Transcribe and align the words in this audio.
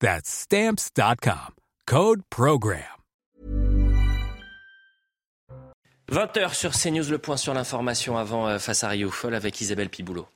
That's 0.00 0.28
stamps.com. 0.28 1.54
Code 1.86 2.22
Program. 2.30 2.82
20h 6.12 6.54
sur 6.54 6.70
CNews, 6.70 7.10
le 7.10 7.18
point 7.18 7.36
sur 7.36 7.52
l'information 7.52 8.16
avant 8.16 8.46
euh, 8.46 8.58
face 8.58 8.84
à 8.84 8.88
Rio 8.88 9.10
Folle 9.10 9.34
avec 9.34 9.60
Isabelle 9.60 9.88
Piboulot. 9.88 10.28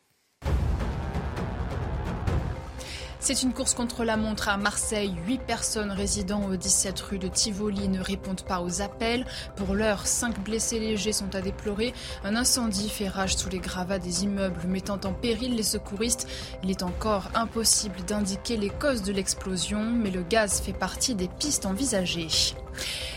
C'est 3.22 3.42
une 3.42 3.52
course 3.52 3.74
contre 3.74 4.02
la 4.02 4.16
montre 4.16 4.48
à 4.48 4.56
Marseille. 4.56 5.14
Huit 5.26 5.42
personnes 5.42 5.90
résidant 5.90 6.46
au 6.46 6.56
17 6.56 6.98
rue 7.00 7.18
de 7.18 7.28
Tivoli 7.28 7.86
ne 7.88 8.00
répondent 8.00 8.44
pas 8.46 8.62
aux 8.62 8.80
appels. 8.80 9.26
Pour 9.56 9.74
l'heure, 9.74 10.06
cinq 10.06 10.42
blessés 10.42 10.80
légers 10.80 11.12
sont 11.12 11.34
à 11.34 11.42
déplorer. 11.42 11.92
Un 12.24 12.34
incendie 12.34 12.88
fait 12.88 13.08
rage 13.08 13.36
sous 13.36 13.50
les 13.50 13.58
gravats 13.58 13.98
des 13.98 14.24
immeubles, 14.24 14.66
mettant 14.66 14.98
en 15.04 15.12
péril 15.12 15.54
les 15.54 15.62
secouristes. 15.62 16.26
Il 16.64 16.70
est 16.70 16.82
encore 16.82 17.30
impossible 17.34 18.02
d'indiquer 18.06 18.56
les 18.56 18.70
causes 18.70 19.02
de 19.02 19.12
l'explosion, 19.12 19.84
mais 19.84 20.10
le 20.10 20.22
gaz 20.22 20.62
fait 20.62 20.72
partie 20.72 21.14
des 21.14 21.28
pistes 21.28 21.66
envisagées. 21.66 22.28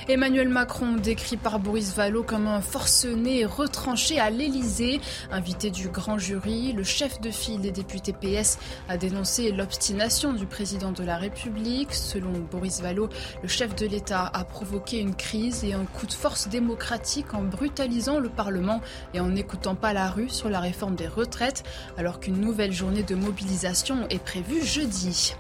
Emmanuel 0.10 0.50
Macron, 0.50 0.98
décrit 0.98 1.38
par 1.38 1.60
Boris 1.60 1.96
Vallaud 1.96 2.24
comme 2.24 2.48
un 2.48 2.60
forcené 2.60 3.46
retranché 3.46 4.20
à 4.20 4.30
l'Élysée. 4.30 5.00
Invité 5.32 5.70
du 5.70 5.88
grand 5.88 6.18
jury, 6.18 6.74
le 6.74 6.84
chef 6.84 7.22
de 7.22 7.32
file 7.32 7.62
des 7.62 7.72
députés 7.72 8.12
PS 8.12 8.60
a 8.90 8.98
dénoncé 8.98 9.54
l'obstination 9.54 10.34
du 10.34 10.46
président 10.46 10.92
de 10.92 11.06
la 11.06 11.16
République. 11.16 11.94
Selon 11.94 12.32
Boris 12.52 12.82
Vallaud, 12.82 13.08
le 13.42 13.48
chef 13.48 13.76
de 13.76 13.86
l'État 13.86 14.30
a 14.34 14.44
provoqué 14.44 15.00
une 15.00 15.16
crise 15.16 15.64
et 15.64 15.74
un 15.74 15.86
coup 15.86 16.06
de 16.06 16.14
force 16.14 16.50
démocratique 16.50 17.34
en 17.34 17.42
brutalisant 17.42 18.20
le 18.20 18.30
Parlement 18.30 18.82
et 19.14 19.22
en 19.22 19.30
n'écoutant 19.30 19.76
pas 19.76 19.94
la 19.94 20.10
rue 20.10 20.30
sur 20.30 20.50
la 20.50 20.60
réforme 20.60 20.96
des 20.96 21.08
retraites, 21.08 21.64
alors 21.98 22.20
qu'une 22.20 22.42
nouvelle 22.42 22.74
journée 22.74 23.04
de 23.04 23.16
mobilisation 23.16 24.06
est 24.10 24.24
prévue 24.24 24.66
jeudi. 24.66 25.34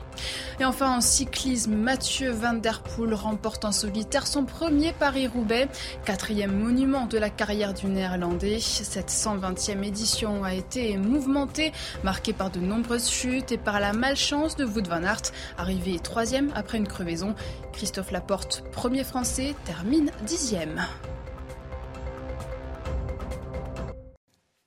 Et 0.59 0.66
enfin 0.66 0.97
en 0.97 1.02
cyclisme, 1.02 1.75
Mathieu 1.75 2.31
Van 2.31 2.53
Der 2.53 2.81
Poel 2.81 3.14
remporte 3.14 3.66
en 3.66 3.72
solitaire 3.72 4.28
son 4.28 4.45
premier 4.45 4.94
Paris-Roubaix, 4.94 5.67
quatrième 6.06 6.58
monument 6.58 7.06
de 7.06 7.17
la 7.17 7.30
carrière 7.30 7.73
du 7.73 7.88
néerlandais. 7.88 8.59
Cette 8.59 9.09
120e 9.09 9.84
édition 9.84 10.44
a 10.44 10.53
été 10.53 10.97
mouvementée, 10.97 11.72
marquée 12.03 12.34
par 12.34 12.50
de 12.50 12.59
nombreuses 12.59 13.09
chutes 13.09 13.52
et 13.52 13.58
par 13.58 13.79
la 13.79 13.94
malchance 13.94 14.56
de 14.56 14.66
Wout 14.66 14.88
van 14.88 15.03
Aert, 15.03 15.31
arrivé 15.57 16.00
troisième 16.00 16.51
après 16.56 16.78
une 16.78 16.88
crevaison. 16.88 17.35
Christophe 17.74 18.12
Laporte, 18.12 18.63
premier 18.72 19.03
français, 19.03 19.56
termine 19.66 20.12
dixième. 20.25 20.85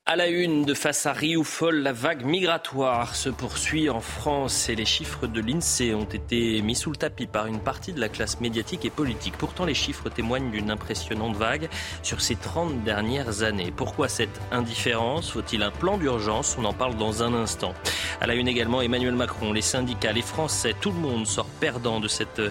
À 0.08 0.14
la 0.14 0.28
une 0.28 0.64
de 0.64 0.72
face 0.72 1.04
à 1.06 1.12
Rioufol, 1.12 1.82
la 1.82 1.92
vague 1.92 2.24
migratoire 2.24 3.16
se 3.16 3.28
poursuit 3.28 3.90
en 3.90 3.98
France 3.98 4.68
et 4.68 4.76
les 4.76 4.84
chiffres 4.84 5.26
de 5.26 5.40
l'INSEE 5.40 5.94
ont 5.94 6.04
été 6.04 6.62
mis 6.62 6.76
sous 6.76 6.92
le 6.92 6.96
tapis 6.96 7.26
par 7.26 7.46
une 7.46 7.58
partie 7.58 7.92
de 7.92 7.98
la 7.98 8.08
classe 8.08 8.40
médiatique 8.40 8.84
et 8.84 8.90
politique. 8.90 9.34
Pourtant, 9.36 9.64
les 9.64 9.74
chiffres 9.74 10.08
témoignent 10.08 10.52
d'une 10.52 10.70
impressionnante 10.70 11.34
vague 11.34 11.68
sur 12.04 12.20
ces 12.20 12.36
30 12.36 12.84
dernières 12.84 13.42
années. 13.42 13.72
Pourquoi 13.76 14.08
cette 14.08 14.40
indifférence? 14.52 15.32
Faut-il 15.32 15.64
un 15.64 15.72
plan 15.72 15.98
d'urgence? 15.98 16.56
On 16.56 16.64
en 16.66 16.72
parle 16.72 16.96
dans 16.96 17.24
un 17.24 17.34
instant. 17.34 17.74
À 18.20 18.28
la 18.28 18.34
une 18.34 18.46
également, 18.46 18.82
Emmanuel 18.82 19.16
Macron, 19.16 19.52
les 19.52 19.60
syndicats, 19.60 20.12
les 20.12 20.22
Français, 20.22 20.76
tout 20.80 20.92
le 20.92 21.00
monde 21.00 21.26
sort 21.26 21.48
perdant 21.58 21.98
de 21.98 22.06
cette 22.06 22.38
euh, 22.38 22.50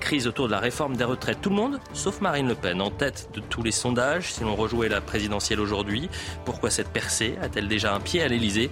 crise 0.00 0.26
autour 0.26 0.46
de 0.46 0.52
la 0.52 0.58
réforme 0.58 0.96
des 0.96 1.04
retraites. 1.04 1.42
Tout 1.42 1.50
le 1.50 1.56
monde, 1.56 1.80
sauf 1.92 2.22
Marine 2.22 2.48
Le 2.48 2.54
Pen, 2.54 2.80
en 2.80 2.90
tête 2.90 3.28
de 3.34 3.40
tous 3.40 3.62
les 3.62 3.72
sondages. 3.72 4.32
Si 4.32 4.40
l'on 4.40 4.56
rejouait 4.56 4.88
la 4.88 5.02
présidentielle 5.02 5.60
aujourd'hui, 5.60 6.08
pourquoi 6.46 6.70
cette 6.70 6.93
percée? 6.94 7.34
A-t-elle 7.42 7.68
déjà 7.68 7.94
un 7.94 8.00
pied 8.00 8.22
à 8.22 8.28
l'Elysée 8.28 8.70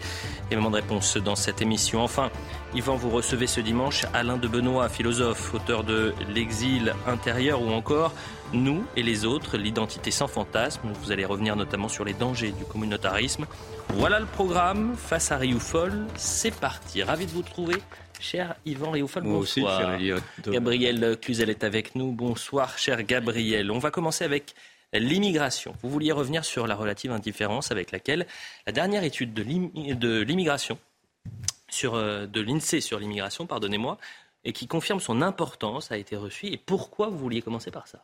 Élément 0.51 0.71
de 0.71 0.77
réponse 0.77 1.19
dans 1.19 1.37
cette 1.37 1.61
émission. 1.61 2.03
Enfin, 2.03 2.31
Yvan, 2.75 2.97
vous 2.97 3.11
recevez 3.11 3.47
ce 3.47 3.61
dimanche 3.61 4.07
Alain 4.15 4.39
de 4.39 4.49
Benoît, 4.49 4.89
philosophe, 4.89 5.53
auteur 5.53 5.85
de 5.85 6.15
L'exil 6.35 6.95
intérieur 7.07 7.61
ou 7.61 7.71
encore 7.71 8.13
Nous 8.55 8.85
et 8.97 9.03
les 9.03 9.27
autres, 9.27 9.59
l'identité 9.59 10.11
sans 10.11 10.29
fantasme. 10.29 10.89
Vous 11.03 11.13
allez 11.13 11.27
revenir 11.27 11.57
notamment 11.57 11.89
sur 11.89 12.05
les 12.05 12.15
dangers 12.15 12.53
du 12.53 12.65
communautarisme. 12.65 13.47
Voilà 13.91 14.21
le 14.21 14.27
programme 14.27 14.95
face 14.97 15.31
à 15.33 15.37
Rioufol. 15.37 16.07
C'est 16.17 16.55
parti. 16.55 17.03
Ravi 17.03 17.27
de 17.27 17.31
vous 17.33 17.43
retrouver. 17.43 17.77
Cher 18.21 18.55
Yvan 18.65 18.93
Rioufol, 18.93 19.25
Moi 19.25 19.39
aussi, 19.39 19.63
bonsoir. 19.63 19.99
cher. 19.99 20.19
Gabriel 20.47 21.17
Cluzel 21.21 21.51
est 21.51 21.65
avec 21.65 21.97
nous. 21.97 22.13
Bonsoir, 22.13 22.79
cher 22.79 23.03
Gabriel. 23.03 23.71
On 23.73 23.81
va 23.81 23.91
commencer 23.91 24.25
avec 24.25 24.55
l'immigration. 24.93 25.75
Vous 25.83 25.91
vouliez 25.91 26.13
revenir 26.13 26.45
sur 26.45 26.67
la 26.67 26.75
relative 26.75 27.13
indifférence 27.13 27.71
avec 27.71 27.93
laquelle 27.93 28.27
la 28.67 28.73
dernière 28.73 29.05
étude 29.05 29.35
de 29.35 29.43
l'im- 29.43 29.71
de 29.75 30.21
l'immigration, 30.21 30.79
euh, 31.85 32.27
de 32.27 32.41
l'INSEE 32.41 32.81
sur 32.81 32.99
l'immigration, 32.99 33.47
pardonnez-moi, 33.47 33.99
et 34.45 34.53
qui 34.53 34.67
confirme 34.67 35.01
son 35.01 35.23
importance, 35.23 35.93
a 35.93 35.97
été 35.97 36.17
reçue. 36.17 36.47
Et 36.49 36.57
pourquoi 36.57 37.09
vous 37.09 37.19
vouliez 37.19 37.43
commencer 37.43 37.71
par 37.71 37.87
ça? 37.89 38.03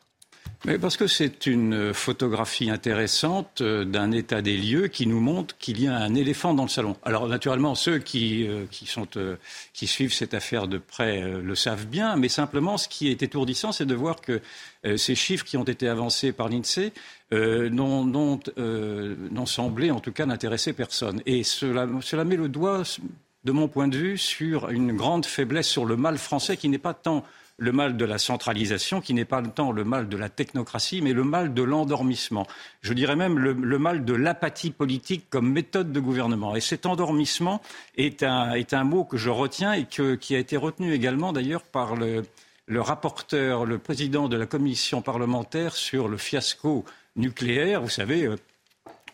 Mais 0.64 0.76
parce 0.76 0.96
que 0.96 1.06
c'est 1.06 1.46
une 1.46 1.94
photographie 1.94 2.68
intéressante 2.68 3.60
euh, 3.60 3.84
d'un 3.84 4.10
état 4.10 4.42
des 4.42 4.56
lieux 4.56 4.88
qui 4.88 5.06
nous 5.06 5.20
montre 5.20 5.56
qu'il 5.56 5.80
y 5.80 5.86
a 5.86 5.96
un 5.96 6.14
éléphant 6.16 6.52
dans 6.52 6.64
le 6.64 6.68
salon. 6.68 6.96
Alors 7.04 7.28
naturellement, 7.28 7.76
ceux 7.76 7.98
qui, 7.98 8.44
euh, 8.48 8.64
euh, 9.16 9.36
qui 9.72 9.86
suivent 9.86 10.12
cette 10.12 10.34
affaire 10.34 10.66
de 10.66 10.78
près 10.78 11.22
le 11.22 11.54
savent 11.54 11.86
bien, 11.86 12.16
mais 12.16 12.28
simplement 12.28 12.76
ce 12.76 12.88
qui 12.88 13.08
est 13.08 13.22
étourdissant, 13.22 13.70
c'est 13.70 13.86
de 13.86 13.94
voir 13.94 14.20
que 14.20 14.40
ces 14.96 15.14
chiffres 15.14 15.44
qui 15.44 15.56
ont 15.56 15.64
été 15.64 15.88
avancés 15.88 16.32
par 16.32 16.48
l'INSEE 16.48 16.92
n'ont 17.32 18.40
semblé 19.46 19.90
en 19.90 20.00
tout 20.00 20.12
cas 20.12 20.26
n'intéresser 20.26 20.72
personne. 20.72 21.20
Et 21.26 21.42
cela 21.42 21.86
met 22.24 22.36
le 22.36 22.48
doigt, 22.48 22.82
de 23.44 23.52
mon 23.52 23.68
point 23.68 23.88
de 23.88 23.96
vue, 23.96 24.18
sur 24.18 24.70
une 24.70 24.92
grande 24.92 25.26
faiblesse, 25.26 25.68
sur 25.68 25.84
le 25.84 25.96
mal 25.96 26.18
français 26.18 26.56
qui 26.56 26.68
n'est 26.68 26.78
pas 26.78 26.94
tant 26.94 27.24
le 27.58 27.72
mal 27.72 27.96
de 27.96 28.04
la 28.04 28.18
centralisation, 28.18 29.00
qui 29.00 29.14
n'est 29.14 29.24
pas 29.24 29.42
tant 29.42 29.72
le 29.72 29.84
mal 29.84 30.08
de 30.08 30.16
la 30.16 30.28
technocratie, 30.28 31.02
mais 31.02 31.12
le 31.12 31.24
mal 31.24 31.52
de 31.52 31.62
l'endormissement. 31.62 32.46
Je 32.82 32.92
dirais 32.92 33.16
même 33.16 33.36
le, 33.36 33.78
mal 33.78 34.04
de 34.04 34.14
l'apathie 34.14 34.70
politique 34.70 35.26
comme 35.28 35.50
méthode 35.50 35.92
de 35.92 35.98
gouvernement. 35.98 36.54
Et 36.54 36.60
cet 36.60 36.86
endormissement 36.86 37.60
est 37.96 38.22
un, 38.22 38.52
est 38.52 38.74
un 38.74 38.84
mot 38.84 39.04
que 39.04 39.16
je 39.16 39.30
retiens 39.30 39.72
et 39.72 39.86
qui 39.86 40.36
a 40.36 40.38
été 40.38 40.56
retenu 40.56 40.92
également 40.92 41.32
d'ailleurs 41.32 41.62
par 41.62 41.96
le, 41.96 42.22
rapporteur, 42.68 43.66
le 43.66 43.78
président 43.78 44.28
de 44.28 44.36
la 44.36 44.46
commission 44.46 45.02
parlementaire 45.02 45.74
sur 45.74 46.06
le 46.06 46.16
fiasco 46.16 46.84
nucléaire. 47.16 47.82
Vous 47.82 47.88
savez, 47.88 48.24
euh, 48.24 48.36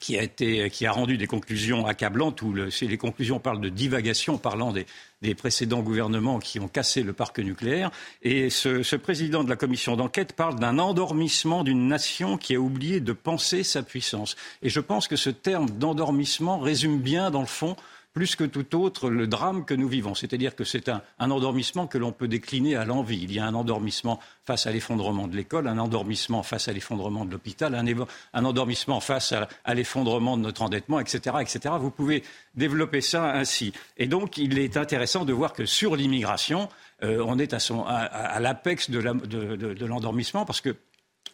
qui 0.01 0.19
a, 0.19 0.23
été, 0.23 0.69
qui 0.69 0.85
a 0.85 0.93
rendu 0.93 1.17
des 1.17 1.27
conclusions 1.27 1.87
accablantes, 1.87 2.43
où 2.43 2.53
les 2.53 2.99
conclusions 2.99 3.39
parlent 3.39 3.63
de 3.63 3.71
divagation, 3.71 4.37
parlant 4.37 4.71
des, 4.71 4.85
des 5.25 5.35
précédents 5.35 5.81
gouvernements 5.81 6.39
qui 6.39 6.61
ont 6.61 6.69
cassé 6.69 7.03
le 7.03 7.13
parc 7.13 7.39
nucléaire. 7.39 7.91
Et 8.23 8.51
ce, 8.51 8.83
ce 8.83 8.95
président 8.95 9.43
de 9.43 9.49
la 9.49 9.57
commission 9.57 9.97
d'enquête 9.97 10.35
parle 10.35 10.59
d'un 10.61 10.79
endormissement 10.79 11.65
d'une 11.65 11.89
nation 11.89 12.37
qui 12.37 12.55
a 12.55 12.61
oublié 12.61 13.01
de 13.01 13.13
penser 13.13 13.63
sa 13.63 13.83
puissance. 13.83 14.37
Et 14.63 14.69
je 14.69 14.81
pense 14.81 15.09
que 15.09 15.17
ce 15.17 15.31
terme 15.31 15.71
d'endormissement 15.71 16.59
résume 16.59 17.01
bien, 17.01 17.31
dans 17.31 17.41
le 17.41 17.47
fond, 17.47 17.75
plus 18.15 18.37
que 18.37 18.45
tout 18.45 18.77
autre 18.81 19.11
le 19.11 19.27
drame 19.27 19.65
que 19.65 19.75
nous 19.75 19.89
vivons. 19.89 20.15
C'est-à-dire 20.15 20.55
que 20.55 20.63
c'est 20.63 20.89
un, 20.89 21.03
endormissement 21.19 21.89
que 21.89 21.99
l'on 21.99 22.13
peut 22.13 22.29
décliner 22.29 22.77
à 22.77 22.85
l'envie. 22.85 23.21
Il 23.21 23.33
y 23.33 23.41
a 23.41 23.45
un 23.45 23.55
endormissement 23.55 24.21
face 24.45 24.69
à 24.69 24.71
l'effondrement 24.71 25.27
de 25.27 25.37
l'école, 25.37 25.67
un 25.67 25.79
endormissement 25.79 26.45
face 26.45 26.69
à 26.69 26.73
l'effondrement 26.73 27.25
de 27.25 27.33
l'hôpital, 27.33 27.75
un, 27.75 28.45
endormissement 28.45 29.01
face 29.01 29.33
à, 29.33 29.75
l'effondrement 29.75 30.37
de 30.37 30.43
notre 30.43 30.63
endettement, 30.63 31.01
etc., 31.01 31.37
etc. 31.41 31.75
Vous 31.81 31.91
pouvez 31.91 32.23
développer 32.55 33.01
ça 33.01 33.33
ainsi. 33.33 33.73
Et 33.97 34.07
donc, 34.07 34.39
il 34.39 34.61
est 34.61 34.77
intéressant 34.77 35.25
de 35.25 35.33
voir 35.33 35.53
que 35.53 35.67
sur 35.67 35.97
l'immigration, 35.97 36.69
euh, 37.03 37.21
on 37.27 37.41
est 37.41 37.53
à, 37.53 37.59
à- 37.59 38.05
à- 38.05 38.41
l'apex 38.41 38.91
de 38.91 39.85
l'endormissement 39.85 40.45
parce 40.45 40.61
que 40.61 40.77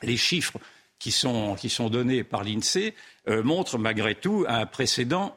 les 0.02 0.16
chiffres 0.16 0.58
qui 0.98 1.10
sont, 1.10 1.56
qui 1.56 1.68
sont 1.68 1.90
données 1.90 2.24
par 2.24 2.42
l'INSEE 2.42 2.94
euh, 3.28 3.42
montrent 3.42 3.76
malgré 3.76 4.14
tout 4.14 4.46
un 4.48 4.64
précédent 4.64 5.36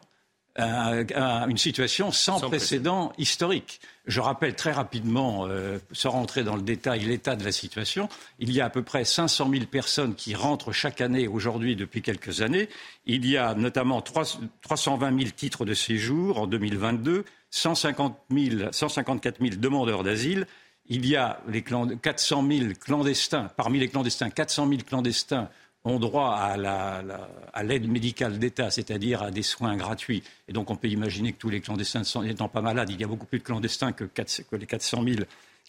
une 0.57 1.57
situation 1.57 2.11
sans, 2.11 2.39
précédent, 2.39 3.11
historique. 3.17 3.79
Je 4.05 4.19
rappelle 4.19 4.55
très 4.55 4.71
rapidement, 4.71 5.45
euh, 5.47 5.79
sans 5.93 6.11
rentrer 6.11 6.43
dans 6.43 6.55
le 6.55 6.61
détail, 6.61 6.99
l'état 7.01 7.35
de 7.35 7.43
la 7.43 7.51
situation. 7.51 8.09
Il 8.39 8.51
y 8.51 8.59
a 8.59 8.65
à 8.65 8.69
peu 8.69 8.83
près 8.83 9.05
500 9.05 9.49
000 9.49 9.65
personnes 9.65 10.13
qui 10.13 10.35
rentrent 10.35 10.73
chaque 10.73 10.99
année 10.99 11.27
aujourd'hui 11.27 11.75
depuis 11.75 12.01
quelques 12.01 12.41
années. 12.41 12.67
Il 13.05 13.25
y 13.25 13.37
a 13.37 13.55
notamment 13.55 14.01
320 14.01 15.17
000 15.17 15.31
titres 15.35 15.65
de 15.65 15.73
séjour 15.73 16.39
en 16.39 16.47
2022, 16.47 17.23
150 17.49 18.17
000, 18.29 18.71
154 18.71 19.39
000 19.39 19.55
demandeurs 19.55 20.03
d'asile. 20.03 20.47
Il 20.87 21.07
y 21.07 21.15
a 21.15 21.39
les 21.47 21.63
400 21.63 22.45
000 22.45 22.73
clandestins, 22.79 23.49
parmi 23.55 23.79
les 23.79 23.87
clandestins, 23.87 24.29
400 24.29 24.67
000 24.67 24.81
clandestins 24.85 25.49
ont 25.85 25.99
droit 25.99 26.31
à 26.35 27.63
l'aide 27.63 27.89
médicale 27.89 28.39
d'État, 28.39 28.71
c'est-à-dire 28.71 29.21
à 29.21 29.31
des 29.31 29.43
soins 29.43 29.75
gratuits. 29.75 30.23
Et 30.47 30.53
donc 30.53 30.69
on 30.69 30.75
peut 30.75 30.87
imaginer 30.87 31.33
que 31.33 31.37
tous 31.37 31.49
les 31.49 31.61
clandestins 31.61 32.03
n'étant 32.21 32.47
pas 32.47 32.61
malades, 32.61 32.89
il 32.89 32.99
y 32.99 33.03
a 33.03 33.07
beaucoup 33.07 33.25
plus 33.25 33.39
de 33.39 33.43
clandestins 33.43 33.91
que, 33.91 34.05
les 34.53 34.65
400 34.65 35.03
000 35.03 35.17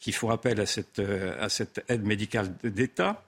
qui 0.00 0.12
font 0.12 0.30
appel 0.30 0.60
à 0.60 0.66
cette, 0.66 0.98
euh, 0.98 1.34
à 1.40 1.48
cette 1.48 1.84
aide 1.88 2.04
médicale 2.04 2.54
d'État. 2.62 3.22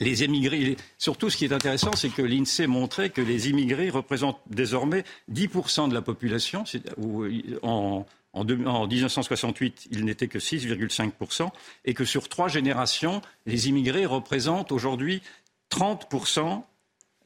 Les 0.00 0.24
émigrés, 0.24 0.76
surtout 0.98 1.30
ce 1.30 1.36
qui 1.36 1.44
est 1.44 1.52
intéressant, 1.52 1.92
c'est 1.92 2.10
que 2.10 2.22
l'INSEE 2.22 2.66
montrait 2.66 3.10
que 3.10 3.22
les 3.22 3.48
immigrés 3.48 3.88
représentent 3.88 4.40
désormais 4.46 5.04
10% 5.32 5.88
de 5.88 5.94
la 5.94 6.02
population. 6.02 6.64
En, 7.62 8.04
en, 8.34 8.44
1968, 8.44 9.88
ils 9.90 10.04
n'étaient 10.04 10.28
que 10.28 10.38
6,5%, 10.38 11.48
et 11.86 11.94
que 11.94 12.04
sur 12.04 12.28
trois 12.28 12.48
générations, 12.48 13.22
les 13.46 13.68
immigrés 13.68 14.04
représentent 14.04 14.70
aujourd'hui 14.70 15.22
30% 15.70 16.62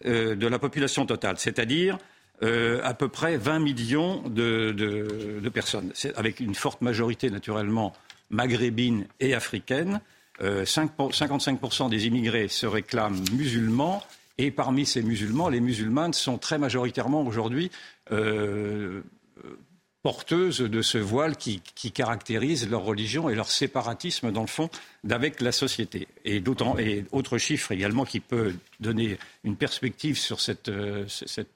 euh, 0.06 0.34
de 0.34 0.46
la 0.46 0.58
population 0.58 1.06
totale, 1.06 1.36
c'est-à-dire 1.38 1.98
euh, 2.42 2.80
à 2.82 2.94
peu 2.94 3.08
près 3.08 3.36
20 3.36 3.58
millions 3.58 4.22
de, 4.28 5.48
personnes, 5.52 5.92
avec 6.16 6.40
une 6.40 6.54
forte 6.54 6.80
majorité 6.80 7.30
naturellement 7.30 7.92
maghrébine 8.30 9.06
et 9.18 9.34
africaine. 9.34 10.00
55% 10.40 11.84
euh, 11.84 11.88
des 11.90 12.06
immigrés 12.06 12.48
se 12.48 12.66
réclament 12.66 13.22
musulmans 13.32 14.02
et 14.38 14.50
parmi 14.50 14.86
ces 14.86 15.02
musulmans, 15.02 15.50
les 15.50 15.60
musulmanes 15.60 16.14
sont 16.14 16.38
très 16.38 16.56
majoritairement 16.56 17.22
aujourd'hui 17.26 17.70
porteuses 20.02 20.60
de 20.60 20.82
ce 20.82 20.96
voile 20.96 21.36
qui, 21.36 21.60
caractérise 21.92 22.68
leur 22.68 22.82
religion 22.82 23.28
et 23.28 23.34
leur 23.34 23.50
séparatisme, 23.50 24.32
dans 24.32 24.40
le 24.40 24.46
fond, 24.46 24.70
d'avec 25.04 25.40
la 25.40 25.52
société. 25.52 26.08
Et, 26.24 26.40
d'autant, 26.40 26.78
et 26.78 27.04
autre 27.12 27.36
chiffre 27.36 27.72
également 27.72 28.04
qui 28.04 28.20
peut 28.20 28.54
donner 28.80 29.18
une 29.44 29.56
perspective 29.56 30.16
sur 30.18 30.40
cette, 30.40 30.68
euh, 30.68 31.06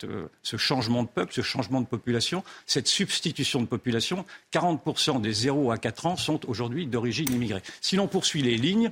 euh, 0.05 0.27
ce 0.43 0.57
changement 0.57 1.03
de 1.03 1.09
peuple, 1.09 1.33
ce 1.33 1.43
changement 1.43 1.81
de 1.81 1.87
population, 1.87 2.45
cette 2.67 2.89
substitution 2.89 3.63
de 3.63 3.67
population, 3.67 4.27
40% 4.53 5.21
des 5.21 5.33
0 5.33 5.71
à 5.71 5.79
4 5.79 6.07
ans 6.07 6.17
sont 6.17 6.41
aujourd'hui 6.49 6.87
d'origine 6.87 7.33
immigrée. 7.33 7.63
Si 7.81 7.97
l'on 7.97 8.09
poursuit 8.09 8.43
les 8.43 8.57
lignes, 8.57 8.91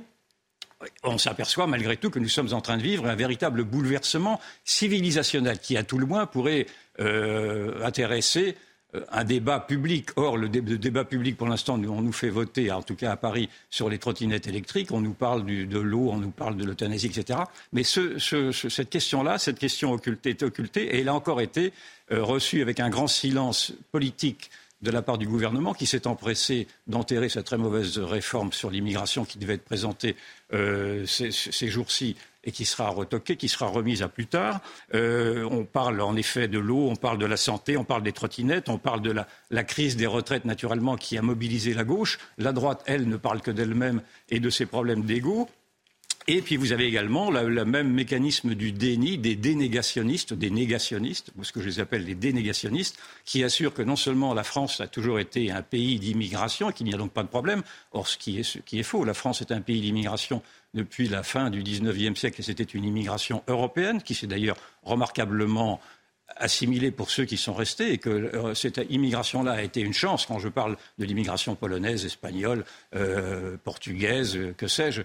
on 1.03 1.17
s'aperçoit 1.17 1.67
malgré 1.67 1.97
tout 1.97 2.09
que 2.09 2.19
nous 2.19 2.29
sommes 2.29 2.53
en 2.53 2.61
train 2.61 2.77
de 2.77 2.83
vivre 2.83 3.05
un 3.05 3.15
véritable 3.15 3.63
bouleversement 3.63 4.39
civilisationnel 4.65 5.59
qui, 5.59 5.77
à 5.77 5.83
tout 5.83 5.97
le 5.97 6.05
moins, 6.05 6.25
pourrait 6.25 6.65
euh, 6.99 7.83
intéresser 7.83 8.55
un 9.11 9.23
débat 9.23 9.59
public. 9.59 10.09
Or, 10.15 10.37
le, 10.37 10.49
débat 10.49 11.05
public, 11.05 11.37
pour 11.37 11.47
l'instant, 11.47 11.75
on 11.75 12.01
nous 12.01 12.11
fait 12.11 12.29
voter, 12.29 12.71
en 12.71 12.81
tout 12.81 12.95
cas 12.95 13.11
à 13.11 13.17
Paris, 13.17 13.49
sur 13.69 13.89
les 13.89 13.97
trottinettes 13.97 14.47
électriques. 14.47 14.91
On 14.91 15.01
nous 15.01 15.13
parle 15.13 15.45
de 15.45 15.79
l'eau, 15.79 16.09
on 16.11 16.17
nous 16.17 16.31
parle 16.31 16.57
de 16.57 16.63
l'euthanasie, 16.63 17.07
etc. 17.07 17.39
Mais 17.71 17.83
cette 17.83 18.89
question-là, 18.89 19.37
cette 19.37 19.59
question 19.59 19.91
occultée, 19.91 20.31
est 20.31 20.43
occultée, 20.43 20.95
et 20.95 21.01
elle 21.01 21.09
a 21.09 21.15
encore 21.15 21.41
été 21.41 21.73
euh, 22.11 22.23
reçue 22.23 22.61
avec 22.61 22.79
un 22.79 22.89
grand 22.89 23.07
silence 23.07 23.73
politique 23.91 24.51
de 24.81 24.91
la 24.91 25.01
part 25.01 25.17
du 25.17 25.25
gouvernement 25.25 25.73
qui 25.73 25.85
s'est 25.85 26.07
empressé 26.07 26.67
d'enterrer 26.87 27.29
sa 27.29 27.41
très 27.41 27.57
mauvaise 27.57 27.97
réforme 27.99 28.51
sur 28.51 28.69
l'immigration 28.69 29.23
qui 29.23 29.37
devait 29.37 29.53
être 29.53 29.63
présentée 29.63 30.17
euh, 30.53 31.05
ces 31.05 31.67
jours-ci 31.69 32.17
et 32.43 32.51
qui 32.51 32.65
sera 32.65 32.89
retoquée, 32.89 33.37
qui 33.37 33.47
sera 33.47 33.67
remise 33.67 34.01
à 34.01 34.09
plus 34.09 34.27
tard. 34.27 34.59
Euh, 34.93 35.47
on 35.49 35.63
parle 35.63 36.01
en 36.01 36.15
effet 36.15 36.47
de 36.47 36.59
l'eau, 36.59 36.89
on 36.89 36.95
parle 36.95 37.17
de 37.17 37.25
la 37.25 37.37
santé, 37.37 37.77
on 37.77 37.83
parle 37.83 38.03
des 38.03 38.11
trottinettes, 38.11 38.69
on 38.69 38.77
parle 38.77 39.01
de 39.01 39.11
la, 39.49 39.63
crise 39.63 39.95
des 39.95 40.07
retraites 40.07 40.45
naturellement 40.45 40.97
qui 40.97 41.17
a 41.17 41.21
mobilisé 41.21 41.73
la 41.73 41.83
gauche. 41.83 42.19
La 42.37 42.51
droite, 42.51 42.83
elle, 42.85 43.07
ne 43.07 43.17
parle 43.17 43.41
que 43.41 43.51
d'elle-même 43.51 44.01
et 44.29 44.39
de 44.39 44.49
ses 44.49 44.65
problèmes 44.65 45.03
d'ego. 45.03 45.49
Et 46.27 46.41
puis 46.41 46.55
vous 46.55 46.71
avez 46.71 46.85
également 46.85 47.31
le 47.31 47.65
même 47.65 47.91
mécanisme 47.91 48.55
du 48.55 48.71
déni 48.71 49.17
des 49.17 49.35
dénégationnistes, 49.35 50.33
des 50.33 50.49
négationnistes, 50.49 51.31
ou 51.37 51.43
ce 51.43 51.51
que 51.51 51.59
je 51.59 51.67
les 51.67 51.79
appelle 51.81 52.05
les 52.05 52.15
dénégationnistes, 52.15 52.97
qui 53.25 53.43
assurent 53.43 53.73
que 53.73 53.81
non 53.81 53.97
seulement 53.97 54.33
la 54.33 54.45
France 54.45 54.79
a 54.79 54.87
toujours 54.87 55.19
été 55.19 55.51
un 55.51 55.61
pays 55.61 55.99
d'immigration 55.99 56.69
et 56.69 56.73
qu'il 56.73 56.85
n'y 56.85 56.93
a 56.93 56.97
donc 56.97 57.11
pas 57.11 57.23
de 57.23 57.27
problème, 57.27 57.61
or 57.91 58.07
ce 58.07 58.17
qui 58.17 58.39
est 58.39 58.83
faux, 58.83 59.03
la 59.03 59.13
France 59.13 59.41
est 59.41 59.51
un 59.51 59.59
pays 59.59 59.81
d'immigration 59.81 60.41
depuis 60.73 61.07
la 61.07 61.23
fin 61.23 61.49
du 61.49 61.61
XIXe 61.61 62.19
siècle 62.19 62.41
et 62.41 62.43
c'était 62.43 62.63
une 62.63 62.83
immigration 62.83 63.43
européenne 63.47 64.01
qui 64.01 64.15
s'est 64.15 64.27
d'ailleurs 64.27 64.57
remarquablement 64.83 65.79
assimilée 66.37 66.91
pour 66.91 67.09
ceux 67.09 67.25
qui 67.25 67.37
sont 67.37 67.53
restés 67.53 67.93
et 67.93 67.97
que 67.97 68.09
euh, 68.09 68.53
cette 68.55 68.81
immigration-là 68.89 69.51
a 69.51 69.61
été 69.61 69.81
une 69.81 69.93
chance. 69.93 70.25
Quand 70.25 70.39
je 70.39 70.49
parle 70.49 70.77
de 70.97 71.05
l'immigration 71.05 71.55
polonaise, 71.55 72.05
espagnole, 72.05 72.65
euh, 72.95 73.57
portugaise, 73.63 74.35
euh, 74.35 74.53
que 74.57 74.67
sais-je, 74.67 75.03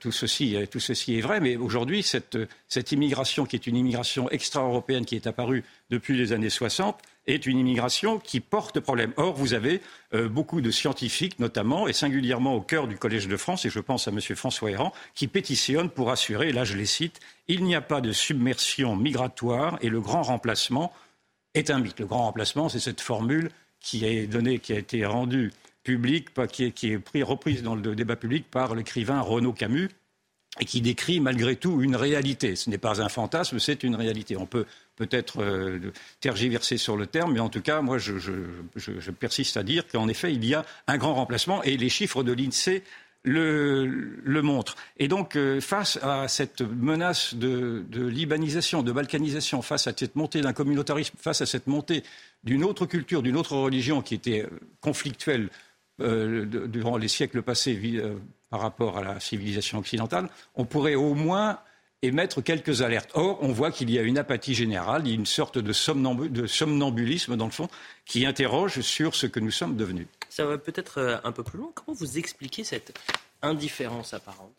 tout, 0.00 0.12
ceci, 0.12 0.56
tout 0.70 0.80
ceci 0.80 1.18
est 1.18 1.20
vrai. 1.20 1.40
Mais 1.40 1.56
aujourd'hui, 1.56 2.02
cette, 2.02 2.38
cette 2.68 2.92
immigration 2.92 3.44
qui 3.44 3.56
est 3.56 3.66
une 3.66 3.76
immigration 3.76 4.30
extra-européenne 4.30 5.04
qui 5.04 5.16
est 5.16 5.26
apparue 5.26 5.62
depuis 5.90 6.16
les 6.16 6.32
années 6.32 6.50
60 6.50 6.98
est 7.26 7.46
une 7.46 7.58
immigration 7.58 8.18
qui 8.18 8.40
porte 8.40 8.80
problème. 8.80 9.12
Or, 9.16 9.34
vous 9.34 9.54
avez 9.54 9.80
euh, 10.14 10.28
beaucoup 10.28 10.60
de 10.60 10.70
scientifiques, 10.70 11.38
notamment, 11.38 11.86
et 11.86 11.92
singulièrement 11.92 12.54
au 12.54 12.60
cœur 12.60 12.88
du 12.88 12.96
Collège 12.96 13.28
de 13.28 13.36
France, 13.36 13.64
et 13.64 13.70
je 13.70 13.80
pense 13.80 14.08
à 14.08 14.10
M. 14.10 14.20
François 14.20 14.70
Héran, 14.70 14.92
qui 15.14 15.28
pétitionnent 15.28 15.90
pour 15.90 16.10
assurer, 16.10 16.52
là 16.52 16.64
je 16.64 16.76
les 16.76 16.86
cite, 16.86 17.20
il 17.48 17.64
n'y 17.64 17.74
a 17.74 17.80
pas 17.80 18.00
de 18.00 18.12
submersion 18.12 18.96
migratoire 18.96 19.78
et 19.82 19.88
le 19.88 20.00
grand 20.00 20.22
remplacement 20.22 20.92
est 21.54 21.70
un 21.70 21.78
mythe. 21.78 22.00
Le 22.00 22.06
grand 22.06 22.24
remplacement, 22.24 22.68
c'est 22.68 22.80
cette 22.80 23.00
formule 23.00 23.50
qui 23.80 24.04
est 24.04 24.26
donnée, 24.26 24.58
qui 24.58 24.72
a 24.72 24.78
été 24.78 25.04
rendue 25.04 25.52
publique, 25.82 26.28
qui 26.50 26.64
est, 26.64 26.72
qui 26.72 27.22
reprise 27.22 27.62
dans 27.62 27.74
le 27.74 27.94
débat 27.94 28.16
public 28.16 28.46
par 28.50 28.74
l'écrivain 28.74 29.20
Renaud 29.20 29.52
Camus, 29.52 29.88
et 30.60 30.64
qui 30.64 30.80
décrit 30.80 31.20
malgré 31.20 31.56
tout 31.56 31.82
une 31.82 31.96
réalité. 31.96 32.56
Ce 32.56 32.68
n'est 32.68 32.78
pas 32.78 33.00
un 33.00 33.08
fantasme, 33.08 33.58
c'est 33.58 33.82
une 33.82 33.94
réalité. 33.94 34.36
On 34.36 34.46
peut 34.46 34.66
peut-être 34.96 35.42
euh, 35.42 35.92
tergiverser 36.20 36.76
sur 36.76 36.96
le 36.96 37.06
terme, 37.06 37.32
mais 37.32 37.40
en 37.40 37.48
tout 37.48 37.62
cas, 37.62 37.80
moi, 37.80 37.98
je, 37.98 38.12
persiste 39.18 39.56
à 39.56 39.62
dire 39.62 39.86
qu'en 39.86 40.08
effet, 40.08 40.32
il 40.32 40.44
y 40.44 40.54
a 40.54 40.64
un 40.86 40.98
grand 40.98 41.14
remplacement 41.14 41.62
et 41.62 41.76
les 41.76 41.88
chiffres 41.88 42.22
de 42.22 42.32
l'INSEE 42.32 42.82
le, 43.24 44.40
montrent. 44.42 44.76
Et 44.98 45.08
donc, 45.08 45.36
euh, 45.36 45.60
face 45.60 45.98
à 46.02 46.26
cette 46.28 46.60
menace 46.60 47.34
de, 47.34 47.84
libanisation, 47.92 48.82
de 48.82 48.92
balkanisation, 48.92 49.62
face 49.62 49.86
à 49.86 49.92
cette 49.96 50.16
montée 50.16 50.40
d'un 50.40 50.52
communautarisme, 50.52 51.16
face 51.18 51.40
à 51.40 51.46
cette 51.46 51.68
montée 51.68 52.02
d'une 52.42 52.64
autre 52.64 52.86
culture, 52.86 53.22
d'une 53.22 53.36
autre 53.36 53.56
religion 53.56 54.02
qui 54.02 54.14
était 54.14 54.42
euh, 54.42 54.60
conflictuelle 54.80 55.48
durant 55.98 56.96
les 56.96 57.06
siècles 57.06 57.42
passés 57.42 57.78
par 58.50 58.60
rapport 58.60 58.98
à 58.98 59.04
la 59.04 59.20
civilisation 59.20 59.78
occidentale, 59.78 60.28
on 60.56 60.64
pourrait 60.64 60.96
au 60.96 61.14
moins 61.14 61.60
émettre 62.02 62.42
quelques 62.42 62.82
alertes. 62.82 63.10
Or, 63.14 63.38
on 63.40 63.52
voit 63.52 63.70
qu'il 63.70 63.90
y 63.90 63.98
a 63.98 64.02
une 64.02 64.18
apathie 64.18 64.54
générale, 64.54 65.08
une 65.08 65.26
sorte 65.26 65.58
de, 65.58 65.72
somnambulisme, 65.72 67.36
dans 67.36 67.46
le 67.46 67.52
fond, 67.52 67.68
qui 68.04 68.26
interroge 68.26 68.80
sur 68.80 69.14
ce 69.14 69.26
que 69.26 69.40
nous 69.40 69.50
sommes 69.50 69.76
devenus. 69.76 70.08
Ça 70.28 70.44
va 70.44 70.58
peut-être 70.58 70.98
euh, 70.98 71.16
un 71.24 71.32
peu 71.32 71.44
plus 71.44 71.58
loin. 71.58 71.70
Comment 71.74 71.96
vous 71.96 72.18
expliquez 72.18 72.64
cette 72.64 72.98
indifférence 73.40 74.14
apparente? 74.14 74.52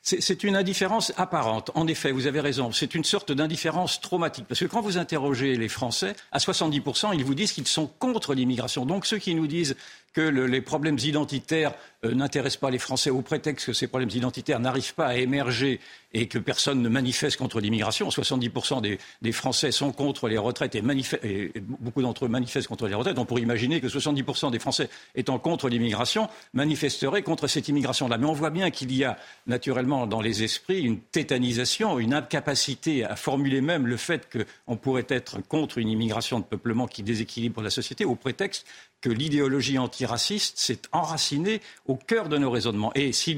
C'est 0.00 0.42
une 0.42 0.56
indifférence 0.56 1.12
apparente. 1.18 1.70
En 1.74 1.86
effet, 1.86 2.12
vous 2.12 2.26
avez 2.26 2.40
raison. 2.40 2.72
C'est 2.72 2.94
une 2.94 3.04
sorte 3.04 3.30
d'indifférence 3.30 4.00
traumatique. 4.00 4.46
Parce 4.48 4.60
que 4.60 4.64
quand 4.64 4.80
vous 4.80 4.96
interrogez 4.96 5.54
les 5.56 5.68
Français, 5.68 6.16
à 6.32 6.38
70%, 6.38 7.14
ils 7.14 7.24
vous 7.24 7.34
disent 7.34 7.52
qu'ils 7.52 7.68
sont 7.68 7.86
contre 7.86 8.32
l'immigration. 8.32 8.86
Donc 8.86 9.04
ceux 9.04 9.18
qui 9.18 9.34
nous 9.34 9.46
disent 9.46 9.76
que 10.18 10.22
les 10.22 10.60
problèmes 10.60 10.98
identitaires 10.98 11.74
euh, 12.04 12.12
n'intéressent 12.12 12.60
pas 12.60 12.70
les 12.70 12.78
Français 12.78 13.08
au 13.08 13.22
prétexte 13.22 13.66
que 13.66 13.72
ces 13.72 13.86
problèmes 13.86 14.10
identitaires 14.12 14.58
n'arrivent 14.58 14.94
pas 14.94 15.06
à 15.06 15.14
émerger 15.14 15.78
et 16.12 16.26
que 16.26 16.38
personne 16.38 16.82
ne 16.82 16.88
manifeste 16.88 17.36
contre 17.36 17.60
l'immigration. 17.60 18.08
70% 18.08 18.98
des, 19.22 19.32
Français 19.32 19.70
sont 19.70 19.92
contre 19.92 20.26
les 20.26 20.38
retraites 20.38 20.74
et, 20.74 20.82
et 21.22 21.52
beaucoup 21.60 22.02
d'entre 22.02 22.24
eux 22.24 22.28
manifestent 22.28 22.66
contre 22.66 22.88
les 22.88 22.94
retraites. 22.94 23.16
On 23.18 23.26
pourrait 23.26 23.42
imaginer 23.42 23.80
que 23.80 23.86
70% 23.86 24.50
des 24.50 24.58
Français 24.58 24.88
étant 25.14 25.38
contre 25.38 25.68
l'immigration 25.68 26.28
manifesteraient 26.52 27.22
contre 27.22 27.46
cette 27.46 27.68
immigration-là. 27.68 28.18
Mais 28.18 28.26
on 28.26 28.32
voit 28.32 28.50
bien 28.50 28.70
qu'il 28.70 28.92
y 28.92 29.04
a 29.04 29.18
naturellement 29.46 30.08
dans 30.08 30.20
les 30.20 30.42
esprits 30.42 30.80
une 30.80 30.98
tétanisation, 30.98 32.00
une 32.00 32.14
incapacité 32.14 33.04
à 33.04 33.14
formuler 33.14 33.60
même 33.60 33.86
le 33.86 33.96
fait 33.96 34.28
qu'on 34.66 34.76
pourrait 34.76 35.06
être 35.10 35.46
contre 35.46 35.78
une 35.78 35.88
immigration 35.88 36.40
de 36.40 36.44
peuplement 36.44 36.88
qui 36.88 37.04
déséquilibre 37.04 37.62
la 37.62 37.70
société 37.70 38.04
au 38.04 38.16
prétexte 38.16 38.66
que 39.00 39.10
l'idéologie 39.10 39.78
antiraciste 39.78 40.58
s'est 40.58 40.82
enracinée 40.92 41.60
au 41.86 41.96
cœur 41.96 42.28
de 42.28 42.38
nos 42.38 42.50
raisonnements. 42.50 42.92
Et 42.94 43.12
si, 43.12 43.36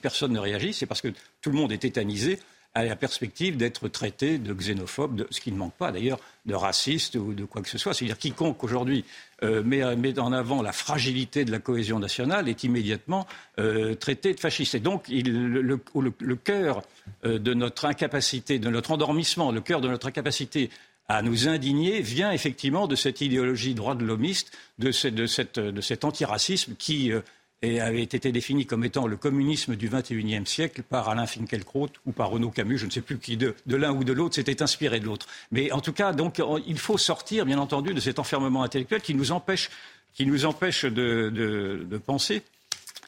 personne 0.00 0.32
ne 0.32 0.38
réagit, 0.38 0.72
c'est 0.72 0.86
parce 0.86 1.00
que 1.00 1.08
tout 1.40 1.50
le 1.50 1.56
monde 1.56 1.72
est 1.72 1.78
tétanisé 1.78 2.38
à 2.72 2.84
la 2.84 2.94
perspective 2.94 3.56
d'être 3.56 3.88
traité 3.88 4.38
de 4.38 4.54
xénophobe, 4.54 5.16
de, 5.16 5.26
ce 5.30 5.40
qui 5.40 5.50
ne 5.50 5.56
manque 5.56 5.74
pas 5.74 5.90
d'ailleurs 5.90 6.20
de 6.46 6.54
raciste 6.54 7.16
ou 7.16 7.34
de 7.34 7.44
quoi 7.44 7.62
que 7.62 7.68
ce 7.68 7.78
soit. 7.78 7.94
C'est-à-dire 7.94 8.16
quiconque 8.16 8.62
aujourd'hui 8.62 9.04
euh, 9.42 9.64
met, 9.64 10.18
en 10.20 10.32
avant 10.32 10.62
la 10.62 10.70
fragilité 10.70 11.44
de 11.44 11.50
la 11.50 11.58
cohésion 11.58 11.98
nationale 11.98 12.48
est 12.48 12.62
immédiatement 12.62 13.26
euh, 13.58 13.96
traité 13.96 14.34
de 14.34 14.40
fasciste. 14.40 14.76
Et 14.76 14.80
donc 14.80 15.08
le, 15.08 16.36
cœur 16.36 16.82
euh, 17.24 17.40
de 17.40 17.54
notre 17.54 17.86
incapacité, 17.86 18.60
de 18.60 18.70
notre 18.70 18.92
endormissement, 18.92 19.50
le 19.50 19.60
cœur 19.60 19.80
de 19.80 19.88
notre 19.88 20.06
incapacité 20.06 20.70
à 21.10 21.22
nous 21.22 21.48
indigner 21.48 22.02
vient 22.02 22.30
effectivement 22.30 22.86
de 22.86 22.94
cette 22.94 23.20
idéologie 23.20 23.74
droit 23.74 23.96
de 23.96 24.04
l'homiste, 24.04 24.56
de, 24.78 24.92
cet 24.92 26.04
antiracisme 26.04 26.74
qui 26.78 27.12
et 27.62 27.80
avait 27.80 28.02
été 28.02 28.32
défini 28.32 28.64
comme 28.64 28.84
étant 28.84 29.06
le 29.06 29.16
communisme 29.16 29.76
du 29.76 29.88
XXIe 29.88 30.46
siècle 30.46 30.82
par 30.82 31.08
Alain 31.08 31.26
Finkielkraut 31.26 31.90
ou 32.06 32.12
par 32.12 32.30
Renaud 32.30 32.50
Camus, 32.50 32.78
je 32.78 32.86
ne 32.86 32.90
sais 32.90 33.02
plus 33.02 33.18
qui 33.18 33.36
de, 33.36 33.54
l'un 33.66 33.92
ou 33.92 34.04
de 34.04 34.12
l'autre 34.12 34.36
s'était 34.36 34.62
inspiré 34.62 35.00
de 35.00 35.06
l'autre. 35.06 35.26
Mais 35.50 35.70
en 35.72 35.80
tout 35.80 35.92
cas, 35.92 36.12
donc, 36.12 36.40
il 36.66 36.78
faut 36.78 36.96
sortir, 36.96 37.44
bien 37.44 37.58
entendu, 37.58 37.92
de 37.92 38.00
cet 38.00 38.18
enfermement 38.18 38.62
intellectuel 38.62 39.02
qui 39.02 39.14
nous 39.14 39.32
empêche, 39.32 39.68
qui 40.14 40.24
nous 40.24 40.46
empêche 40.46 40.84
de, 40.84 42.00
penser. 42.06 42.42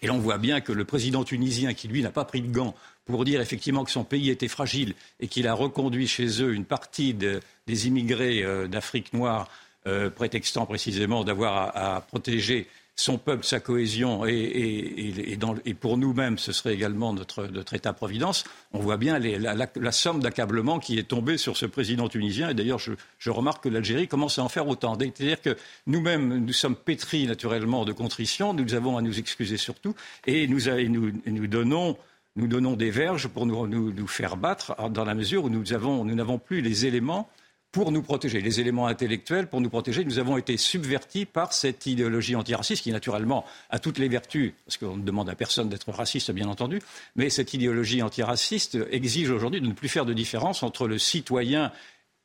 Et 0.03 0.09
là, 0.09 0.13
on 0.13 0.19
voit 0.19 0.39
bien 0.39 0.61
que 0.61 0.73
le 0.73 0.85
président 0.85 1.25
tunisien, 1.25 1.73
qui 1.73 1.89
lui 1.89 2.03
n'a 2.03 2.11
pas 2.11 2.25
pris 2.25 2.43
de 2.43 2.53
gants 2.53 2.75
pour 3.05 3.25
dire 3.25 3.41
effectivement 3.41 3.85
que 3.85 3.91
son 3.91 4.05
pays 4.05 4.31
était 4.31 4.49
fragile 4.49 4.95
et 5.21 5.29
qu'il 5.29 5.47
a 5.49 5.55
reconduit 5.55 6.07
chez 6.07 6.43
eux 6.43 6.55
une 6.55 6.65
partie 6.65 7.15
des 7.15 7.87
immigrés 7.87 8.43
euh, 8.43 8.69
d'Afrique 8.69 9.13
noire, 9.13 9.49
euh, 9.87 10.11
prétextant 10.11 10.67
précisément 10.67 11.25
d'avoir 11.25 11.77
à 11.77 12.01
protéger 12.01 12.69
son 12.95 13.19
peuple, 13.19 13.45
sa 13.45 13.59
cohésion, 13.59 14.27
et, 14.27 15.39
pour 15.81 15.97
nous-mêmes, 15.97 16.39
ce 16.39 16.53
serait 16.53 16.75
également 16.75 17.13
notre, 17.13 17.75
État-providence, 17.75 18.45
on 18.73 18.81
voit 18.81 18.99
bien 18.99 19.19
la, 19.19 19.93
somme 19.93 20.21
d'accablement 20.21 20.79
qui 20.79 20.99
est 20.99 21.09
tombée 21.09 21.39
sur 21.39 21.57
ce 21.57 21.67
président 21.67 22.09
tunisien. 22.09 22.51
Et 22.51 22.55
d'ailleurs, 22.55 22.79
je, 22.79 23.31
remarque 23.31 23.65
que 23.65 23.69
l'Algérie 23.69 24.09
commence 24.09 24.39
à 24.39 24.45
en 24.45 24.49
faire 24.49 24.69
autant. 24.69 24.97
C'est-à-dire 24.99 25.41
que 25.41 25.57
nous-mêmes, 25.87 26.45
nous 26.45 26.53
sommes 26.53 26.77
pétris 26.77 27.27
naturellement 27.27 27.85
de 27.85 27.93
contrition, 27.93 28.53
nous 28.53 28.75
avons 28.75 28.99
à 28.99 29.03
nous 29.03 29.19
excuser 29.19 29.57
surtout, 29.57 29.95
et 30.27 30.47
nous, 30.47 31.47
donnons 31.49 31.97
des 32.37 32.91
verges 32.91 33.29
pour 33.29 33.47
nous, 33.47 34.07
faire 34.07 34.37
battre 34.37 34.75
dans 34.91 35.05
la 35.05 35.15
mesure 35.15 35.45
où 35.45 35.51
nous 35.51 36.15
n'avons 36.15 36.39
plus 36.39 36.61
les 36.61 36.87
éléments 36.87 37.29
pour 37.73 37.91
nous 37.91 38.03
protéger, 38.03 38.43
les 38.43 38.61
éléments 38.61 38.87
intellectuels 38.87 39.49
pour 39.49 39.63
nous 39.63 39.71
protéger. 39.71 40.05
Nous 40.05 40.19
avons 40.19 40.37
été 40.37 40.59
subvertis 40.59 41.25
par 41.25 41.55
cette 41.55 41.87
idéologie 41.87 42.37
antiraciste 42.37 42.83
qui, 42.83 42.93
naturellement, 42.93 43.47
a 43.71 43.79
toutes 43.79 43.99
les 43.99 44.09
vertus, 44.09 44.53
parce 44.67 44.77
qu'on 44.77 44.99
ne 44.99 45.03
demande 45.03 45.31
à 45.31 45.35
personne 45.35 45.71
d'être 45.71 45.91
raciste, 45.91 46.31
bien 46.33 46.49
entendu, 46.49 46.81
mais 47.17 47.31
cette 47.31 47.55
idéologie 47.55 48.03
antiraciste 48.03 48.79
exige 48.91 49.31
aujourd'hui 49.31 49.63
de 49.63 49.67
ne 49.67 49.73
plus 49.73 49.89
faire 49.89 50.05
de 50.05 50.13
différence 50.13 50.63
entre 50.63 50.87
le 50.87 50.99
citoyen 50.99 51.73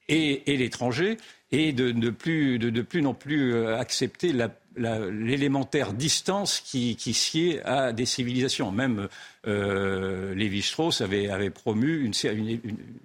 et, 0.10 0.44
l'étranger 0.46 1.18
et 1.52 1.72
de 1.72 1.94
ne 1.94 2.10
plus, 2.10 2.60
de, 2.60 2.82
plus 2.82 3.02
non 3.02 3.14
plus 3.14 3.54
euh, 3.54 3.78
accepter 3.78 4.34
l'élémentaire 4.78 5.94
distance 5.94 6.60
qui, 6.60 6.96
qui 6.96 7.14
sied 7.14 7.62
à 7.64 7.92
des 7.94 8.06
civilisations. 8.06 8.72
Même 8.72 9.08
euh, 9.48 10.36
Lévi-Strauss 10.36 11.02
avait, 11.02 11.30
avait, 11.30 11.50
promu 11.50 12.04
une, 12.04 12.14
une, 12.24 12.60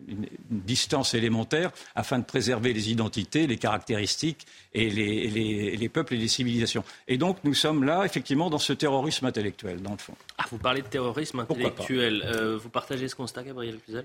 une, 0.08 0.26
distance 0.50 1.14
élémentaire 1.14 1.70
afin 1.94 2.18
de 2.18 2.24
préserver 2.24 2.72
les 2.72 2.90
identités, 2.90 3.46
les 3.46 3.56
caractéristiques 3.56 4.46
et 4.74 4.90
les, 4.90 5.28
les, 5.28 5.76
les, 5.76 5.88
peuples 5.88 6.14
et 6.14 6.18
les 6.18 6.28
civilisations. 6.28 6.84
Et 7.08 7.16
donc 7.16 7.38
nous 7.44 7.54
sommes 7.54 7.84
là, 7.84 8.04
effectivement, 8.04 8.50
dans 8.50 8.58
ce 8.58 8.72
terrorisme 8.72 9.26
intellectuel, 9.26 9.80
dans 9.82 9.92
le 9.92 9.98
fond. 9.98 10.14
Ah, 10.38 10.44
vous 10.50 10.58
parlez 10.58 10.82
de 10.82 10.88
terrorisme 10.88 11.40
intellectuel. 11.40 12.22
Euh, 12.26 12.58
vous 12.58 12.68
partagez 12.68 13.08
ce 13.08 13.14
constat, 13.14 13.44
Gabriel 13.44 13.78
Cluzel? 13.84 14.04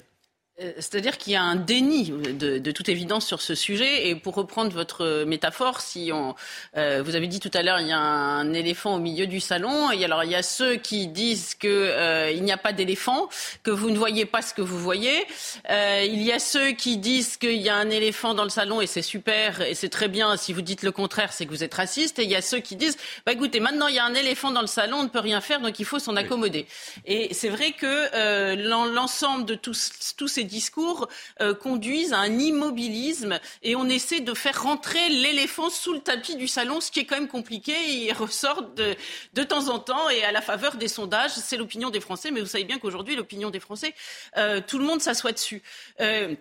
C'est-à-dire 0.60 1.20
qu'il 1.20 1.34
y 1.34 1.36
a 1.36 1.44
un 1.44 1.56
déni 1.56 2.10
de, 2.10 2.72
toute 2.72 2.90
évidence 2.90 3.28
sur 3.28 3.42
ce 3.42 3.54
sujet. 3.54 4.08
Et 4.08 4.16
pour 4.16 4.34
reprendre 4.34 4.72
votre 4.72 5.24
métaphore, 5.24 5.82
si 5.82 6.10
on, 6.12 6.34
euh, 6.76 7.04
vous 7.06 7.16
avez 7.16 7.28
dit 7.28 7.40
tout 7.40 7.52
à 7.54 7.62
l'heure, 7.62 7.80
il 7.80 7.88
y 7.88 7.92
a 7.92 8.00
un 8.00 8.54
éléphant 8.54 8.96
au 8.96 9.00
milieu 9.00 9.28
du 9.28 9.40
salon. 9.40 9.92
Et 9.92 10.04
alors 10.04 10.24
il 10.24 10.32
y 10.32 10.36
a 10.36 10.42
ceux 10.42 10.78
qui 10.78 11.08
disent 11.08 11.54
qu'il 11.54 11.70
euh, 11.70 12.34
n'y 12.40 12.52
a 12.52 12.58
pas 12.58 12.74
d'éléphant, 12.74 13.30
que 13.62 13.70
vous 13.70 13.92
ne 13.92 13.98
voyez 13.98 14.26
pas 14.26 14.42
ce 14.42 14.56
que 14.56 14.64
vous 14.64 14.80
voyez. 14.80 15.28
il 15.70 16.24
y 16.24 16.32
a 16.32 16.40
ceux 16.40 16.72
qui 16.72 16.98
disent 16.98 17.38
qu'il 17.38 17.62
y 17.62 17.70
a 17.70 17.76
un 17.76 17.92
éléphant 17.92 18.34
dans 18.34 18.44
le 18.44 18.50
salon 18.50 18.82
et 18.82 18.88
c'est 18.88 19.04
super 19.04 19.62
et 19.62 19.76
c'est 19.76 19.90
très 19.90 20.08
bien. 20.08 20.38
Si 20.38 20.54
vous 20.54 20.64
dites 20.64 20.82
le 20.82 20.92
contraire, 20.92 21.34
c'est 21.34 21.46
que 21.46 21.52
vous 21.52 21.64
êtes 21.64 21.76
raciste. 21.76 22.18
Et 22.18 22.24
il 22.24 22.32
y 22.32 22.36
a 22.36 22.42
ceux 22.42 22.60
qui 22.60 22.76
disent, 22.76 22.98
bah 23.28 23.32
écoutez, 23.32 23.60
maintenant 23.60 23.88
il 23.88 23.96
y 23.96 24.00
a 24.00 24.06
un 24.06 24.16
éléphant 24.16 24.50
dans 24.50 24.62
le 24.62 24.68
salon, 24.68 24.98
on 24.98 25.04
ne 25.04 25.10
peut 25.10 25.20
rien 25.20 25.40
faire, 25.40 25.62
donc 25.62 25.80
il 25.80 25.86
faut 25.86 26.00
s'en 26.00 26.16
accommoder. 26.16 26.66
Et 27.06 27.32
c'est 27.36 27.50
vrai 27.50 27.74
que 27.74 28.56
l'ensemble 28.56 29.46
de 29.46 29.54
tous, 29.54 30.16
tous 30.18 30.28
ces 30.28 30.47
discours 30.48 31.08
euh, 31.42 31.54
conduisent 31.54 32.14
à 32.14 32.20
un 32.20 32.40
immobilisme 32.40 33.40
et 33.62 33.76
on 33.76 33.88
essaie 33.88 34.22
de 34.22 34.34
faire 34.34 34.64
rentrer 34.64 35.10
l'éléphant 35.10 35.70
sous 35.70 35.94
le 35.94 36.00
tapis 36.00 36.36
du 36.36 36.48
salon, 36.48 36.82
ce 36.82 36.90
qui 36.90 37.02
est 37.02 37.06
quand 37.06 37.18
même 37.18 37.28
compliqué. 37.28 37.74
Il 37.90 38.12
ressort 38.14 38.64
de, 38.64 38.96
de 39.34 39.44
temps 39.44 39.70
en 39.70 39.78
temps 39.78 40.10
et 40.10 40.24
à 40.24 40.32
la 40.32 40.42
faveur 40.42 40.78
des 40.78 40.88
sondages, 40.88 41.32
c'est 41.32 41.58
l'opinion 41.58 41.92
des 41.92 42.02
Français, 42.02 42.32
mais 42.32 42.40
vous 42.40 42.48
savez 42.48 42.64
bien 42.64 42.80
qu'aujourd'hui, 42.80 43.16
l'opinion 43.16 43.52
des 43.52 43.60
Français, 43.60 43.94
euh, 44.38 44.62
tout 44.66 44.80
le 44.80 44.86
monde 44.86 45.02
s'assoit 45.02 45.32
dessus. 45.32 45.62
Euh, 46.02 46.34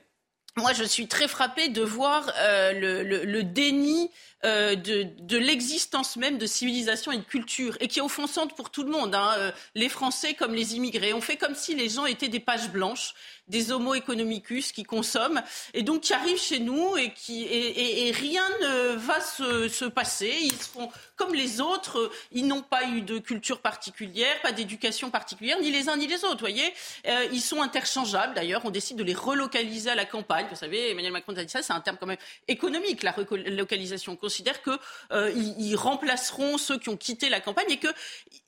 moi, 0.57 0.73
je 0.73 0.85
suis 0.85 1.07
très 1.07 1.29
frappée 1.29 1.69
de 1.69 1.83
voir 1.83 2.33
le, 2.73 3.03
le, 3.03 3.43
déni 3.43 4.11
euh, 4.47 4.75
de, 4.75 5.37
l'existence 5.37 6.17
même 6.17 6.39
de 6.39 6.47
civilisation 6.47 7.13
et 7.13 7.19
de 7.19 7.23
culture, 7.23 7.77
et 7.81 7.89
qui 7.89 7.99
est 7.99 8.03
offensante 8.03 8.57
pour 8.57 8.71
tout 8.71 8.83
le 8.83 8.91
monde, 8.91 9.15
hein, 9.15 9.53
les 9.75 9.89
Français 9.89 10.35
comme 10.35 10.55
les 10.55 10.77
immigrés. 10.77 11.13
On 11.13 11.21
fait 11.21 11.37
comme 11.37 11.55
si 11.55 11.75
les 11.75 11.89
gens 11.89 12.07
étaient 12.07 12.29
des 12.29 12.41
pages 12.41 12.71
blanches 12.71 13.15
des 13.49 13.71
homo 13.71 13.95
economicus 13.95 14.73
qui 14.73 14.83
consomment 14.83 15.43
et 15.73 15.83
donc 15.83 16.03
qui 16.03 16.13
arrivent 16.13 16.41
chez 16.41 16.59
nous 16.59 16.97
et 16.97 17.13
qui 17.13 17.45
et, 17.45 18.11
rien 18.11 18.45
ne 18.61 18.97
va 18.97 19.21
se, 19.21 19.69
se, 19.69 19.85
passer. 19.85 20.35
Ils 20.43 20.61
seront 20.61 20.91
comme 21.17 21.35
les 21.35 21.61
autres. 21.61 22.11
Ils 22.33 22.47
n'ont 22.47 22.63
pas 22.63 22.85
eu 22.89 23.03
de 23.03 23.19
culture 23.19 23.61
particulière, 23.61 24.41
pas 24.43 24.53
d'éducation 24.53 25.11
particulière, 25.11 25.59
ni 25.61 25.71
les 25.71 25.89
uns 25.89 25.97
ni 25.97 26.07
les 26.07 26.25
autres. 26.25 26.41
Voyez, 26.41 26.73
euh, 27.07 27.27
ils 27.33 27.41
sont 27.41 27.63
interchangeables. 27.63 28.35
D'ailleurs, 28.35 28.63
on 28.65 28.71
décide 28.71 28.97
de 28.97 29.05
les 29.05 29.15
relocaliser 29.15 29.91
à 29.91 29.95
la 29.95 30.05
campagne. 30.05 30.47
Vous 30.51 30.57
savez, 30.57 30.91
Emmanuel 30.91 31.13
Macron 31.13 31.37
a 31.37 31.45
dit 31.45 31.51
ça. 31.51 31.63
C'est 31.63 31.73
un 31.73 31.81
terme 31.81 31.97
quand 31.99 32.07
même 32.07 32.19
économique. 32.49 33.03
La 33.03 33.13
relocalisation. 33.13 34.13
On 34.13 34.17
considère 34.37 34.61
que 34.61 34.71
euh, 35.13 35.77
remplaceront 35.77 36.59
ceux 36.59 36.79
qui 36.79 36.91
ont 36.91 36.97
quitté 36.97 37.29
la 37.29 37.41
campagne 37.41 37.71
et 37.71 37.79
que 37.79 37.89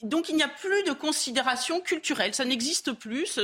donc 0.02 0.28
il 0.28 0.37
n'y 0.37 0.42
a 0.42 0.49
plus 0.49 0.83
de 0.85 0.92
considération 0.92 1.80
culturelle. 1.80 2.35
Ça 2.35 2.45
n'existe 2.45 2.92
plus. 2.92 3.38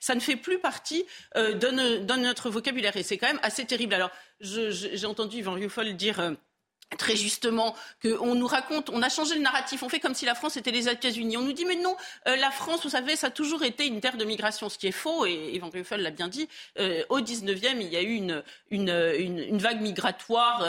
ça 0.00 0.14
ne 0.14 0.20
fait 0.20 0.36
plus 0.36 0.58
partie 0.58 1.06
euh, 1.36 1.54
dans, 1.54 2.20
notre 2.20 2.50
vocabulaire. 2.50 2.96
Et 2.96 3.02
c'est 3.02 3.16
quand 3.16 3.28
même 3.28 3.40
assez 3.42 3.64
terrible. 3.64 3.94
Alors, 3.94 4.10
j'ai 4.40 5.06
entendu 5.06 5.38
Yvan 5.38 5.54
Rioufol 5.54 5.94
dire. 5.94 6.36
Euh, 6.92 6.96
très 6.96 7.16
justement 7.16 7.74
qu'on 8.02 8.34
nous 8.34 8.46
raconte, 8.46 8.90
on 8.90 9.02
a 9.02 9.08
changé 9.08 9.34
le 9.34 9.40
narratif, 9.40 9.82
on 9.82 9.88
fait 9.88 10.00
comme 10.00 10.14
si 10.14 10.24
la 10.24 10.34
France 10.34 10.56
était 10.56 10.70
les 10.70 10.88
États-Unis. 10.88 11.36
On 11.36 11.42
nous 11.42 11.52
dit 11.52 11.64
mais 11.64 11.76
non, 11.76 11.96
euh, 12.28 12.36
la 12.36 12.50
France, 12.50 12.82
vous 12.84 12.90
savez, 12.90 13.16
ça 13.16 13.28
a 13.28 13.30
toujours 13.30 13.64
été 13.64 13.86
une 13.86 14.00
terre 14.00 14.16
de 14.16 14.24
migration, 14.24 14.68
ce 14.68 14.78
qui 14.78 14.86
est 14.86 14.92
faux. 14.92 15.26
Et 15.26 15.52
Yvan 15.54 15.70
Rioufol 15.70 16.00
l'a 16.00 16.10
bien 16.10 16.28
dit. 16.28 16.48
au 17.08 17.20
19e, 17.20 17.80
il 17.80 17.88
y 17.88 17.96
a 17.96 18.02
eu 18.02 18.42
une, 18.70 19.58
vague 19.58 19.80
migratoire 19.80 20.64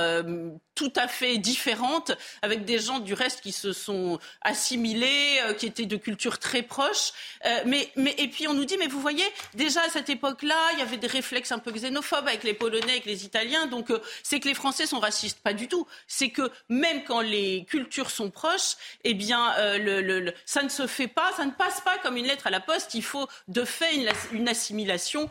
tout 0.78 0.94
à 0.96 1.08
fait 1.08 1.38
différente, 1.40 2.12
avec 2.44 2.64
des 2.64 2.78
gens 2.78 3.00
du 3.00 3.16
reste 3.16 3.42
qui 3.42 3.52
se 3.52 3.74
sont 3.74 4.20
assimilés, 4.42 5.40
euh, 5.42 5.54
qui 5.54 5.66
étaient 5.66 5.88
de 5.88 5.98
cultures 5.98 6.38
très 6.38 6.62
proches. 6.62 7.14
Euh, 7.46 7.64
mais, 7.66 7.92
mais, 7.96 8.14
et 8.20 8.28
puis 8.28 8.48
on 8.48 8.54
nous 8.54 8.64
dit, 8.64 8.78
mais 8.78 8.88
vous 8.88 9.02
voyez, 9.02 9.26
déjà 9.56 9.82
à 9.82 9.90
cette 9.90 10.10
époque-là, 10.10 10.56
il 10.74 10.80
y 10.80 10.82
avait 10.84 10.98
des 10.98 11.08
réflexes 11.08 11.52
un 11.52 11.58
peu 11.58 11.72
xénophobes 11.72 12.28
avec 12.28 12.44
les 12.44 12.54
Polonais, 12.54 12.92
avec 12.92 13.06
les 13.06 13.26
Italiens. 13.26 13.66
Donc 13.66 13.90
euh, 13.90 14.00
c'est 14.22 14.40
que 14.40 14.48
les 14.48 14.54
Français 14.54 14.86
sont 14.86 15.00
racistes, 15.00 15.40
pas 15.40 15.54
du 15.54 15.68
tout. 15.68 15.88
C'est 16.08 16.30
que 16.30 16.50
même 16.70 17.04
quand 17.04 17.22
les 17.22 17.66
cultures 17.66 18.10
sont 18.10 18.30
proches, 18.30 18.76
eh 19.04 19.14
bien, 19.14 19.54
le, 19.78 20.34
ça 20.46 20.64
ne 20.64 20.70
se 20.70 20.88
fait 20.88 21.08
pas, 21.08 21.32
ça 21.34 21.46
ne 21.46 21.52
passe 21.52 21.82
pas 21.82 21.98
comme 22.00 22.18
une 22.18 22.26
lettre 22.26 22.48
à 22.48 22.50
la 22.50 22.60
poste. 22.60 22.94
Il 22.94 23.04
faut 23.04 23.28
de 23.48 23.64
fait 23.64 23.96
une, 24.32 24.48
assimilation 24.48 25.30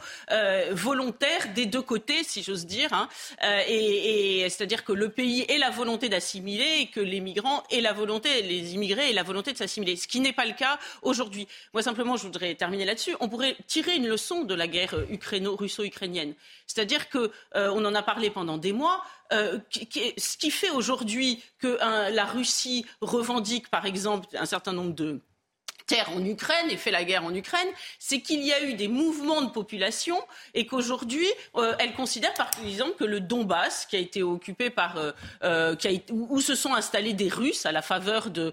volontaire 0.71 1.52
des 1.54 1.66
deux 1.66 1.83
côtés, 1.83 2.23
si 2.25 2.42
j'ose 2.42 2.66
dire. 2.66 2.92
Hein. 2.92 3.09
et, 3.66 4.42
et 4.42 4.50
c'est-à-dire 4.50 4.85
que 4.85 4.92
le 4.92 5.09
pays 5.09 5.45
et 5.49 5.59
la 5.59 5.71
volonté 5.71 6.09
d'assimiler 6.09 6.80
et 6.80 6.87
que 6.88 7.00
les 7.00 7.21
migrants 7.21 7.62
aient 7.71 7.80
la 7.80 7.92
volonté, 7.92 8.42
les 8.42 8.75
immigrés 8.75 9.11
aient 9.11 9.14
la 9.14 9.23
volonté 9.23 9.52
de 9.52 9.59
s'assimiler. 9.59 9.97
Ce 9.97 10.09
qui 10.09 10.21
n'est 10.21 10.33
pas 10.33 10.47
le 10.47 10.52
cas 10.52 10.78
aujourd'hui. 11.02 11.49
Moi, 11.73 11.83
simplement, 11.83 12.16
je 12.16 12.23
voudrais 12.23 12.54
terminer 12.54 12.85
là-dessus. 12.85 13.16
On 13.21 13.28
pourrait 13.28 13.56
tirer 13.66 13.97
une 13.97 14.09
leçon 14.09 14.45
de 14.45 14.54
la 14.54 14.66
guerre 14.66 14.95
russo-ukrainienne. 15.59 16.35
C'est-à-dire 16.66 17.09
qu'on 17.09 17.28
euh, 17.56 17.71
en 17.71 17.95
a 17.95 18.02
parlé 18.02 18.30
pendant 18.30 18.59
des 18.59 18.73
mois. 18.73 19.02
Euh, 19.33 19.59
ce 19.73 20.37
qui 20.37 20.50
fait 20.50 20.71
aujourd'hui 20.71 21.42
que 21.59 21.78
la 22.12 22.25
Russie 22.25 22.87
revendique, 23.00 23.68
par 23.71 23.87
exemple, 23.87 24.28
un 24.37 24.47
certain 24.47 24.73
nombre 24.73 24.95
de 24.95 25.21
terre 25.87 26.11
en 26.14 26.25
Ukraine 26.25 26.71
et 26.71 26.76
fait 26.76 26.90
la 26.90 27.05
guerre 27.05 27.25
en 27.25 27.35
Ukraine, 27.35 27.69
c'est 27.99 28.21
qu'il 28.21 28.45
y 28.45 28.52
a 28.52 28.62
eu 28.62 28.75
des 28.75 28.88
mouvements 28.88 29.43
de 29.43 29.50
population 29.50 30.19
et 30.55 30.66
qu'aujourd'hui, 30.66 31.26
euh, 31.57 31.75
elle 31.78 31.95
considère 31.95 32.35
par 32.35 32.50
exemple 32.64 32.95
que 32.99 33.05
le 33.05 33.21
Donbass, 33.21 33.87
qui 33.87 33.97
a 33.97 33.99
été 33.99 34.23
occupé 34.23 34.71
par, 34.71 34.97
euh, 34.97 35.12
euh, 35.45 35.76
où, 36.11 36.40
se 36.40 36.55
sont 36.55 36.75
installés 36.75 37.12
des 37.12 37.28
Russes 37.28 37.66
à 37.66 37.73
la 37.73 37.83
faveur 37.83 38.31
de, 38.31 38.52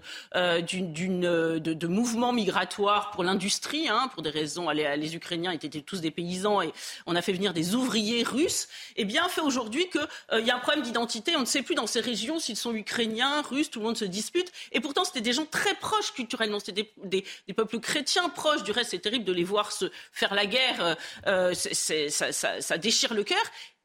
d'une, 0.62 1.20
de, 1.20 1.86
mouvements 1.86 2.32
migratoires 2.32 3.10
pour 3.10 3.24
l'industrie, 3.24 3.88
hein, 3.88 4.10
pour 4.14 4.22
des 4.22 4.30
raisons, 4.30 4.70
les, 4.70 5.14
Ukrainiens 5.14 5.52
étaient 5.52 5.80
tous 5.80 6.00
des 6.00 6.10
paysans 6.10 6.62
et 6.62 6.72
on 7.06 7.14
a 7.14 7.22
fait 7.22 7.32
venir 7.32 7.52
des 7.52 7.74
ouvriers 7.74 8.22
russes, 8.22 8.68
eh 8.96 9.04
bien 9.04 9.28
fait 9.28 9.40
aujourd'hui 9.40 9.88
qu'il 9.90 10.46
y 10.46 10.50
a 10.50 10.56
un 10.56 10.60
problème 10.60 10.82
d'identité. 10.82 11.36
On 11.36 11.40
ne 11.40 11.44
sait 11.44 11.62
plus 11.62 11.74
dans 11.74 11.86
ces 11.86 12.00
régions 12.00 12.38
s'ils 12.38 12.56
sont 12.56 12.74
ukrainiens, 12.74 13.42
russes, 13.42 13.70
tout 13.70 13.80
le 13.80 13.86
monde 13.86 13.96
se 13.96 14.04
dispute. 14.04 14.50
Et 14.72 14.80
pourtant, 14.80 15.04
c'était 15.04 15.20
des 15.20 15.32
gens 15.32 15.46
très 15.46 15.74
proches 15.74 16.12
culturellement. 16.12 16.58
C'était 16.58 16.90
des, 17.04 17.23
peuples 17.54 17.80
chrétiens 17.80 18.28
proches. 18.28 18.62
Du 18.62 18.72
reste, 18.72 18.90
c'est 18.90 18.98
terrible 18.98 19.24
de 19.24 19.32
les 19.32 19.44
voir 19.44 19.72
se 19.72 19.90
faire 20.12 20.34
la 20.34 20.46
guerre. 20.46 20.96
Euh, 21.26 21.54
ça, 21.54 22.32
ça, 22.60 22.78
déchire 22.78 23.14
le 23.14 23.24
cœur. 23.24 23.42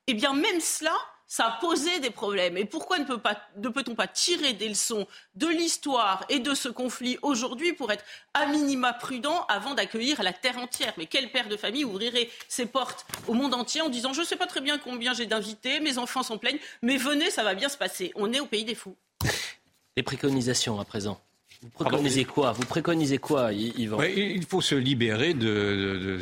Eh 0.07 0.13
bien, 0.13 0.33
même 0.33 0.59
cela, 0.59 0.93
ça 1.29 1.45
a 1.45 1.51
posé 1.61 1.99
des 1.99 2.09
problèmes. 2.09 2.57
Et 2.57 2.65
pourquoi 2.65 2.97
ne, 2.97 3.05
peut 3.05 3.19
pas, 3.19 3.35
peut-on 3.61 3.93
pas 3.93 4.07
tirer 4.07 4.53
des 4.53 4.67
leçons 4.67 5.07
de 5.35 5.47
l'histoire 5.47 6.25
et 6.27 6.39
de 6.39 6.55
ce 6.55 6.67
conflit 6.67 7.19
aujourd'hui 7.21 7.71
pour 7.73 7.91
être 7.91 8.03
à 8.33 8.47
minima 8.47 8.93
prudent 8.93 9.45
avant 9.47 9.75
d'accueillir 9.75 10.23
la 10.23 10.33
terre 10.33 10.57
entière? 10.57 10.93
Mais 10.97 11.05
quel 11.05 11.31
père 11.31 11.47
de 11.47 11.55
famille 11.55 11.85
ouvrirait 11.85 12.29
ses 12.47 12.65
portes 12.65 13.05
au 13.27 13.33
monde 13.33 13.53
entier 13.53 13.81
en 13.81 13.89
disant 13.89 14.11
je 14.11 14.21
ne 14.21 14.25
sais 14.25 14.35
pas 14.35 14.47
très 14.47 14.61
bien 14.61 14.79
combien 14.79 15.13
j'ai 15.13 15.27
d'invités, 15.27 15.79
mes 15.79 15.99
enfants 15.99 16.23
s'en 16.23 16.39
plaignent, 16.39 16.59
mais 16.81 16.97
venez, 16.97 17.29
ça 17.29 17.43
va 17.43 17.53
bien 17.53 17.69
se 17.69 17.77
passer. 17.77 18.11
On 18.15 18.33
est 18.33 18.39
au 18.39 18.47
pays 18.47 18.65
des 18.65 18.75
fous. 18.75 18.97
Les 19.95 20.03
préconisations 20.03 20.79
à 20.79 20.85
présent. 20.85 21.21
Vous 21.61 21.69
préconisez 21.69 22.23
quoi? 22.23 22.53
Vous 22.53 22.65
préconisez 22.65 23.17
quoi, 23.17 23.51
Yvan? 23.51 24.01
Il 24.01 24.45
faut 24.45 24.61
se 24.61 24.75
libérer 24.75 25.33
de, 25.33 26.19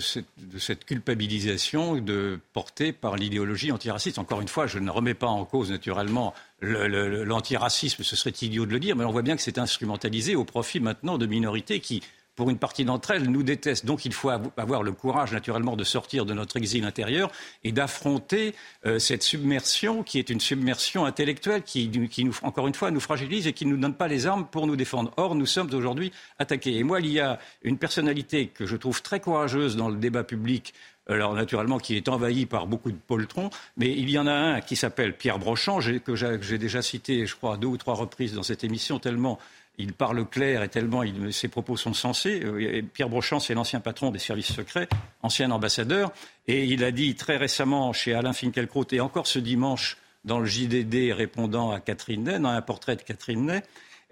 cette, 0.57 0.83
culpabilisation 0.85 1.97
de, 1.97 2.39
portée 2.53 2.91
par 2.91 3.15
l'idéologie 3.15 3.71
antiraciste. 3.71 4.17
Encore 4.17 4.41
une 4.41 4.47
fois, 4.47 4.65
je 4.65 4.79
ne 4.79 4.89
remets 4.89 5.13
pas 5.13 5.27
en 5.27 5.45
cause 5.45 5.69
naturellement 5.69 6.33
l'antiracisme, 6.61 8.03
ce 8.03 8.15
serait 8.15 8.33
idiot 8.41 8.65
de 8.65 8.71
le 8.71 8.79
dire, 8.79 8.95
mais 8.95 9.05
on 9.05 9.11
voit 9.11 9.21
bien 9.21 9.35
que 9.35 9.43
c'est 9.43 9.59
instrumentalisé 9.59 10.35
au 10.35 10.43
profit 10.43 10.79
maintenant 10.79 11.19
de 11.19 11.27
minorités 11.27 11.79
qui 11.81 12.01
pour 12.37 12.51
une 12.51 12.59
partie 12.59 12.85
d'entre 12.85 13.11
elles, 13.11 13.29
nous 13.29 13.43
détestent. 13.43 13.85
Donc 13.85 14.05
il 14.05 14.13
faut 14.13 14.29
avoir 14.29 14.83
le 14.83 14.93
courage, 14.93 15.33
naturellement, 15.33 15.75
de 15.75 15.83
sortir 15.83 16.25
de 16.25 16.33
notre 16.33 16.55
exil 16.55 16.85
intérieur 16.85 17.31
et 17.63 17.73
d'affronter 17.73 18.53
euh, 18.85 18.99
cette 18.99 19.23
submersion 19.23 20.03
qui 20.03 20.19
est 20.19 20.29
une 20.29 20.39
submersion 20.39 21.03
intellectuelle 21.05 21.63
qui, 21.63 21.89
qui, 22.09 22.23
nous, 22.23 22.35
encore 22.43 22.67
une 22.67 22.75
fois, 22.75 22.91
nous 22.91 22.99
fragilise 22.99 23.47
et 23.47 23.53
qui 23.53 23.65
ne 23.65 23.71
nous 23.71 23.77
donne 23.77 23.95
pas 23.95 24.07
les 24.07 24.27
armes 24.27 24.45
pour 24.45 24.67
nous 24.67 24.75
défendre. 24.75 25.11
Or, 25.17 25.33
nous 25.33 25.47
sommes 25.47 25.73
aujourd'hui 25.73 26.11
attaqués. 26.37 26.77
Et 26.77 26.83
moi, 26.83 26.99
il 26.99 27.07
y 27.07 27.19
a 27.19 27.39
une 27.63 27.79
personnalité 27.79 28.47
que 28.47 28.67
je 28.67 28.77
trouve 28.77 29.01
très 29.01 29.19
courageuse 29.19 29.75
dans 29.75 29.89
le 29.89 29.97
débat 29.97 30.23
public 30.23 30.73
alors 31.09 31.33
naturellement 31.33 31.77
qui 31.77 31.95
est 31.95 32.09
envahi 32.09 32.45
par 32.45 32.67
beaucoup 32.67 32.91
de 32.91 32.97
poltrons, 32.97 33.49
mais 33.77 33.89
il 33.91 34.09
y 34.09 34.19
en 34.19 34.27
a 34.27 34.33
un 34.33 34.59
qui 34.59 34.75
s'appelle 34.75 35.15
Pierre 35.15 35.39
Brochant, 35.39 35.79
que 35.79 36.15
j'ai 36.15 36.57
déjà 36.57 36.81
cité, 36.81 37.25
je 37.25 37.33
crois, 37.33 37.55
deux 37.55 37.67
ou 37.67 37.77
trois 37.77 37.95
reprises 37.95 38.33
dans 38.33 38.43
cette 38.43 38.65
émission, 38.65 38.99
tellement 38.99 39.39
il 39.77 39.93
parle 39.93 40.27
clair 40.27 40.63
et 40.63 40.69
tellement 40.69 41.03
ses 41.31 41.47
propos 41.47 41.77
sont 41.77 41.93
sensés. 41.93 42.41
Euh, 42.43 42.81
Pierre 42.93 43.09
Brochant, 43.09 43.39
c'est 43.39 43.53
l'ancien 43.53 43.79
patron 43.79 44.11
des 44.11 44.19
services 44.19 44.53
secrets, 44.53 44.87
ancien 45.21 45.51
ambassadeur, 45.51 46.11
et 46.47 46.65
il 46.65 46.83
a 46.83 46.91
dit 46.91 47.15
très 47.15 47.37
récemment 47.37 47.93
chez 47.93 48.13
Alain 48.13 48.33
Finkielkraut 48.33 48.87
et 48.91 48.99
encore 48.99 49.27
ce 49.27 49.39
dimanche 49.39 49.97
dans 50.25 50.39
le 50.39 50.45
JDD 50.45 51.13
répondant 51.13 51.71
à 51.71 51.79
Catherine 51.79 52.23
Ney, 52.23 52.39
dans 52.39 52.49
un 52.49 52.61
portrait 52.61 52.95
de 52.95 53.01
Catherine 53.01 53.45
Ney, 53.45 53.63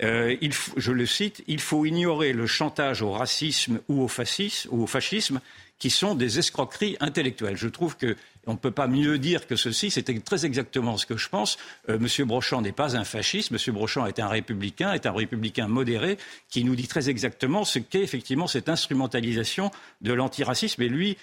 euh, 0.03 0.35
je 0.75 0.91
le 0.91 1.05
cite, 1.05 1.43
il 1.47 1.59
faut 1.59 1.85
ignorer 1.85 2.33
le 2.33 2.47
chantage 2.47 3.01
au 3.01 3.11
racisme 3.11 3.79
ou 3.87 4.03
au 4.03 4.07
fascisme, 4.07 4.69
ou 4.71 4.83
au 4.83 4.87
fascisme 4.87 5.39
qui 5.79 5.89
sont 5.89 6.15
des 6.15 6.39
escroqueries 6.39 6.97
intellectuelles. 6.99 7.57
Je 7.57 7.67
trouve 7.67 7.97
que 7.97 8.15
on 8.47 8.53
ne 8.53 8.57
peut 8.57 8.71
pas 8.71 8.87
mieux 8.87 9.17
dire 9.17 9.47
que 9.47 9.55
ceci. 9.55 9.91
C'était 9.91 10.17
très 10.19 10.45
exactement 10.45 10.97
ce 10.97 11.05
que 11.05 11.17
je 11.17 11.29
pense. 11.29 11.57
Euh, 11.89 11.99
Monsieur 11.99 12.25
Brochant 12.25 12.61
n'est 12.61 12.71
pas 12.71 12.95
un 12.95 13.03
fasciste. 13.03 13.51
Monsieur 13.51 13.71
Brochant 13.71 14.05
est 14.05 14.19
un 14.19 14.27
républicain, 14.27 14.93
est 14.93 15.05
un 15.05 15.11
républicain 15.11 15.67
modéré 15.67 16.17
qui 16.49 16.63
nous 16.63 16.75
dit 16.75 16.87
très 16.87 17.09
exactement 17.09 17.63
ce 17.65 17.79
qu'est 17.79 18.01
effectivement 18.01 18.47
cette 18.47 18.69
instrumentalisation 18.69 19.71
de 20.01 20.13
l'antiracisme. 20.13 20.81
Et 20.81 20.89
lui 20.89 21.17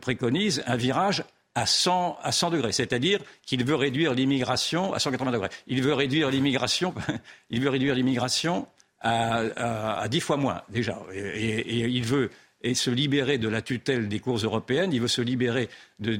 préconise 0.00 0.62
un 0.66 0.76
virage 0.76 1.24
à 1.54 1.64
100, 1.64 2.18
à 2.22 2.32
100 2.32 2.50
degrés, 2.50 2.72
c'est-à-dire 2.72 3.20
qu'il 3.44 3.64
veut 3.64 3.74
réduire 3.74 4.12
l'immigration 4.12 4.92
à 4.92 4.98
180 4.98 5.32
degrés. 5.32 5.48
Il 5.66 5.82
veut 5.82 5.94
réduire 5.94 6.30
l'immigration, 6.30 6.94
il 7.50 7.62
veut 7.62 7.70
réduire 7.70 7.94
l'immigration 7.94 8.68
à, 9.00 10.06
10 10.08 10.20
fois 10.20 10.36
moins 10.36 10.62
déjà, 10.68 10.98
et 11.14 11.86
il 11.86 12.04
veut 12.04 12.30
et 12.62 12.74
se 12.74 12.90
libérer 12.90 13.38
de 13.38 13.48
la 13.48 13.62
tutelle 13.62 14.08
des 14.08 14.20
cours 14.20 14.38
européennes. 14.38 14.92
Il 14.92 15.00
veut 15.00 15.08
se 15.08 15.22
libérer 15.22 15.68
du 15.98 16.18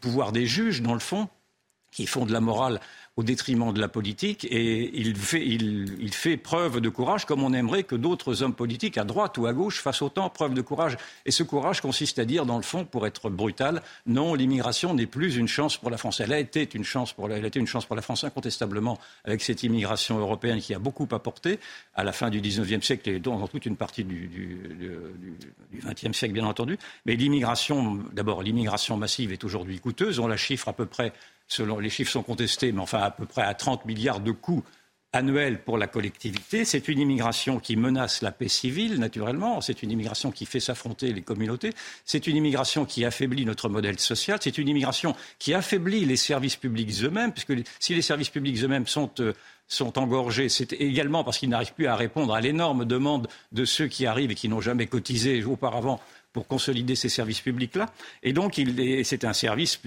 pouvoir 0.00 0.32
des 0.32 0.46
juges, 0.46 0.82
dans 0.82 0.94
le 0.94 1.00
fond, 1.00 1.28
qui 1.90 2.06
font 2.06 2.26
de 2.26 2.32
la 2.32 2.40
morale 2.40 2.80
au 3.16 3.22
détriment 3.22 3.72
de 3.72 3.80
la 3.80 3.88
politique 3.88 4.44
et 4.50 4.90
il 4.98 5.14
fait, 5.16 5.44
il, 5.46 6.12
fait, 6.12 6.36
preuve 6.36 6.80
de 6.80 6.88
courage 6.88 7.24
comme 7.26 7.44
on 7.44 7.52
aimerait 7.52 7.84
que 7.84 7.94
d'autres 7.94 8.42
hommes 8.42 8.54
politiques, 8.54 8.98
à 8.98 9.04
droite 9.04 9.38
ou 9.38 9.46
à 9.46 9.52
gauche, 9.52 9.80
fassent 9.80 10.02
autant 10.02 10.28
preuve 10.30 10.54
de 10.54 10.60
courage. 10.62 10.96
Et 11.24 11.30
ce 11.30 11.44
courage 11.44 11.80
consiste 11.80 12.18
à 12.18 12.24
dire, 12.24 12.44
dans 12.44 12.56
le 12.56 12.62
fond, 12.62 12.84
pour 12.84 13.06
être 13.06 13.30
brutal, 13.30 13.82
non, 14.06 14.34
l'immigration 14.34 14.94
n'est 14.94 15.06
plus 15.06 15.36
une 15.36 15.46
chance 15.46 15.76
pour 15.76 15.90
la 15.90 15.96
France. 15.96 16.20
Elle 16.20 16.32
a 16.32 16.40
été 16.40 16.68
une 16.74 16.84
chance 16.84 17.12
pour 17.12 17.28
la, 17.28 17.36
elle 17.38 17.44
a 17.44 17.48
été 17.48 17.60
une 17.60 17.68
chance 17.68 17.86
pour 17.86 17.94
la 17.94 18.02
France, 18.02 18.24
incontestablement, 18.24 18.98
avec 19.24 19.42
cette 19.42 19.62
immigration 19.62 20.18
européenne 20.18 20.60
qui 20.60 20.74
a 20.74 20.80
beaucoup 20.80 21.08
apporté 21.12 21.60
à 21.94 22.02
la 22.02 22.12
fin 22.12 22.30
du 22.30 22.40
XIXe 22.40 22.84
siècle 22.84 23.08
et 23.10 23.20
dans 23.20 23.46
toute 23.46 23.66
une 23.66 23.76
partie 23.76 24.02
du, 24.02 24.28
XXe 25.84 26.16
siècle, 26.16 26.34
bien 26.34 26.46
entendu. 26.46 26.78
Mais 27.06 27.14
l'immigration, 27.14 28.00
d'abord, 28.12 28.42
l'immigration 28.42 28.96
massive 28.96 29.32
est 29.32 29.44
aujourd'hui 29.44 29.78
coûteuse. 29.78 30.18
On 30.18 30.26
la 30.26 30.36
chiffre 30.36 30.68
à 30.68 30.72
peu 30.72 30.86
près 30.86 31.12
selon 31.48 31.78
les 31.78 31.90
chiffres 31.90 32.10
sont 32.10 32.22
contestés, 32.22 32.72
mais 32.72 32.80
enfin 32.80 33.00
à 33.00 33.10
peu 33.10 33.26
près 33.26 33.42
à 33.42 33.54
30 33.54 33.84
milliards 33.84 34.20
de 34.20 34.32
coûts 34.32 34.64
annuels 35.14 35.62
pour 35.62 35.78
la 35.78 35.86
collectivité. 35.86 36.64
C'est 36.64 36.88
une 36.88 36.98
immigration 36.98 37.60
qui 37.60 37.76
menace 37.76 38.20
la 38.20 38.32
paix 38.32 38.48
civile, 38.48 38.98
naturellement. 38.98 39.60
C'est 39.60 39.82
une 39.82 39.90
immigration 39.92 40.32
qui 40.32 40.44
fait 40.44 40.60
s'affronter 40.60 41.12
les 41.12 41.22
communautés. 41.22 41.72
C'est 42.04 42.26
une 42.26 42.36
immigration 42.36 42.84
qui 42.84 43.04
affaiblit 43.04 43.44
notre 43.44 43.68
modèle 43.68 43.98
social. 43.98 44.38
C'est 44.42 44.58
une 44.58 44.68
immigration 44.68 45.14
qui 45.38 45.54
affaiblit 45.54 46.04
les 46.04 46.16
services 46.16 46.56
publics 46.56 46.92
eux-mêmes, 47.02 47.32
puisque 47.32 47.54
si 47.78 47.94
les 47.94 48.02
services 48.02 48.30
publics 48.30 48.62
eux-mêmes 48.62 48.86
euh, 49.20 49.32
sont 49.68 49.98
engorgés, 49.98 50.48
c'est 50.48 50.72
également 50.72 51.22
parce 51.22 51.38
qu'ils 51.38 51.48
n'arrivent 51.48 51.74
plus 51.74 51.86
à 51.86 51.96
répondre 51.96 52.34
à 52.34 52.40
l'énorme 52.40 52.84
demande 52.84 53.28
de 53.52 53.64
ceux 53.64 53.86
qui 53.86 54.06
arrivent 54.06 54.32
et 54.32 54.34
qui 54.34 54.48
n'ont 54.48 54.60
jamais 54.60 54.88
cotisé 54.88 55.44
auparavant 55.44 56.00
pour 56.34 56.48
consolider 56.48 56.96
ces 56.96 57.08
services 57.08 57.40
publics-là. 57.40 57.90
Et 58.22 58.34
donc, 58.34 58.60
c'est 59.04 59.24
un 59.24 59.32
service, 59.32 59.80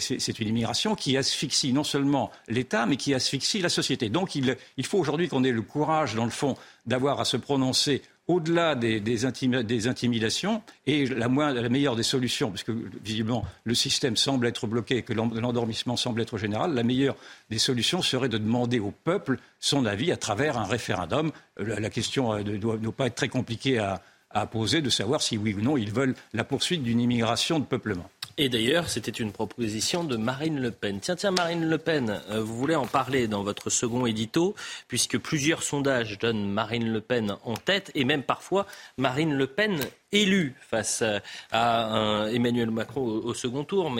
c'est 0.00 0.40
une 0.40 0.48
immigration 0.48 0.96
qui 0.96 1.16
asphyxie 1.16 1.72
non 1.72 1.84
seulement 1.84 2.32
l'État, 2.48 2.86
mais 2.86 2.96
qui 2.96 3.14
asphyxie 3.14 3.60
la 3.60 3.68
société. 3.68 4.08
Donc, 4.08 4.34
il, 4.34 4.56
faut 4.86 4.98
aujourd'hui 4.98 5.28
qu'on 5.28 5.44
ait 5.44 5.52
le 5.52 5.62
courage, 5.62 6.14
dans 6.14 6.24
le 6.24 6.30
fond, 6.30 6.56
d'avoir 6.86 7.20
à 7.20 7.26
se 7.26 7.36
prononcer 7.36 8.02
au-delà 8.28 8.76
des, 8.76 9.26
intimidations 9.26 10.62
et 10.86 11.04
la, 11.04 11.28
meilleure 11.28 11.96
des 11.96 12.02
solutions, 12.02 12.50
puisque 12.50 12.70
visiblement 13.04 13.44
le 13.64 13.74
système 13.74 14.16
semble 14.16 14.46
être 14.46 14.66
bloqué 14.66 14.98
et 14.98 15.02
que 15.02 15.12
l'endormissement 15.12 15.96
semble 15.96 16.22
être 16.22 16.38
général, 16.38 16.72
la 16.72 16.82
meilleure 16.82 17.16
des 17.50 17.58
solutions 17.58 18.00
serait 18.00 18.30
de 18.30 18.38
demander 18.38 18.78
au 18.78 18.90
peuple 18.92 19.38
son 19.58 19.84
avis 19.84 20.12
à 20.12 20.16
travers 20.16 20.56
un 20.56 20.64
référendum. 20.64 21.30
La, 21.58 21.90
question 21.90 22.32
euh, 22.32 22.42
ne 22.42 22.56
doit, 22.56 22.78
doit, 22.78 22.92
pas 22.92 23.08
être 23.08 23.16
très 23.16 23.28
compliquée 23.28 23.78
à, 23.78 24.00
à 24.30 24.46
poser 24.46 24.80
de 24.80 24.90
savoir 24.90 25.22
si 25.22 25.36
oui 25.36 25.54
ou 25.54 25.60
non 25.60 25.76
ils 25.76 25.92
veulent 25.92 26.14
la 26.32 26.44
poursuite 26.44 26.82
d'une 26.82 27.00
immigration 27.00 27.58
de 27.58 27.64
peuplement. 27.64 28.08
Et 28.38 28.48
d'ailleurs, 28.48 28.88
c'était 28.88 29.10
une 29.10 29.32
proposition 29.32 30.02
de 30.02 30.16
Marine 30.16 30.60
Le 30.60 30.70
Pen. 30.70 30.98
Tiens, 31.00 31.16
tiens, 31.16 31.30
Marine 31.30 31.68
Le 31.68 31.76
Pen, 31.76 32.22
euh, 32.30 32.40
vous 32.40 32.56
voulez 32.56 32.76
en 32.76 32.86
parler 32.86 33.28
dans 33.28 33.42
votre 33.42 33.68
second 33.68 34.06
édito, 34.06 34.54
puisque 34.88 35.18
plusieurs 35.18 35.62
sondages 35.62 36.18
donnent 36.18 36.48
Marine 36.48 36.90
Le 36.90 37.00
Pen 37.02 37.36
en 37.44 37.54
tête, 37.54 37.90
et 37.94 38.04
même 38.04 38.22
parfois 38.22 38.66
Marine 38.96 39.34
Le 39.34 39.46
Pen 39.46 39.80
élue 40.12 40.54
face 40.60 41.04
à 41.52 42.28
Emmanuel 42.32 42.70
Macron 42.70 43.02
au, 43.02 43.34
second 43.34 43.64
tour. 43.64 43.90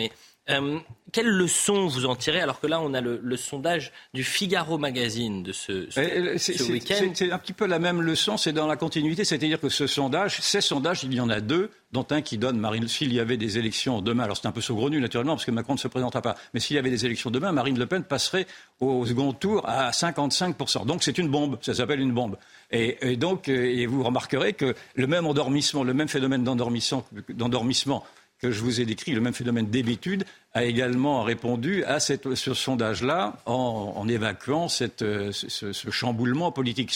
Euh, 0.51 0.79
quelle 1.11 1.27
leçon 1.27 1.87
vous 1.87 2.05
en 2.05 2.15
tirez 2.15 2.39
alors 2.39 2.59
que 2.59 2.67
là 2.67 2.79
on 2.81 2.93
a 2.93 3.01
le, 3.01 3.37
sondage 3.37 3.91
du 4.13 4.23
Figaro 4.23 4.77
Magazine 4.77 5.43
de 5.43 5.51
ce, 5.51 5.89
ce, 5.89 6.71
week-end 6.71 7.11
C'est 7.13 7.31
un 7.31 7.37
petit 7.37 7.53
peu 7.53 7.65
la 7.65 7.79
même 7.79 8.01
leçon, 8.01 8.37
c'est 8.37 8.53
dans 8.53 8.67
la 8.67 8.75
continuité, 8.75 9.23
c'est-à-dire 9.25 9.59
que 9.59 9.69
ce 9.69 9.87
sondage, 9.87 10.39
ces 10.41 10.61
sondages, 10.61 11.03
il 11.03 11.13
y 11.13 11.19
en 11.19 11.29
a 11.29 11.41
deux, 11.41 11.69
dont 11.91 12.05
un 12.11 12.21
qui 12.21 12.37
donne 12.37 12.57
Marine, 12.57 12.87
s'il 12.87 13.13
y 13.13 13.19
avait 13.19 13.37
des 13.37 13.57
élections 13.57 14.01
demain, 14.01 14.23
alors 14.23 14.37
c'est 14.37 14.47
un 14.47 14.51
peu 14.51 14.61
saugrenu 14.61 15.01
naturellement 15.01 15.33
parce 15.33 15.45
que 15.45 15.51
Macron 15.51 15.73
ne 15.73 15.79
se 15.79 15.87
présentera 15.87 16.21
pas, 16.21 16.35
mais 16.53 16.59
s'il 16.59 16.75
y 16.75 16.79
avait 16.79 16.89
des 16.89 17.05
élections 17.05 17.29
demain, 17.29 17.51
Marine 17.51 17.77
Le 17.77 17.85
Pen 17.85 18.03
passerait 18.03 18.47
au 18.79 19.05
second 19.05 19.33
tour 19.33 19.67
à 19.67 19.91
55%. 19.91 20.85
Donc 20.85 21.03
c'est 21.03 21.17
une 21.17 21.29
bombe, 21.29 21.57
ça 21.61 21.73
s'appelle 21.73 21.99
une 21.99 22.13
bombe. 22.13 22.37
Et, 22.73 23.17
donc, 23.17 23.49
et 23.49 23.85
vous 23.85 24.01
remarquerez 24.01 24.53
que 24.53 24.73
le 24.95 25.07
même 25.07 25.25
endormissement, 25.25 25.83
le 25.83 25.93
même 25.93 26.07
phénomène 26.07 26.45
d'endormissement 26.45 28.05
que 28.41 28.51
je 28.51 28.61
vous 28.61 28.81
ai 28.81 28.85
décrit, 28.85 29.11
le 29.11 29.21
même 29.21 29.33
phénomène 29.33 29.67
d'habitude, 29.67 30.25
a 30.53 30.65
également 30.65 31.23
répondu 31.23 31.83
à 31.85 31.99
cette, 31.99 32.33
ce 32.35 32.53
sondage-là 32.53 33.37
en, 33.45 34.05
évacuant 34.07 34.67
cette, 34.67 34.99
ce, 35.31 35.91
chamboulement 35.91 36.51
politique. 36.51 36.91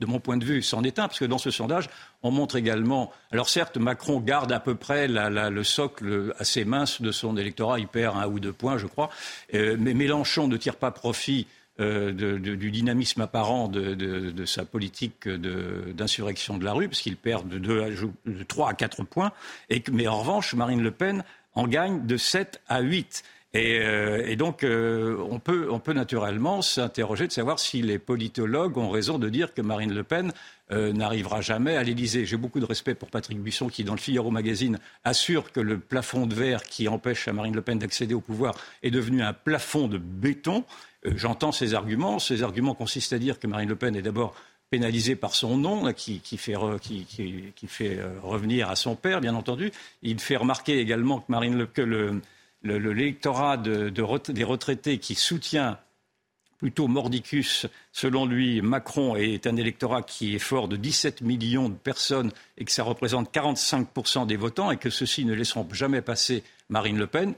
De 0.00 0.06
mon 0.06 0.20
point 0.20 0.36
de 0.36 0.44
vue, 0.44 0.62
c'en 0.62 0.84
est 0.84 0.98
un, 0.98 1.08
parce 1.08 1.18
que 1.18 1.24
dans 1.24 1.38
ce 1.38 1.50
sondage, 1.50 1.88
on 2.22 2.30
montre 2.30 2.56
également. 2.56 3.10
Alors 3.32 3.48
certes, 3.48 3.78
Macron 3.78 4.20
garde 4.20 4.52
à 4.52 4.60
peu 4.60 4.74
près 4.74 5.08
le 5.08 5.64
socle 5.64 6.34
assez 6.38 6.64
mince 6.64 7.00
de 7.00 7.10
son 7.10 7.36
électorat, 7.36 7.80
il 7.80 7.88
perd 7.88 8.16
un 8.16 8.26
ou 8.26 8.38
deux 8.38 8.52
points, 8.52 8.78
je 8.78 8.86
crois, 8.86 9.10
euh, 9.54 9.76
mais 9.78 9.94
Mélenchon 9.94 10.46
ne 10.48 10.56
tire 10.56 10.76
pas 10.76 10.90
profit 10.90 11.46
euh, 11.80 12.12
du 12.12 12.70
dynamisme 12.70 13.20
apparent 13.20 13.68
de, 13.68 14.44
sa 14.44 14.64
politique 14.64 15.28
d'insurrection 15.28 16.58
de, 16.58 16.64
la 16.64 16.72
rue, 16.72 16.88
parce 16.88 17.00
qu'il 17.00 17.16
perd 17.16 17.48
de, 17.48 17.58
de, 17.58 18.42
3 18.42 18.70
à 18.70 18.74
4 18.74 19.04
points, 19.04 19.32
mais 19.90 20.06
en 20.06 20.20
revanche, 20.20 20.54
Marine 20.54 20.82
Le 20.82 20.90
Pen 20.90 21.24
en 21.54 21.66
gagne 21.66 22.06
de 22.06 22.16
7 22.16 22.60
à 22.68 22.80
8. 22.80 23.22
Euh, 23.56 24.24
et, 24.26 24.36
donc, 24.36 24.62
euh, 24.62 25.16
on, 25.28 25.38
peut, 25.40 25.92
naturellement 25.92 26.62
s'interroger 26.62 27.26
de 27.26 27.32
savoir 27.32 27.58
si 27.58 27.82
les 27.82 27.98
politologues 27.98 28.78
ont 28.78 28.90
raison 28.90 29.18
de 29.18 29.28
dire 29.28 29.54
que 29.54 29.62
Marine 29.62 29.92
Le 29.92 30.04
Pen 30.04 30.32
n'arrivera 30.70 31.40
jamais 31.40 31.76
à 31.76 31.82
l'Élysée. 31.82 32.24
J'ai 32.24 32.36
beaucoup 32.36 32.60
de 32.60 32.64
respect 32.64 32.94
pour 32.94 33.10
Patrick 33.10 33.40
Buisson 33.40 33.66
qui, 33.66 33.82
dans 33.82 33.94
le 33.94 33.98
Figaro 33.98 34.30
Magazine, 34.30 34.78
assure 35.02 35.50
que 35.50 35.58
le 35.58 35.80
plafond 35.80 36.28
de 36.28 36.34
verre 36.36 36.62
qui 36.62 36.86
empêche 36.86 37.26
à 37.26 37.32
Marine 37.32 37.56
Le 37.56 37.62
Pen 37.62 37.80
d'accéder 37.80 38.14
au 38.14 38.20
pouvoir 38.20 38.54
est 38.84 38.92
devenu 38.92 39.20
un 39.20 39.32
plafond 39.32 39.88
de 39.88 39.98
béton. 39.98 40.64
Euh, 41.06 41.12
j'entends 41.16 41.52
ces 41.52 41.74
arguments. 41.74 42.18
Ces 42.18 42.42
arguments 42.42 42.74
consistent 42.74 43.12
à 43.12 43.18
dire 43.18 43.38
que 43.38 43.46
Marine 43.46 43.68
Le 43.68 43.76
Pen 43.76 43.96
est 43.96 44.02
d'abord 44.02 44.34
pénalisée 44.70 45.16
par 45.16 45.34
son 45.34 45.56
nom, 45.56 45.92
qui, 45.92 46.20
fait, 46.36 46.54
euh, 46.54 48.10
revenir 48.22 48.70
à 48.70 48.76
son 48.76 48.94
père, 48.94 49.20
bien 49.20 49.34
entendu. 49.34 49.72
Il 50.02 50.20
fait 50.20 50.36
remarquer 50.36 50.78
également 50.78 51.18
que, 51.18 51.24
Marine 51.28 51.58
le, 51.58 51.66
que 51.66 52.20
l'électorat 52.62 53.56
des 53.56 54.44
retraités 54.44 54.98
qui 54.98 55.14
soutient 55.14 55.78
plutôt 56.60 56.88
mordicus, 56.88 57.66
selon 57.90 58.26
lui, 58.26 58.60
Macron 58.60 59.16
est 59.16 59.46
un 59.46 59.56
électorat 59.56 60.02
qui 60.02 60.34
est 60.34 60.38
fort 60.38 60.68
de 60.68 60.76
17 60.76 61.22
millions 61.22 61.70
de 61.70 61.74
personnes 61.74 62.32
et 62.58 62.66
que 62.66 62.70
ça 62.70 62.82
représente 62.82 63.32
45% 63.34 64.26
des 64.26 64.36
votants 64.36 64.70
et 64.70 64.76
que 64.76 64.90
ceux-ci 64.90 65.24
ne 65.24 65.32
laisseront 65.32 65.66
jamais 65.72 66.02
passer 66.02 66.44
Marine 66.68 66.98
Le 66.98 67.06
Pen. 67.06 67.34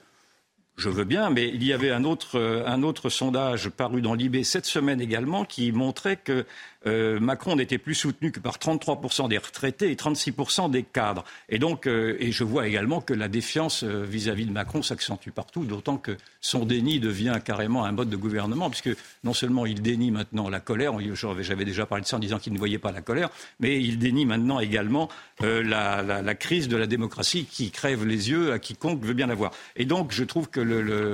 Je 0.77 0.89
veux 0.89 1.05
bien, 1.05 1.29
mais 1.29 1.49
il 1.49 1.63
y 1.65 1.75
avait 1.75 1.91
un 1.91 2.03
autre, 2.03 2.39
euh, 2.39 2.65
un 2.67 2.83
autre 2.83 3.11
sondage 3.11 3.69
paru 3.69 4.01
dans 4.01 4.15
l'IB 4.15 4.43
cette 4.43 4.65
semaine 4.65 5.03
également 5.03 5.45
qui 5.45 5.71
montrait 5.71 6.17
que 6.17 6.47
euh, 6.87 7.21
Macron 7.21 7.55
n'était 7.57 7.79
plus 7.79 7.95
soutenu 7.95 8.33
que 8.33 8.41
par 8.41 8.57
33% 8.57 9.29
des 9.29 9.39
retraités 9.39 9.93
et 9.93 9.95
36% 9.95 10.71
des 10.71 10.83
cadres. 10.83 11.25
Et 11.51 11.59
donc, 11.59 11.87
euh, 11.87 12.17
et 12.19 12.33
je 12.33 12.43
vois 12.43 12.67
également 12.67 13.03
que 13.03 13.13
la 13.13 13.29
défiance 13.29 13.85
vis-à-vis 13.85 14.47
de 14.47 14.51
Macron 14.51 14.83
s'accentue 14.83 15.29
partout, 15.29 15.65
d'autant 15.65 15.99
que 15.99 16.17
son 16.41 16.65
déni 16.65 16.99
devient 16.99 17.39
carrément 17.45 17.85
un 17.85 17.93
mode 17.93 18.09
de 18.09 18.17
gouvernement, 18.17 18.71
puisque 18.71 18.97
non 19.25 19.35
seulement 19.35 19.67
il 19.67 19.83
dénie 19.83 20.11
maintenant 20.11 20.49
la 20.49 20.59
colère, 20.59 20.95
j'avais 21.41 21.67
déjà 21.67 21.85
parlé 21.87 22.03
de 22.03 22.09
ça 22.09 22.17
en 22.17 22.21
disant 22.21 22.39
qu'il 22.39 22.55
ne 22.55 22.59
voyait 22.59 22.79
pas 22.79 22.93
la 22.93 23.03
colère, 23.03 23.29
mais 23.61 23.79
il 23.79 23.99
dénie 23.99 24.27
maintenant 24.27 24.59
également 24.59 25.09
la, 25.41 26.03
la, 26.03 26.35
crise 26.35 26.67
de 26.67 26.77
la 26.77 26.87
démocratie 26.87 27.45
qui 27.45 27.71
crève 27.71 28.05
les 28.05 28.31
yeux 28.31 28.53
à 28.53 28.59
quiconque 28.59 29.05
veut 29.05 29.15
bien 29.15 29.27
la 29.27 29.35
voir. 29.35 29.53
Et 29.77 29.85
donc, 29.85 30.13
je 30.13 30.25
trouve 30.25 30.49
que 30.49 30.62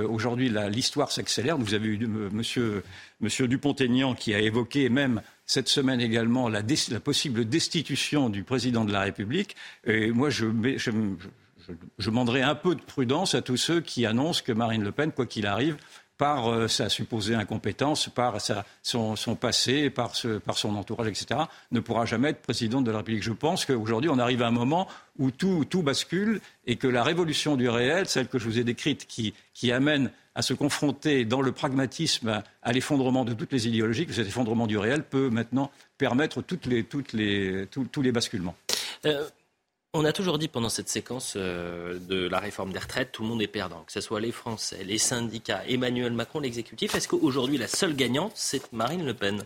aujourd'hui, 0.09 0.51
l'histoire 0.69 1.11
s'accélère. 1.11 1.57
Vous 1.57 1.73
avez 1.73 1.87
eu 1.87 2.07
monsieur, 2.07 2.83
monsieur 3.21 3.47
Dupont-Aignan 3.47 4.15
qui 4.15 4.33
a 4.33 4.39
évoqué 4.39 4.89
même 4.89 5.21
cette 5.45 5.67
semaine 5.67 5.99
également 5.99 6.49
la, 6.49 6.61
possible 7.03 7.45
destitution 7.45 8.29
du 8.29 8.43
président 8.43 8.85
de 8.85 8.91
la 8.91 9.01
République. 9.01 9.55
Et 9.85 10.11
moi, 10.11 10.29
je, 10.29 10.45
je, 10.77 10.91
je, 11.97 12.09
demanderai 12.09 12.41
un 12.41 12.55
peu 12.55 12.75
de 12.75 12.81
prudence 12.81 13.35
à 13.35 13.41
tous 13.41 13.57
ceux 13.57 13.81
qui 13.81 14.05
annoncent 14.05 14.43
que 14.45 14.51
Marine 14.51 14.83
Le 14.83 14.91
Pen, 14.91 15.11
quoi 15.11 15.25
qu'il 15.25 15.47
arrive, 15.47 15.77
par 16.19 16.51
euh, 16.51 16.67
sa 16.67 16.89
supposée 16.89 17.33
incompétence, 17.33 18.09
par 18.09 18.37
son, 18.83 19.15
passé, 19.39 19.89
par, 19.89 20.13
son 20.13 20.75
entourage, 20.75 21.07
etc., 21.07 21.39
ne 21.71 21.79
pourra 21.79 22.05
jamais 22.05 22.31
être 22.31 22.41
président 22.41 22.81
de 22.81 22.91
la 22.91 22.97
République. 22.97 23.23
Je 23.23 23.31
pense 23.31 23.65
qu'aujourd'hui, 23.65 24.09
on 24.11 24.19
arrive 24.19 24.43
à 24.43 24.47
un 24.47 24.51
moment 24.51 24.87
où 25.17 25.31
tout, 25.31 25.65
bascule 25.81 26.41
et 26.67 26.75
que 26.75 26.87
la 26.87 27.03
révolution 27.03 27.55
du 27.55 27.69
réel, 27.69 28.07
celle 28.07 28.27
que 28.27 28.37
je 28.37 28.45
vous 28.45 28.59
ai 28.59 28.65
décrite, 28.65 29.07
qui, 29.07 29.33
amène 29.71 30.11
à 30.35 30.41
se 30.41 30.53
confronter 30.53 31.23
dans 31.23 31.41
le 31.41 31.53
pragmatisme 31.53 32.43
à 32.63 32.73
l'effondrement 32.73 33.23
de 33.23 33.33
toutes 33.33 33.53
les 33.53 33.67
idéologies, 33.69 34.05
que 34.05 34.13
cet 34.13 34.27
effondrement 34.27 34.67
du 34.67 34.77
réel 34.77 35.03
peut 35.03 35.29
maintenant 35.29 35.71
permettre 35.97 36.41
tous 36.41 36.59
les 38.01 38.11
basculements. 38.11 38.55
Euh, 39.05 39.25
on 39.93 40.05
a 40.05 40.13
toujours 40.13 40.37
dit 40.37 40.47
pendant 40.47 40.69
cette 40.69 40.89
séquence 40.89 41.33
euh, 41.35 41.97
de 41.99 42.27
la 42.27 42.39
réforme 42.39 42.71
des 42.71 42.79
retraites, 42.79 43.11
tout 43.11 43.23
le 43.23 43.29
monde 43.29 43.41
est 43.41 43.47
perdant, 43.47 43.83
que 43.83 43.91
ce 43.91 44.01
soit 44.01 44.19
les 44.19 44.31
Français, 44.31 44.83
les 44.83 44.99
syndicats, 44.99 45.63
Emmanuel 45.67 46.13
Macron, 46.13 46.39
l'exécutif. 46.39 46.93
Est-ce 46.93 47.07
qu'aujourd'hui 47.07 47.57
la 47.57 47.67
seule 47.67 47.95
gagnante, 47.95 48.33
c'est 48.35 48.71
Marine 48.71 49.05
Le 49.05 49.13
Pen? 49.13 49.43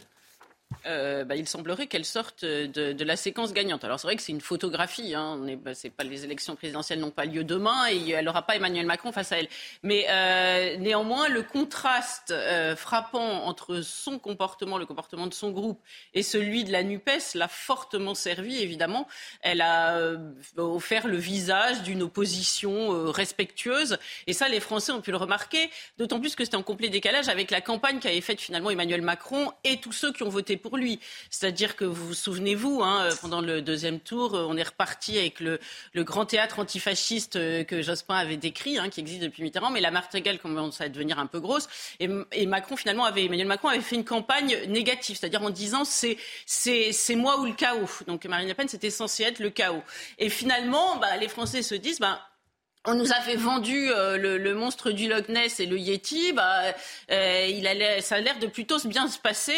Euh, 0.85 1.23
bah, 1.23 1.35
il 1.35 1.47
semblerait 1.47 1.87
qu'elle 1.87 2.05
sorte 2.05 2.43
de, 2.45 3.03
la 3.03 3.15
séquence 3.15 3.53
gagnante. 3.53 3.83
Alors 3.83 3.99
c'est 3.99 4.07
vrai 4.07 4.15
que 4.15 4.21
c'est 4.21 4.31
une 4.31 4.41
photographie. 4.41 5.15
Hein. 5.15 5.39
Bah, 5.63 5.71
pas 5.95 6.03
les 6.03 6.23
élections 6.23 6.55
présidentielles 6.55 6.99
n'ont 6.99 7.11
pas 7.11 7.25
lieu 7.25 7.43
demain 7.43 7.87
et 7.91 8.11
elle 8.11 8.25
n'aura 8.25 8.43
pas 8.43 8.55
Emmanuel 8.55 8.85
Macron 8.85 9.11
face 9.11 9.31
à 9.31 9.39
elle. 9.39 9.47
Mais 9.83 10.05
euh, 10.09 10.77
néanmoins, 10.77 11.29
le 11.29 11.43
contraste 11.43 12.31
euh, 12.31 12.75
frappant 12.75 13.45
entre 13.45 13.81
son 13.81 14.19
comportement, 14.19 14.77
le 14.77 14.85
comportement 14.85 15.27
de 15.27 15.33
son 15.33 15.51
groupe 15.51 15.81
et 16.13 16.23
celui 16.23 16.63
de 16.63 16.71
la 16.71 16.83
Nupes 16.83 17.09
l'a 17.35 17.47
fortement 17.47 18.15
servi. 18.15 18.61
Évidemment, 18.61 19.07
elle 19.41 19.61
a 19.61 19.99
offert 20.57 21.07
le 21.07 21.17
visage 21.17 21.83
d'une 21.83 22.03
opposition 22.03 23.11
respectueuse. 23.11 23.97
Et 24.27 24.33
ça, 24.33 24.47
les 24.47 24.59
Français 24.59 24.91
ont 24.91 25.01
pu 25.01 25.11
le 25.11 25.17
remarquer. 25.17 25.69
D'autant 25.97 26.19
plus 26.19 26.35
que 26.35 26.43
c'était 26.43 26.57
en 26.57 26.63
complet 26.63 26.89
décalage 26.89 27.29
avec 27.29 27.51
la 27.51 27.61
campagne 27.61 27.99
qu'avait 27.99 28.21
faite 28.21 28.41
finalement 28.41 28.69
Emmanuel 28.69 29.01
Macron 29.01 29.51
et 29.63 29.79
tous 29.79 29.91
ceux 29.91 30.11
qui 30.11 30.23
ont 30.23 30.29
voté 30.29 30.57
pour 30.63 30.77
lui. 30.77 30.99
C'est-à-dire 31.29 31.75
que 31.75 31.85
vous 31.85 32.07
vous 32.07 32.13
souvenez-vous, 32.15 32.81
hein, 32.81 33.03
euh, 33.03 33.15
pendant 33.21 33.41
le 33.41 33.61
deuxième 33.61 33.99
tour, 33.99 34.33
euh, 34.33 34.47
on 34.49 34.57
est 34.57 34.63
reparti 34.63 35.19
avec 35.19 35.39
le, 35.39 35.59
grand 35.95 36.25
théâtre 36.25 36.59
antifasciste 36.59 37.35
euh, 37.35 37.63
que 37.63 37.83
Jospin 37.83 38.15
avait 38.15 38.37
décrit, 38.37 38.79
hein, 38.79 38.89
qui 38.89 39.01
existe 39.01 39.21
depuis 39.21 39.43
Mitterrand, 39.43 39.69
mais 39.69 39.81
la 39.81 39.91
martingale 39.91 40.39
commence 40.39 40.81
à 40.81 40.89
devenir 40.89 41.19
un 41.19 41.27
peu 41.27 41.39
grosse. 41.39 41.67
Et, 41.99 42.47
Macron, 42.47 42.75
finalement, 42.75 43.05
avait, 43.05 43.25
Emmanuel 43.25 43.47
Macron 43.47 43.67
avait 43.67 43.81
fait 43.81 43.95
une 43.95 44.05
campagne 44.05 44.57
négative, 44.67 45.17
c'est-à-dire 45.19 45.43
en 45.43 45.49
disant 45.49 45.83
c'est, 45.85 46.17
c'est, 46.45 47.15
moi 47.15 47.39
ou 47.39 47.45
le 47.45 47.53
chaos. 47.53 47.89
Donc 48.07 48.25
Marine 48.25 48.47
Le 48.47 48.53
Pen, 48.53 48.67
c'était 48.67 48.89
censé 48.89 49.23
être 49.23 49.39
le 49.39 49.49
chaos. 49.49 49.83
Et 50.17 50.29
finalement, 50.29 50.95
bah, 50.97 51.17
les 51.17 51.27
Français 51.27 51.61
se 51.61 51.75
disent, 51.75 51.99
bah, 51.99 52.21
on 52.85 52.95
nous 52.95 53.13
avait 53.13 53.37
vendu 53.37 53.89
euh, 53.91 54.17
le, 54.17 54.53
monstre 54.55 54.91
du 54.91 55.07
Loch 55.07 55.29
Ness 55.29 55.61
et 55.61 55.65
le 55.65 55.77
Yeti, 55.77 56.33
bah, 56.33 56.63
euh, 57.11 57.47
il 57.49 57.63
ça 58.01 58.15
a 58.15 58.19
l'air 58.19 58.37
de 58.39 58.47
plutôt 58.47 58.77
bien 58.85 59.07
se 59.07 59.17
passer. 59.17 59.53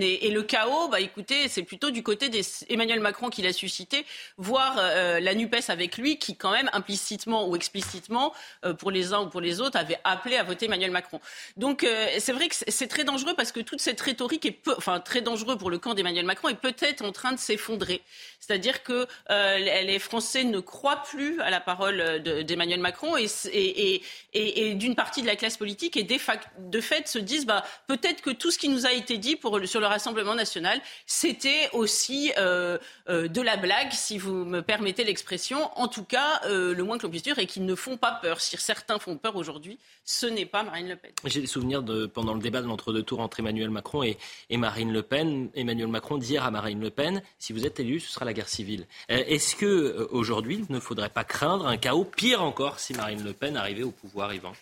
Et, 0.00 0.30
le 0.30 0.42
chaos, 0.42 0.88
bah, 0.88 1.00
écoutez, 1.00 1.48
c'est 1.48 1.64
plutôt 1.64 1.90
du 1.90 2.02
côté 2.04 2.28
d'Emmanuel 2.28 3.00
Macron 3.00 3.28
qui 3.28 3.42
l'a 3.42 3.52
suscité, 3.52 4.06
voire 4.36 4.76
euh, 4.78 5.18
la 5.18 5.34
Nupes 5.34 5.56
avec 5.68 5.98
lui, 5.98 6.18
qui 6.18 6.36
quand 6.36 6.52
même 6.52 6.70
implicitement 6.72 7.48
ou 7.48 7.56
explicitement, 7.56 8.32
pour 8.78 8.90
les 8.90 9.12
uns 9.12 9.22
ou 9.22 9.28
pour 9.28 9.40
les 9.40 9.60
autres, 9.60 9.76
avait 9.76 9.98
appelé 10.04 10.36
à 10.36 10.42
voter 10.42 10.66
Emmanuel 10.66 10.90
Macron. 10.90 11.20
Donc 11.56 11.86
c'est 12.18 12.32
vrai 12.32 12.48
que 12.48 12.54
c'est 12.54 12.88
très 12.88 13.04
dangereux 13.04 13.34
parce 13.36 13.52
que 13.52 13.60
toute 13.60 13.80
cette 13.80 14.00
rhétorique 14.00 14.46
est, 14.46 14.58
enfin 14.76 15.00
très 15.00 15.20
dangereux 15.20 15.56
pour 15.56 15.70
le 15.70 15.78
camp 15.78 15.94
d'Emmanuel 15.94 16.24
Macron 16.24 16.48
est 16.48 16.54
peut-être 16.54 17.04
en 17.04 17.12
train 17.12 17.32
de 17.32 17.38
s'effondrer. 17.38 18.02
C'est-à-dire 18.40 18.82
que 18.82 19.06
les 19.30 19.98
Français 19.98 20.44
ne 20.44 20.60
croient 20.60 21.02
plus 21.02 21.40
à 21.40 21.50
la 21.50 21.60
parole 21.60 22.22
de 22.22 22.43
d'Emmanuel 22.44 22.80
Macron 22.80 23.16
et, 23.16 23.26
et, 23.52 24.02
et, 24.32 24.74
d'une 24.74 24.94
partie 24.94 25.22
de 25.22 25.26
la 25.26 25.36
classe 25.36 25.56
politique 25.56 25.96
et 25.96 26.02
de 26.04 26.80
fait 26.80 27.08
se 27.08 27.18
disent 27.18 27.46
bah, 27.46 27.64
peut-être 27.86 28.22
que 28.22 28.30
tout 28.30 28.50
ce 28.50 28.58
qui 28.58 28.68
nous 28.68 28.86
a 28.86 28.92
été 28.92 29.18
dit 29.18 29.36
pour, 29.36 29.60
sur 29.66 29.80
le 29.80 29.86
Rassemblement 29.86 30.34
national, 30.34 30.80
c'était 31.06 31.68
aussi 31.72 32.32
euh, 32.38 32.78
euh, 33.08 33.28
de 33.28 33.40
la 33.40 33.56
blague, 33.56 33.92
si 33.92 34.18
vous 34.18 34.44
me 34.44 34.60
permettez 34.60 35.04
l'expression. 35.04 35.70
En 35.78 35.88
tout 35.88 36.04
cas, 36.04 36.40
euh, 36.46 36.74
le 36.74 36.84
moins 36.84 36.98
que 36.98 37.04
l'on 37.04 37.10
puisse 37.10 37.22
dire 37.22 37.38
est 37.38 37.46
qu'ils 37.46 37.66
ne 37.66 37.74
font 37.74 37.96
pas 37.96 38.12
peur. 38.12 38.40
Si 38.40 38.56
certains 38.56 38.98
font 38.98 39.16
peur 39.16 39.36
aujourd'hui, 39.36 39.78
ce 40.04 40.26
n'est 40.26 40.46
pas 40.46 40.62
Marine 40.62 40.88
Le 40.88 40.96
Pen. 40.96 41.12
J'ai 41.24 41.40
des 41.40 41.46
souvenirs 41.46 41.82
de 41.82 42.06
pendant 42.06 42.34
le 42.34 42.40
débat 42.40 42.62
de 42.62 42.66
l'entre-deux 42.66 43.02
tours 43.02 43.20
entre 43.20 43.40
Emmanuel 43.40 43.70
Macron 43.70 44.02
et, 44.02 44.18
et, 44.50 44.56
Marine 44.56 44.92
Le 44.92 45.02
Pen. 45.02 45.50
Emmanuel 45.54 45.88
Macron 45.88 46.18
dire 46.18 46.44
à 46.44 46.50
Marine 46.50 46.80
Le 46.80 46.90
Pen 46.90 47.22
si 47.38 47.52
vous 47.52 47.66
êtes 47.66 47.80
élu, 47.80 48.00
ce 48.00 48.12
sera 48.12 48.24
la 48.24 48.32
guerre 48.32 48.48
civile. 48.48 48.86
Est-ce 49.08 49.56
que 49.56 50.08
aujourd'hui, 50.10 50.64
il 50.68 50.74
ne 50.74 50.80
faudrait 50.80 51.08
pas 51.08 51.24
craindre 51.24 51.66
un 51.66 51.76
chaos 51.76 52.04
pire 52.04 52.33
encore 52.40 52.80
si 52.80 52.94
Marine 52.94 53.22
Le 53.22 53.32
Pen 53.32 53.56
arrivait 53.56 53.82
au 53.82 53.90
pouvoir, 53.90 54.32
Yvan 54.32 54.52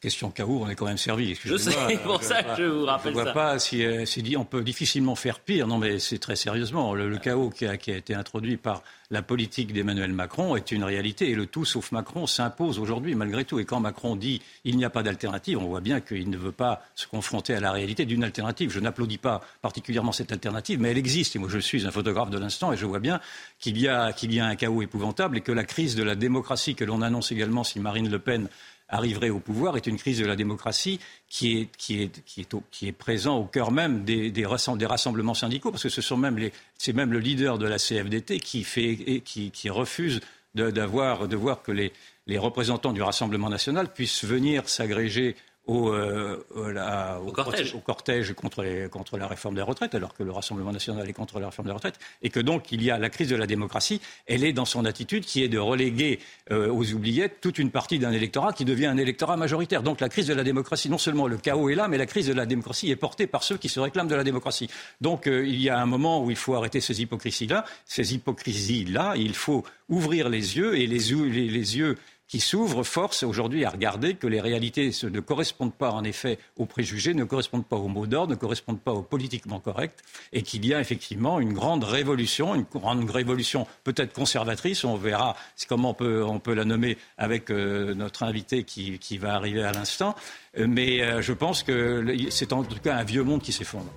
question 0.00 0.30
chaos, 0.30 0.62
on 0.64 0.68
est 0.68 0.74
quand 0.74 0.86
même 0.86 0.96
servi. 0.96 1.36
Je 1.44 1.56
sais, 1.56 1.72
pour 2.02 2.22
ça 2.22 2.42
que 2.42 2.56
je 2.56 2.62
vous 2.64 2.84
rappelle 2.86 3.12
je 3.12 3.14
vois 3.14 3.26
ça. 3.26 3.32
pas 3.32 3.58
si 3.58 3.84
euh, 3.84 4.06
c'est 4.06 4.22
dit, 4.22 4.36
on 4.36 4.44
peut 4.44 4.62
difficilement 4.62 5.14
faire 5.14 5.40
pire. 5.40 5.66
Non, 5.66 5.78
mais 5.78 5.98
c'est 5.98 6.18
très 6.18 6.36
sérieusement. 6.36 6.94
Le, 6.94 7.18
chaos 7.18 7.50
qui 7.50 7.66
a, 7.66 7.76
qui 7.76 7.92
a, 7.92 7.96
été 7.96 8.14
introduit 8.14 8.56
par 8.56 8.82
la 9.10 9.20
politique 9.20 9.72
d'Emmanuel 9.72 10.12
Macron 10.12 10.56
est 10.56 10.72
une 10.72 10.84
réalité. 10.84 11.30
Et 11.30 11.34
le 11.34 11.46
tout 11.46 11.66
sauf 11.66 11.92
Macron 11.92 12.26
s'impose 12.26 12.78
aujourd'hui, 12.78 13.14
malgré 13.14 13.44
tout. 13.44 13.58
Et 13.58 13.66
quand 13.66 13.80
Macron 13.80 14.16
dit 14.16 14.40
il 14.64 14.78
n'y 14.78 14.84
a 14.86 14.90
pas 14.90 15.02
d'alternative, 15.02 15.58
on 15.58 15.66
voit 15.66 15.82
bien 15.82 16.00
qu'il 16.00 16.30
ne 16.30 16.36
veut 16.38 16.52
pas 16.52 16.82
se 16.94 17.06
confronter 17.06 17.54
à 17.54 17.60
la 17.60 17.70
réalité 17.70 18.06
d'une 18.06 18.24
alternative. 18.24 18.70
Je 18.70 18.80
n'applaudis 18.80 19.18
pas 19.18 19.42
particulièrement 19.60 20.12
cette 20.12 20.32
alternative, 20.32 20.80
mais 20.80 20.92
elle 20.92 20.98
existe. 20.98 21.36
Et 21.36 21.38
moi, 21.38 21.50
je 21.50 21.58
suis 21.58 21.86
un 21.86 21.90
photographe 21.90 22.30
de 22.30 22.38
l'instant 22.38 22.72
et 22.72 22.76
je 22.78 22.86
vois 22.86 23.00
bien 23.00 23.20
qu'il 23.58 23.78
y, 23.78 23.86
a, 23.86 24.14
qu'il 24.14 24.32
y 24.32 24.40
a 24.40 24.46
un 24.46 24.56
chaos 24.56 24.80
épouvantable 24.80 25.36
et 25.36 25.40
que 25.42 25.52
la 25.52 25.64
crise 25.64 25.94
de 25.94 26.02
la 26.02 26.14
démocratie 26.14 26.74
que 26.74 26.84
l'on 26.84 27.02
annonce 27.02 27.32
également 27.32 27.64
si 27.64 27.80
Marine 27.80 28.08
Le 28.08 28.18
Pen 28.18 28.48
arriverait 28.90 29.30
au 29.30 29.38
pouvoir 29.38 29.76
est 29.76 29.86
une 29.86 29.96
crise 29.96 30.18
de 30.18 30.26
la 30.26 30.36
démocratie 30.36 31.00
qui 31.28 31.58
est, 31.58 31.68
qui 31.76 32.02
est, 32.02 32.22
qui 32.24 32.40
est, 32.42 32.54
au, 32.54 32.62
qui 32.70 32.88
est 32.88 32.92
présent 32.92 33.38
au 33.38 33.44
cœur 33.44 33.72
même 33.72 34.04
des, 34.04 34.30
des, 34.30 34.44
rassemblements 34.44 35.34
syndicaux, 35.34 35.70
parce 35.70 35.84
que 35.84 35.88
ce 35.88 36.02
sont 36.02 36.16
même 36.16 36.38
les, 36.38 36.52
c'est 36.76 36.92
même 36.92 37.12
le 37.12 37.18
leader 37.18 37.58
de 37.58 37.66
la 37.66 37.78
CFDT 37.78 38.40
qui, 38.40 38.64
fait, 38.64 39.22
qui, 39.24 39.50
qui 39.50 39.70
refuse 39.70 40.20
de, 40.54 40.82
voir 40.82 41.62
que 41.62 41.72
les 41.72 42.38
représentants 42.38 42.92
du 42.92 43.02
Rassemblement 43.02 43.48
national 43.48 43.92
puissent 43.92 44.24
venir 44.24 44.68
s'agréger 44.68 45.36
au, 45.70 45.92
euh, 45.92 46.44
la, 46.72 47.20
au, 47.24 47.30
cortège. 47.30 47.74
au, 47.76 47.78
cortège, 47.78 48.32
contre, 48.32 48.62
les, 48.64 48.88
contre 48.88 49.16
la 49.16 49.28
réforme 49.28 49.54
des 49.54 49.62
retraites, 49.62 49.94
alors 49.94 50.14
que 50.14 50.24
le 50.24 50.32
Rassemblement 50.32 50.72
national 50.72 51.08
est 51.08 51.12
contre 51.12 51.38
la 51.38 51.46
réforme 51.46 51.68
des 51.68 51.74
retraites, 51.74 51.98
et 52.22 52.30
que 52.30 52.40
donc 52.40 52.72
il 52.72 52.82
y 52.82 52.90
a 52.90 52.98
la 52.98 53.08
crise 53.08 53.28
de 53.28 53.36
la 53.36 53.46
démocratie, 53.46 54.00
elle 54.26 54.42
est 54.42 54.52
dans 54.52 54.64
son 54.64 54.84
attitude 54.84 55.24
qui 55.24 55.44
est 55.44 55.48
de 55.48 55.58
reléguer 55.58 56.18
euh, 56.50 56.72
aux 56.72 56.92
oubliettes 56.92 57.40
toute 57.40 57.60
une 57.60 57.70
partie 57.70 58.00
d'un 58.00 58.10
électorat 58.10 58.52
qui 58.52 58.64
devient 58.64 58.86
un 58.86 58.96
électorat 58.96 59.36
majoritaire. 59.36 59.84
Donc 59.84 60.00
la 60.00 60.08
crise 60.08 60.26
de 60.26 60.34
la 60.34 60.42
démocratie, 60.42 60.90
non 60.90 60.98
seulement 60.98 61.28
le 61.28 61.36
chaos 61.36 61.68
est 61.68 61.76
là, 61.76 61.86
mais 61.86 61.98
la 61.98 62.06
crise 62.06 62.26
de 62.26 62.32
la 62.32 62.46
démocratie 62.46 62.90
est 62.90 62.96
portée 62.96 63.28
par 63.28 63.44
ceux 63.44 63.56
qui 63.56 63.68
se 63.68 63.78
réclament 63.78 64.08
de 64.08 64.16
la 64.16 64.24
démocratie. 64.24 64.68
Donc 65.00 65.28
euh, 65.28 65.46
il 65.46 65.60
y 65.60 65.70
a 65.70 65.78
un 65.78 65.86
moment 65.86 66.24
où 66.24 66.30
il 66.30 66.36
faut 66.36 66.56
arrêter 66.56 66.80
ces 66.80 67.00
hypocrisies-là, 67.00 67.64
ces 67.84 68.12
hypocrisies-là, 68.14 69.14
il 69.16 69.34
faut 69.34 69.62
ouvrir 69.88 70.28
les 70.28 70.56
yeux 70.56 70.76
et 70.76 70.88
les, 70.88 70.98
les, 70.98 71.48
les 71.48 71.78
yeux 71.78 71.96
qui 72.30 72.38
s'ouvre 72.38 72.84
force 72.84 73.24
aujourd'hui 73.24 73.64
à 73.64 73.70
regarder 73.70 74.14
que 74.14 74.28
les 74.28 74.40
réalités 74.40 74.92
ne 75.02 75.18
correspondent 75.18 75.74
pas 75.74 75.90
en 75.90 76.04
effet 76.04 76.38
aux 76.56 76.64
préjugés, 76.64 77.12
ne 77.12 77.24
correspondent 77.24 77.66
pas 77.66 77.74
aux 77.74 77.88
mots 77.88 78.06
d'ordre, 78.06 78.30
ne 78.30 78.36
correspondent 78.36 78.80
pas 78.80 78.92
au 78.92 79.02
politiquement 79.02 79.58
correct, 79.58 80.04
et 80.32 80.42
qu'il 80.42 80.64
y 80.64 80.72
a 80.72 80.80
effectivement 80.80 81.40
une 81.40 81.52
grande 81.52 81.82
révolution, 81.82 82.54
une 82.54 82.66
grande 82.72 83.10
révolution 83.10 83.66
peut-être 83.82 84.12
conservatrice, 84.12 84.84
on 84.84 84.94
verra 84.94 85.34
comment 85.68 85.90
on 85.90 85.94
peut, 85.94 86.22
on 86.24 86.38
peut 86.38 86.54
la 86.54 86.64
nommer 86.64 86.98
avec 87.18 87.50
euh, 87.50 87.94
notre 87.94 88.22
invité 88.22 88.62
qui, 88.62 89.00
qui, 89.00 89.18
va 89.18 89.34
arriver 89.34 89.64
à 89.64 89.72
l'instant, 89.72 90.14
mais 90.56 91.02
euh, 91.02 91.22
je 91.22 91.32
pense 91.32 91.64
que 91.64 92.14
c'est 92.30 92.52
en 92.52 92.62
tout 92.62 92.78
cas 92.78 92.94
un 92.94 93.04
vieux 93.04 93.24
monde 93.24 93.42
qui 93.42 93.50
s'effondre. 93.52 93.90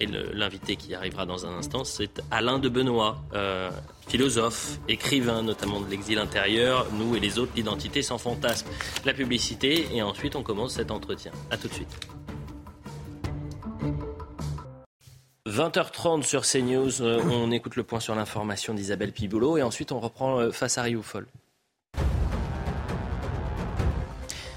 Et 0.00 0.06
l'invité 0.06 0.76
qui 0.76 0.94
arrivera 0.94 1.26
dans 1.26 1.46
un 1.46 1.56
instant, 1.58 1.84
c'est 1.84 2.22
Alain 2.30 2.58
de 2.58 2.68
Benoît, 2.68 3.18
euh, 3.34 3.70
philosophe, 4.08 4.78
écrivain 4.88 5.42
notamment 5.42 5.80
de 5.80 5.88
l'exil 5.88 6.18
intérieur, 6.18 6.86
nous 6.92 7.14
et 7.16 7.20
les 7.20 7.38
autres, 7.38 7.52
l'identité 7.54 8.02
sans 8.02 8.18
fantasme. 8.18 8.68
La 9.04 9.14
publicité, 9.14 9.86
et 9.92 10.02
ensuite 10.02 10.34
on 10.36 10.42
commence 10.42 10.74
cet 10.74 10.90
entretien. 10.90 11.32
A 11.50 11.56
tout 11.56 11.68
de 11.68 11.74
suite. 11.74 11.98
20h30 15.46 16.22
sur 16.22 16.42
CNews, 16.42 17.02
euh, 17.02 17.20
on 17.30 17.50
écoute 17.50 17.76
le 17.76 17.82
point 17.82 18.00
sur 18.00 18.14
l'information 18.14 18.74
d'Isabelle 18.74 19.12
Piboulot 19.12 19.58
et 19.58 19.62
ensuite 19.62 19.92
on 19.92 20.00
reprend 20.00 20.38
euh, 20.38 20.50
face 20.50 20.78
à 20.78 20.82
Rioufol. 20.82 21.26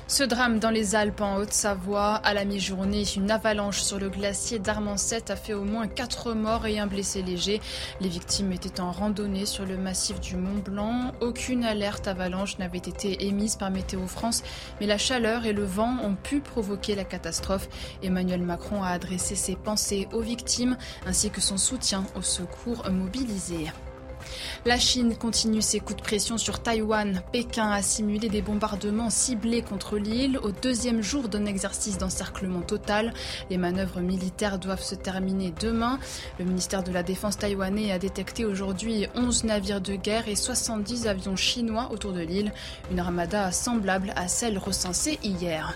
Ce 0.07 0.23
drame 0.23 0.59
dans 0.59 0.69
les 0.69 0.93
Alpes 0.93 1.21
en 1.21 1.37
Haute-Savoie, 1.37 2.13
à 2.13 2.35
la 2.35 2.45
mi-journée, 2.45 3.05
une 3.15 3.31
avalanche 3.31 3.81
sur 3.81 3.97
le 3.97 4.09
glacier 4.09 4.59
d'Armancette 4.59 5.31
a 5.31 5.35
fait 5.35 5.55
au 5.55 5.63
moins 5.63 5.87
4 5.87 6.33
morts 6.33 6.67
et 6.67 6.77
un 6.77 6.85
blessé 6.85 7.23
léger. 7.23 7.59
Les 8.01 8.07
victimes 8.07 8.51
étaient 8.51 8.79
en 8.79 8.91
randonnée 8.91 9.47
sur 9.47 9.65
le 9.65 9.77
massif 9.77 10.19
du 10.19 10.35
Mont 10.35 10.61
Blanc. 10.63 11.11
Aucune 11.21 11.63
alerte 11.63 12.07
avalanche 12.07 12.59
n'avait 12.59 12.77
été 12.77 13.25
émise 13.25 13.55
par 13.55 13.71
Météo 13.71 14.05
France, 14.05 14.43
mais 14.79 14.85
la 14.85 14.99
chaleur 14.99 15.47
et 15.47 15.53
le 15.53 15.65
vent 15.65 15.97
ont 16.03 16.13
pu 16.13 16.39
provoquer 16.39 16.93
la 16.93 17.03
catastrophe. 17.03 17.67
Emmanuel 18.03 18.43
Macron 18.43 18.83
a 18.83 18.89
adressé 18.89 19.33
ses 19.33 19.55
pensées 19.55 20.07
aux 20.13 20.21
victimes 20.21 20.77
ainsi 21.07 21.31
que 21.31 21.41
son 21.41 21.57
soutien 21.57 22.05
aux 22.15 22.21
secours 22.21 22.87
mobilisés. 22.91 23.71
La 24.65 24.79
Chine 24.79 25.15
continue 25.15 25.61
ses 25.61 25.79
coups 25.79 25.97
de 25.97 26.01
pression 26.01 26.37
sur 26.37 26.59
Taïwan. 26.59 27.21
Pékin 27.31 27.69
a 27.69 27.81
simulé 27.81 28.29
des 28.29 28.41
bombardements 28.41 29.09
ciblés 29.09 29.61
contre 29.61 29.97
l'île 29.97 30.37
au 30.39 30.51
deuxième 30.51 31.01
jour 31.01 31.29
d'un 31.29 31.45
exercice 31.45 31.97
d'encerclement 31.97 32.61
total. 32.61 33.13
Les 33.49 33.57
manœuvres 33.57 34.01
militaires 34.01 34.59
doivent 34.59 34.81
se 34.81 34.95
terminer 34.95 35.53
demain. 35.59 35.99
Le 36.39 36.45
ministère 36.45 36.83
de 36.83 36.91
la 36.91 37.03
Défense 37.03 37.37
taïwanais 37.37 37.91
a 37.91 37.99
détecté 37.99 38.45
aujourd'hui 38.45 39.07
11 39.15 39.43
navires 39.43 39.81
de 39.81 39.95
guerre 39.95 40.27
et 40.27 40.35
70 40.35 41.07
avions 41.07 41.35
chinois 41.35 41.89
autour 41.91 42.13
de 42.13 42.21
l'île. 42.21 42.53
Une 42.91 42.99
armada 42.99 43.51
semblable 43.51 44.13
à 44.15 44.27
celle 44.27 44.57
recensée 44.57 45.19
hier. 45.23 45.75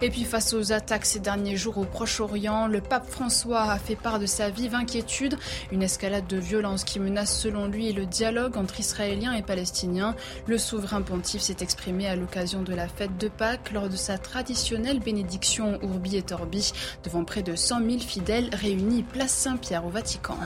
Et 0.00 0.10
puis 0.10 0.24
face 0.24 0.54
aux 0.54 0.72
attaques 0.72 1.06
ces 1.06 1.18
derniers 1.18 1.56
jours 1.56 1.78
au 1.78 1.84
Proche-Orient, 1.84 2.68
le 2.68 2.80
pape 2.80 3.10
François 3.10 3.62
a 3.62 3.78
fait 3.78 3.96
part 3.96 4.20
de 4.20 4.26
sa 4.26 4.48
vive 4.48 4.76
inquiétude, 4.76 5.36
une 5.72 5.82
escalade 5.82 6.26
de 6.28 6.36
violence 6.36 6.84
qui 6.84 7.00
menace 7.00 7.36
selon 7.36 7.66
lui 7.66 7.92
le 7.92 8.06
dialogue 8.06 8.56
entre 8.56 8.78
Israéliens 8.78 9.32
et 9.32 9.42
Palestiniens. 9.42 10.14
Le 10.46 10.56
souverain 10.56 11.02
pontife 11.02 11.42
s'est 11.42 11.56
exprimé 11.60 12.06
à 12.06 12.14
l'occasion 12.14 12.62
de 12.62 12.74
la 12.74 12.86
fête 12.86 13.18
de 13.18 13.28
Pâques 13.28 13.72
lors 13.72 13.88
de 13.88 13.96
sa 13.96 14.18
traditionnelle 14.18 15.00
bénédiction 15.00 15.80
Urbi 15.82 16.16
et 16.16 16.22
Torbi 16.22 16.72
devant 17.02 17.24
près 17.24 17.42
de 17.42 17.56
100 17.56 17.84
000 17.84 17.98
fidèles 17.98 18.50
réunis 18.52 19.02
place 19.02 19.32
Saint-Pierre 19.32 19.84
au 19.84 19.90
Vatican. 19.90 20.38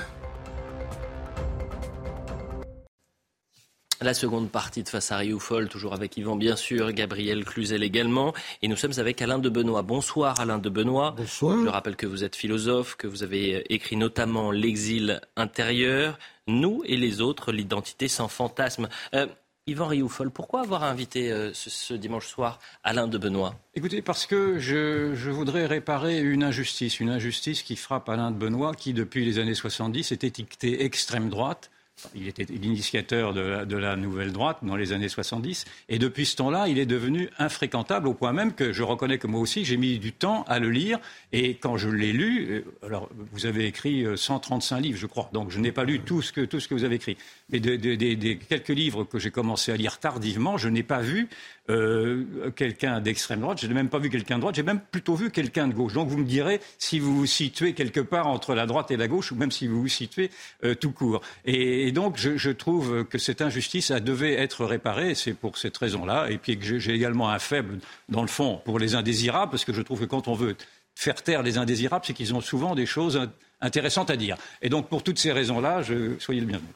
La 4.02 4.14
seconde 4.14 4.50
partie 4.50 4.82
de 4.82 4.88
Face 4.88 5.12
à 5.12 5.18
Rioufol, 5.18 5.68
toujours 5.68 5.94
avec 5.94 6.16
Yvan 6.16 6.34
bien 6.34 6.56
sûr, 6.56 6.90
Gabriel 6.90 7.44
Cluzel 7.44 7.84
également. 7.84 8.34
Et 8.60 8.66
nous 8.66 8.74
sommes 8.74 8.98
avec 8.98 9.22
Alain 9.22 9.38
de 9.38 9.48
Benoît. 9.48 9.82
Bonsoir 9.82 10.40
Alain 10.40 10.58
de 10.58 10.68
Benoît. 10.68 11.14
Bonsoir. 11.16 11.56
Je 11.64 11.68
rappelle 11.68 11.94
que 11.94 12.06
vous 12.06 12.24
êtes 12.24 12.34
philosophe, 12.34 12.96
que 12.96 13.06
vous 13.06 13.22
avez 13.22 13.64
écrit 13.72 13.94
notamment 13.94 14.50
L'exil 14.50 15.20
intérieur, 15.36 16.18
Nous 16.48 16.82
et 16.84 16.96
les 16.96 17.20
autres, 17.20 17.52
l'identité 17.52 18.08
sans 18.08 18.26
fantasme. 18.26 18.88
Euh, 19.14 19.26
Yvan 19.68 19.86
Rioufol, 19.86 20.32
pourquoi 20.32 20.62
avoir 20.62 20.82
invité 20.82 21.30
euh, 21.30 21.52
ce, 21.54 21.70
ce, 21.70 21.94
dimanche 21.94 22.26
soir 22.26 22.58
Alain 22.82 23.06
de 23.06 23.18
Benoît 23.18 23.54
Écoutez, 23.76 24.02
parce 24.02 24.26
que 24.26 24.58
je, 24.58 25.14
je, 25.14 25.30
voudrais 25.30 25.66
réparer 25.66 26.18
une 26.20 26.42
injustice, 26.42 26.98
une 26.98 27.10
injustice 27.10 27.62
qui 27.62 27.76
frappe 27.76 28.08
Alain 28.08 28.32
de 28.32 28.36
Benoît, 28.36 28.74
qui 28.74 28.94
depuis 28.94 29.24
les 29.24 29.38
années 29.38 29.54
70 29.54 30.10
est 30.10 30.24
étiqueté 30.24 30.84
extrême 30.84 31.28
droite 31.28 31.70
il 32.14 32.28
était 32.28 32.44
l'initiateur 32.44 33.32
de, 33.32 33.76
la, 33.76 33.96
nouvelle 33.96 34.32
droite 34.32 34.58
dans 34.62 34.76
les 34.76 34.92
années 34.92 35.08
70. 35.08 35.64
Et 35.88 35.98
depuis 35.98 36.26
ce 36.26 36.36
temps-là, 36.36 36.68
il 36.68 36.78
est 36.78 36.86
devenu 36.86 37.30
infréquentable 37.38 38.08
au 38.08 38.14
point 38.14 38.32
même 38.32 38.52
que 38.52 38.72
je 38.72 38.82
reconnais 38.82 39.18
que 39.18 39.26
moi 39.26 39.40
aussi, 39.40 39.64
j'ai 39.64 39.76
mis 39.76 39.98
du 39.98 40.12
temps 40.12 40.44
à 40.48 40.58
le 40.58 40.70
lire. 40.70 40.98
Et 41.32 41.54
quand 41.54 41.76
je 41.76 41.88
l'ai 41.88 42.12
lu, 42.12 42.64
euh, 42.82 42.86
alors 42.86 43.08
vous 43.32 43.46
avez 43.46 43.66
écrit 43.66 44.04
135 44.16 44.76
euh, 44.76 44.80
livres, 44.80 44.98
je 44.98 45.06
crois. 45.06 45.30
Donc 45.32 45.50
je 45.50 45.60
n'ai 45.60 45.72
pas 45.72 45.84
lu 45.84 46.00
tout 46.00 46.22
ce 46.22 46.32
que, 46.32 46.40
tout 46.40 46.60
ce 46.60 46.68
que 46.68 46.74
vous 46.74 46.84
avez 46.84 46.96
écrit. 46.96 47.16
Mais 47.50 47.60
des 47.60 47.78
de, 47.78 47.94
de, 47.94 48.14
de, 48.14 48.32
quelques 48.32 48.68
livres 48.68 49.04
que 49.04 49.18
j'ai 49.18 49.30
commencé 49.30 49.70
à 49.72 49.76
lire 49.76 49.98
tardivement, 49.98 50.56
je 50.58 50.68
n'ai 50.68 50.82
pas 50.82 51.00
vu 51.00 51.28
euh, 51.72 52.50
quelqu'un 52.54 53.00
d'extrême 53.00 53.40
droite. 53.40 53.60
Je 53.60 53.66
n'ai 53.66 53.74
même 53.74 53.88
pas 53.88 53.98
vu 53.98 54.10
quelqu'un 54.10 54.36
de 54.36 54.40
droite. 54.40 54.54
J'ai 54.54 54.62
même 54.62 54.80
plutôt 54.80 55.14
vu 55.14 55.30
quelqu'un 55.30 55.68
de 55.68 55.74
gauche. 55.74 55.92
Donc 55.92 56.08
vous 56.08 56.18
me 56.18 56.24
direz 56.24 56.60
si 56.78 56.98
vous 56.98 57.16
vous 57.16 57.26
situez 57.26 57.72
quelque 57.72 58.00
part 58.00 58.26
entre 58.26 58.54
la 58.54 58.66
droite 58.66 58.90
et 58.90 58.96
la 58.96 59.08
gauche, 59.08 59.32
ou 59.32 59.36
même 59.36 59.50
si 59.50 59.66
vous 59.66 59.80
vous 59.80 59.88
situez 59.88 60.30
euh, 60.64 60.74
tout 60.74 60.92
court. 60.92 61.22
Et, 61.44 61.90
donc 61.92 62.16
je, 62.16 62.50
trouve 62.50 63.04
que 63.04 63.18
cette 63.18 63.40
injustice 63.40 63.90
a 63.90 64.00
devait 64.00 64.34
être 64.34 64.64
réparée. 64.64 65.14
C'est 65.14 65.34
pour 65.34 65.58
cette 65.58 65.76
raison-là. 65.76 66.28
Et 66.30 66.38
puis 66.38 66.58
j'ai 66.60 66.94
également 66.94 67.30
un 67.30 67.38
faible, 67.38 67.78
dans 68.08 68.22
le 68.22 68.28
fond, 68.28 68.60
pour 68.64 68.78
les 68.78 68.94
indésirables, 68.94 69.50
parce 69.50 69.64
que 69.64 69.72
je 69.72 69.82
trouve 69.82 70.00
que 70.00 70.04
quand 70.04 70.28
on 70.28 70.34
veut 70.34 70.56
faire 70.94 71.22
taire 71.22 71.42
les 71.42 71.58
indésirables, 71.58 72.04
c'est 72.06 72.14
qu'ils 72.14 72.34
ont 72.34 72.40
souvent 72.40 72.74
des 72.74 72.86
choses 72.86 73.28
intéressantes 73.60 74.10
à 74.10 74.16
dire. 74.16 74.36
Et 74.60 74.68
donc 74.68 74.88
pour 74.88 75.02
toutes 75.02 75.18
ces 75.18 75.32
raisons-là, 75.32 75.82
soyez 76.18 76.40
le 76.40 76.46
bienvenu. 76.46 76.68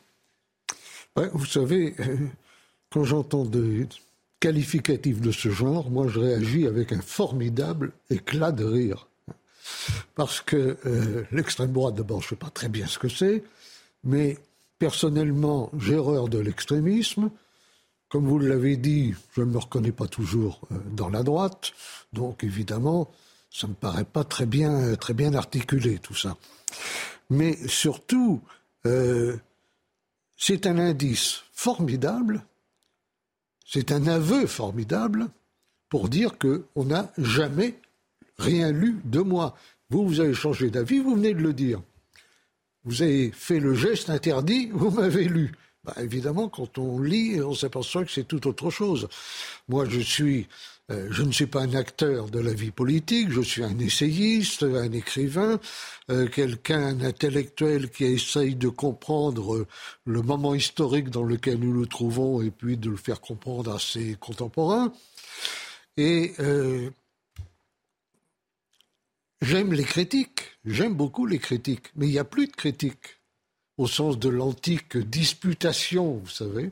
Ouais, 1.16 1.30
vous 1.32 1.46
savez, 1.46 1.94
euh, 2.00 2.16
quand 2.90 3.04
j'entends 3.04 3.44
des 3.44 3.86
de 4.52 5.32
ce 5.32 5.50
genre, 5.50 5.90
moi 5.90 6.06
je 6.08 6.20
réagis 6.20 6.66
avec 6.66 6.92
un 6.92 7.00
formidable 7.00 7.92
éclat 8.10 8.52
de 8.52 8.64
rire. 8.64 9.08
Parce 10.14 10.40
que 10.40 10.76
euh, 10.86 11.24
l'extrême 11.32 11.72
droite, 11.72 11.94
d'abord, 11.96 12.20
je 12.20 12.26
ne 12.26 12.30
sais 12.30 12.36
pas 12.36 12.50
très 12.50 12.68
bien 12.68 12.86
ce 12.86 12.98
que 12.98 13.08
c'est, 13.08 13.42
mais 14.04 14.38
personnellement, 14.78 15.70
j'ai 15.78 15.96
horreur 15.96 16.28
de 16.28 16.38
l'extrémisme. 16.38 17.30
Comme 18.08 18.26
vous 18.26 18.38
l'avez 18.38 18.76
dit, 18.76 19.14
je 19.34 19.40
ne 19.40 19.46
me 19.46 19.58
reconnais 19.58 19.92
pas 19.92 20.06
toujours 20.06 20.60
euh, 20.70 20.76
dans 20.92 21.08
la 21.08 21.22
droite, 21.22 21.72
donc 22.12 22.44
évidemment, 22.44 23.10
ça 23.50 23.66
ne 23.66 23.72
me 23.72 23.76
paraît 23.76 24.04
pas 24.04 24.24
très 24.24 24.46
bien, 24.46 24.94
très 24.94 25.14
bien 25.14 25.34
articulé 25.34 25.98
tout 25.98 26.14
ça. 26.14 26.36
Mais 27.30 27.56
surtout, 27.66 28.40
euh, 28.86 29.36
c'est 30.36 30.66
un 30.66 30.78
indice 30.78 31.42
formidable, 31.52 32.44
c'est 33.66 33.92
un 33.92 34.06
aveu 34.06 34.46
formidable 34.46 35.28
pour 35.88 36.08
dire 36.08 36.38
qu'on 36.38 36.84
n'a 36.84 37.12
jamais 37.18 37.74
rien 38.38 38.70
lu 38.70 39.00
de 39.04 39.20
moi. 39.20 39.56
Vous, 39.90 40.06
vous 40.06 40.20
avez 40.20 40.34
changé 40.34 40.70
d'avis, 40.70 41.00
vous 41.00 41.16
venez 41.16 41.34
de 41.34 41.42
le 41.42 41.52
dire. 41.52 41.80
Vous 42.84 43.02
avez 43.02 43.30
fait 43.32 43.58
le 43.60 43.74
geste 43.74 44.10
interdit, 44.10 44.70
vous 44.72 44.90
m'avez 44.90 45.24
lu. 45.24 45.52
Bah, 45.84 45.94
évidemment, 45.98 46.48
quand 46.48 46.78
on 46.78 47.00
lit, 47.00 47.40
on 47.40 47.54
s'aperçoit 47.54 48.04
que 48.04 48.10
c'est 48.10 48.26
tout 48.26 48.46
autre 48.48 48.70
chose. 48.70 49.08
Moi, 49.68 49.84
je 49.84 50.00
suis, 50.00 50.48
euh, 50.90 51.08
je 51.10 51.22
ne 51.22 51.32
suis 51.32 51.46
pas 51.46 51.62
un 51.62 51.74
acteur 51.74 52.30
de 52.30 52.38
la 52.38 52.52
vie 52.52 52.70
politique, 52.70 53.30
je 53.30 53.40
suis 53.40 53.64
un 53.64 53.78
essayiste, 53.78 54.62
un 54.62 54.92
écrivain, 54.92 55.58
euh, 56.10 56.28
quelqu'un, 56.28 56.80
un 56.80 57.00
intellectuel 57.00 57.90
qui 57.90 58.04
essaye 58.04 58.54
de 58.54 58.68
comprendre 58.68 59.66
le 60.04 60.22
moment 60.22 60.54
historique 60.54 61.10
dans 61.10 61.24
lequel 61.24 61.58
nous 61.58 61.72
nous 61.72 61.86
trouvons 61.86 62.40
et 62.40 62.50
puis 62.50 62.76
de 62.76 62.90
le 62.90 62.96
faire 62.96 63.20
comprendre 63.20 63.74
à 63.74 63.78
ses 63.78 64.14
contemporains. 64.14 64.92
Et 65.96 66.34
euh, 66.40 66.90
j'aime 69.40 69.72
les 69.72 69.84
critiques, 69.84 70.58
j'aime 70.64 70.94
beaucoup 70.94 71.26
les 71.26 71.38
critiques, 71.38 71.90
mais 71.96 72.06
il 72.06 72.12
n'y 72.12 72.18
a 72.18 72.24
plus 72.24 72.46
de 72.46 72.52
critiques 72.52 73.16
au 73.78 73.86
sens 73.86 74.18
de 74.18 74.28
l'antique 74.28 74.96
disputation, 74.96 76.18
vous 76.18 76.30
savez. 76.30 76.70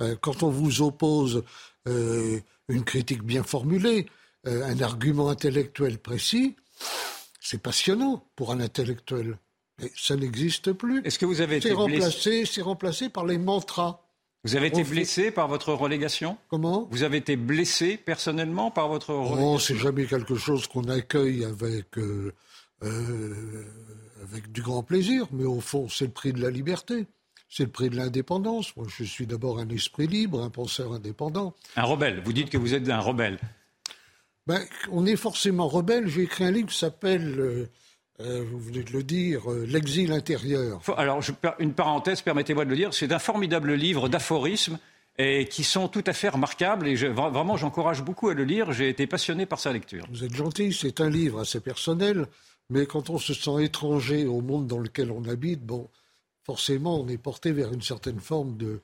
Euh, 0.00 0.16
quand 0.20 0.42
on 0.42 0.50
vous 0.50 0.82
oppose 0.82 1.44
euh, 1.88 2.40
une 2.68 2.84
critique 2.84 3.22
bien 3.22 3.42
formulée, 3.42 4.06
euh, 4.46 4.64
un 4.64 4.80
argument 4.80 5.28
intellectuel 5.28 5.98
précis, 5.98 6.56
c'est 7.40 7.62
passionnant 7.62 8.24
pour 8.36 8.52
un 8.52 8.60
intellectuel. 8.60 9.38
Mais 9.80 9.90
ça 9.96 10.16
n'existe 10.16 10.72
plus. 10.72 11.02
Est-ce 11.04 11.18
que 11.18 11.26
vous 11.26 11.40
avez 11.40 11.56
été 11.56 11.72
remplacé, 11.72 12.44
C'est 12.44 12.62
remplacé 12.62 13.08
par 13.08 13.26
les 13.26 13.38
mantras. 13.38 14.04
Vous 14.44 14.56
avez 14.56 14.68
été 14.68 14.84
blessé 14.84 15.30
par 15.30 15.48
votre 15.48 15.72
relégation? 15.72 16.38
Comment? 16.48 16.88
Vous 16.90 17.02
avez 17.02 17.18
été 17.18 17.36
blessé 17.36 17.96
personnellement 17.96 18.70
par 18.70 18.88
votre 18.88 19.10
oh, 19.10 19.22
relégation? 19.22 19.52
Non, 19.52 19.58
c'est 19.58 19.76
jamais 19.76 20.06
quelque 20.06 20.36
chose 20.36 20.66
qu'on 20.66 20.84
accueille 20.84 21.44
avec 21.44 21.96
avec 24.22 24.52
du 24.52 24.62
grand 24.62 24.82
plaisir, 24.82 25.26
mais 25.32 25.44
au 25.44 25.60
fond, 25.60 25.88
c'est 25.88 26.06
le 26.06 26.10
prix 26.10 26.32
de 26.32 26.40
la 26.40 26.50
liberté. 26.50 27.06
C'est 27.48 27.64
le 27.64 27.70
prix 27.70 27.88
de 27.88 27.96
l'indépendance. 27.96 28.76
Moi, 28.76 28.86
je 28.88 29.04
suis 29.04 29.26
d'abord 29.26 29.58
un 29.58 29.68
esprit 29.70 30.06
libre, 30.06 30.42
un 30.42 30.50
penseur 30.50 30.92
indépendant. 30.92 31.54
Un 31.76 31.84
rebelle. 31.84 32.20
Vous 32.24 32.32
dites 32.32 32.50
que 32.50 32.58
vous 32.58 32.74
êtes 32.74 32.88
un 32.90 33.00
rebelle. 33.00 33.38
Ben, 34.46 34.60
on 34.90 35.06
est 35.06 35.16
forcément 35.16 35.68
rebelle. 35.68 36.08
J'ai 36.08 36.22
écrit 36.22 36.44
un 36.44 36.50
livre 36.50 36.68
qui 36.68 36.78
s'appelle, 36.78 37.38
euh, 37.38 37.70
euh, 38.20 38.44
vous 38.50 38.58
venez 38.58 38.82
de 38.82 38.92
le 38.92 39.02
dire, 39.02 39.50
euh, 39.50 39.66
L'exil 39.66 40.12
intérieur. 40.12 40.80
Alors, 40.96 41.22
je, 41.22 41.32
une 41.58 41.72
parenthèse, 41.72 42.20
permettez-moi 42.22 42.64
de 42.64 42.70
le 42.70 42.76
dire, 42.76 42.94
c'est 42.94 43.12
un 43.12 43.18
formidable 43.18 43.74
livre 43.74 44.08
d'aphorismes 44.08 44.78
et 45.18 45.46
qui 45.46 45.64
sont 45.64 45.88
tout 45.88 46.04
à 46.06 46.12
fait 46.12 46.28
remarquables. 46.28 46.86
Et 46.86 46.94
vraiment, 46.94 47.56
j'encourage 47.56 48.02
beaucoup 48.02 48.28
à 48.28 48.34
le 48.34 48.44
lire. 48.44 48.72
J'ai 48.72 48.88
été 48.88 49.06
passionné 49.06 49.46
par 49.46 49.58
sa 49.58 49.72
lecture. 49.72 50.06
Vous 50.10 50.24
êtes 50.24 50.34
gentil. 50.34 50.72
C'est 50.72 51.00
un 51.00 51.10
livre 51.10 51.40
assez 51.40 51.60
personnel. 51.60 52.26
Mais 52.70 52.86
quand 52.86 53.10
on 53.10 53.18
se 53.18 53.34
sent 53.34 53.64
étranger 53.64 54.26
au 54.26 54.40
monde 54.42 54.66
dans 54.66 54.78
lequel 54.78 55.10
on 55.10 55.24
habite, 55.24 55.64
bon, 55.64 55.88
forcément, 56.48 56.98
on 56.98 57.08
est 57.08 57.18
porté 57.18 57.52
vers 57.52 57.74
une 57.74 57.82
certaine 57.82 58.20
forme 58.20 58.56
de, 58.56 58.80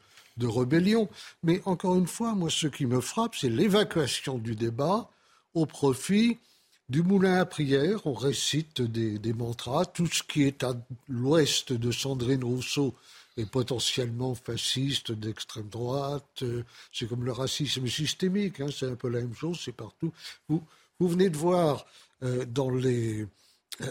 rébellion. 0.46 1.08
Mais 1.42 1.62
encore 1.64 1.96
une 1.96 2.06
fois, 2.06 2.34
moi, 2.34 2.50
ce 2.50 2.66
qui 2.66 2.84
me 2.84 3.00
frappe, 3.00 3.34
c'est 3.40 3.48
l'évacuation 3.48 4.36
du 4.36 4.54
débat 4.54 5.08
au 5.54 5.64
profit 5.64 6.36
du 6.90 7.02
moulin 7.02 7.36
à 7.36 7.46
prière. 7.46 8.06
On 8.06 8.12
récite 8.12 8.82
des, 8.82 9.18
des 9.18 9.32
mantras. 9.32 9.86
Tout 9.86 10.08
ce 10.08 10.22
qui 10.22 10.42
est 10.42 10.62
à 10.62 10.76
l'ouest 11.08 11.72
de 11.72 11.90
Sandrine 11.90 12.44
Rousseau 12.44 12.94
est 13.38 13.50
potentiellement 13.50 14.34
fasciste, 14.34 15.10
d'extrême 15.12 15.70
droite. 15.70 16.44
C'est 16.92 17.08
comme 17.08 17.24
le 17.24 17.32
racisme 17.32 17.86
systémique, 17.86 18.60
hein, 18.60 18.68
c'est 18.70 18.90
un 18.90 18.96
peu 18.96 19.08
la 19.08 19.20
même 19.20 19.34
chose, 19.34 19.58
c'est 19.64 19.72
partout. 19.72 20.12
Vous, 20.50 20.62
vous 21.00 21.08
venez 21.08 21.30
de 21.30 21.38
voir 21.38 21.86
euh, 22.22 22.44
dans 22.44 22.68
les 22.68 23.26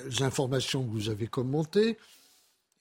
les 0.09 0.23
informations 0.23 0.83
que 0.83 0.91
vous 0.91 1.09
avez 1.09 1.27
commentées, 1.27 1.97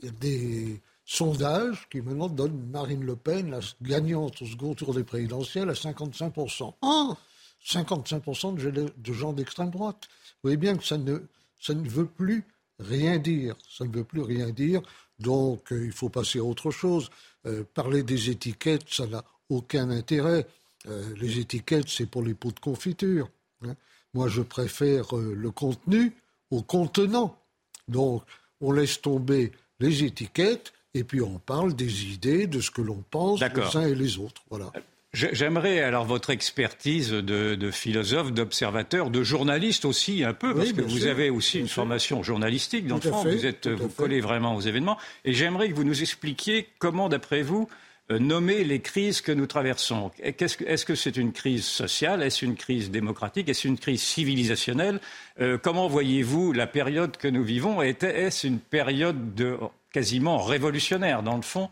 il 0.03 0.07
y 0.07 0.09
a 0.09 0.13
des 0.13 0.81
sondages 1.05 1.89
qui 1.91 2.01
maintenant 2.01 2.29
donnent 2.29 2.69
Marine 2.71 3.05
Le 3.05 3.17
Pen 3.17 3.51
la 3.51 3.61
gagnante 3.81 4.43
au 4.43 4.47
second 4.47 4.75
tour 4.75 4.95
des 4.95 5.05
présidentielles 5.05 5.71
à 5.71 5.75
55%. 5.75 6.75
Ah 6.83 7.17
55% 7.65 8.57
de, 8.57 9.13
gens 9.13 9.33
d'extrême 9.33 9.71
droite. 9.71 10.09
Vous 10.11 10.49
voyez 10.49 10.57
bien 10.57 10.77
que 10.77 10.85
ça 10.85 10.99
ne, 10.99 11.19
ça 11.61 11.75
ne 11.75 11.89
veut 11.89 12.07
plus 12.07 12.45
rien 12.81 13.19
dire. 13.19 13.57
Ça 13.71 13.85
ne 13.85 13.93
veut 13.93 14.05
plus 14.05 14.23
rien 14.23 14.51
dire. 14.51 14.83
Donc, 15.21 15.73
euh, 15.73 15.87
il 15.87 15.93
faut 15.93 16.09
passer 16.09 16.41
à 16.41 16.45
autre 16.45 16.73
chose. 16.73 17.11
Euh, 17.47 17.63
parler 17.75 18.03
des 18.03 18.31
étiquettes, 18.31 18.89
ça 18.89 19.07
n'a 19.07 19.25
aucun 19.49 19.91
intérêt. 19.91 20.47
Euh, 20.89 21.15
les 21.21 21.39
étiquettes, 21.39 21.89
c'est 21.89 22.07
pour 22.07 22.23
les 22.23 22.35
pots 22.35 22.51
de 22.51 22.59
confiture. 22.59 23.29
Hein. 23.65 23.77
Moi, 24.15 24.27
je 24.27 24.43
préfère 24.43 25.15
le 25.15 25.51
contenu 25.53 26.17
au 26.51 26.63
contenant. 26.63 27.39
Donc, 27.87 28.25
on 28.61 28.73
laisse 28.73 29.01
tomber 29.01 29.53
les 29.83 30.05
étiquettes 30.05 30.73
et 30.95 31.05
puis 31.05 31.21
on 31.21 31.39
parle 31.39 31.75
des 31.75 32.07
idées, 32.07 32.47
de 32.47 32.61
ce 32.61 32.71
que 32.71 32.83
l'on 32.83 33.03
pense 33.11 33.41
les 33.41 33.77
uns 33.77 33.87
et 33.87 33.95
les 33.95 34.19
autres. 34.19 34.43
Voilà. 34.51 34.73
J'aimerais 35.13 35.81
alors 35.81 36.07
votre 36.07 36.31
expertise 36.31 37.11
de, 37.11 37.71
philosophe, 37.71 38.33
d'observateur, 38.33 39.11
de 39.11 39.23
journaliste 39.23 39.85
aussi 39.85 40.25
un 40.25 40.33
peu, 40.33 40.55
parce 40.55 40.73
que 40.73 40.81
vous 40.81 41.07
avez 41.07 41.29
aussi 41.29 41.59
une 41.59 41.69
formation 41.69 42.23
journalistique 42.23 42.87
dans 42.87 42.97
le 42.97 43.03
fond. 43.03 43.23
vous 43.23 43.45
êtes, 43.45 43.69
vous 43.69 43.89
collez 43.89 44.23
vraiment 44.23 44.57
aux 44.57 44.63
événements. 44.63 44.97
Et 45.27 45.35
j'aimerais 45.35 45.69
que 45.69 45.75
vous 45.75 45.85
nous 45.85 46.01
expliquiez 46.01 46.67
comment, 46.79 47.11
d'après 47.11 47.43
vous, 47.43 47.69
nommer 48.11 48.65
les 48.65 48.81
crises 48.81 49.21
que 49.21 49.33
nous 49.33 49.47
traversons. 49.47 50.11
Est-ce 50.19 50.85
que 50.85 50.95
c'est 50.95 51.17
une 51.17 51.33
crise 51.33 51.65
sociale? 51.65 52.23
Est-ce 52.23 52.45
une 52.45 52.57
crise 52.57 52.91
démocratique? 52.91 53.49
Est-ce 53.49 53.69
une 53.69 53.79
crise 53.79 54.03
civilisationnelle? 54.03 55.01
Euh, 55.41 55.59
Comment 55.59 55.89
voyez-vous 55.89 56.53
la 56.53 56.67
période 56.67 57.17
que 57.17 57.29
nous 57.29 57.45
vivons? 57.45 57.81
Est-ce 57.83 58.47
une 58.47 58.59
période 58.59 59.35
de, 59.35 59.57
quasiment 59.93 60.39
révolutionnaire, 60.39 61.23
dans 61.23 61.37
le 61.37 61.43
fond, 61.43 61.71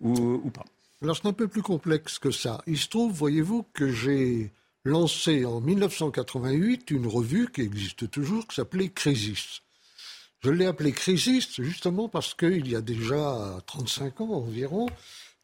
ou, 0.00 0.50
pas? 0.50 0.64
Alors, 1.02 1.16
c'est 1.16 1.26
un 1.26 1.32
peu 1.32 1.48
plus 1.48 1.62
complexe 1.62 2.18
que 2.18 2.30
ça. 2.30 2.62
Il 2.66 2.78
se 2.78 2.88
trouve, 2.88 3.12
voyez-vous, 3.12 3.66
que 3.74 3.90
j'ai 3.90 4.50
lancé 4.84 5.44
en 5.44 5.60
1988 5.60 6.90
une 6.90 7.06
revue 7.06 7.48
qui 7.50 7.62
existe 7.62 8.10
toujours, 8.10 8.46
qui 8.46 8.56
s'appelait 8.56 8.88
Crisis. 8.88 9.62
Je 10.42 10.50
l'ai 10.50 10.66
appelée 10.66 10.92
Crisis 10.92 11.60
justement 11.60 12.08
parce 12.08 12.34
qu'il 12.34 12.68
y 12.68 12.76
a 12.76 12.82
déjà 12.82 13.58
35 13.66 14.20
ans 14.20 14.32
environ, 14.32 14.88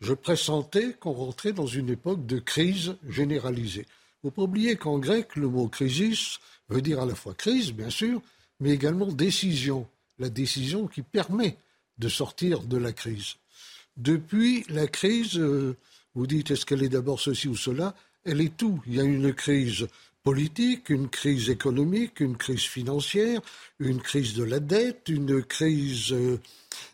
je 0.01 0.15
pressentais 0.15 0.95
qu'on 0.95 1.13
rentrait 1.13 1.53
dans 1.53 1.67
une 1.67 1.91
époque 1.91 2.27
de 2.27 2.39
crise 2.39 2.97
généralisée. 3.09 3.87
Il 4.23 4.27
ne 4.27 4.31
faut 4.31 4.37
pas 4.37 4.43
oublier 4.43 4.77
qu'en 4.77 4.99
grec, 4.99 5.37
le 5.37 5.49
mot 5.49 5.69
crisis 5.69 6.39
veut 6.69 6.83
dire 6.83 7.01
à 7.01 7.07
la 7.07 7.15
fois 7.15 7.35
crise, 7.35 7.73
bien 7.73 7.91
sûr, 7.91 8.21
mais 8.61 8.71
également 8.71 9.07
décision. 9.07 9.87
La 10.19 10.29
décision 10.29 10.87
qui 10.87 11.03
permet 11.03 11.57
de 11.99 12.09
sortir 12.09 12.63
de 12.63 12.77
la 12.77 12.93
crise. 12.93 13.37
Depuis 13.97 14.65
la 14.69 14.87
crise, 14.87 15.39
euh, 15.39 15.77
vous 16.15 16.27
dites 16.27 16.51
est-ce 16.51 16.67
qu'elle 16.67 16.83
est 16.83 16.89
d'abord 16.89 17.21
ceci 17.21 17.49
ou 17.49 17.57
cela? 17.57 17.95
Elle 18.25 18.41
est 18.41 18.57
tout. 18.57 18.83
Il 18.87 18.95
y 18.95 19.01
a 19.01 19.05
une 19.05 19.33
crise 19.33 19.87
politique, 20.23 20.91
une 20.91 21.09
crise 21.09 21.49
économique, 21.49 22.21
une 22.21 22.37
crise 22.37 22.65
financière, 22.65 23.41
une 23.79 24.01
crise 24.01 24.35
de 24.35 24.45
la 24.45 24.61
dette, 24.61 25.09
une 25.09 25.43
crise 25.43 26.13
euh, 26.13 26.39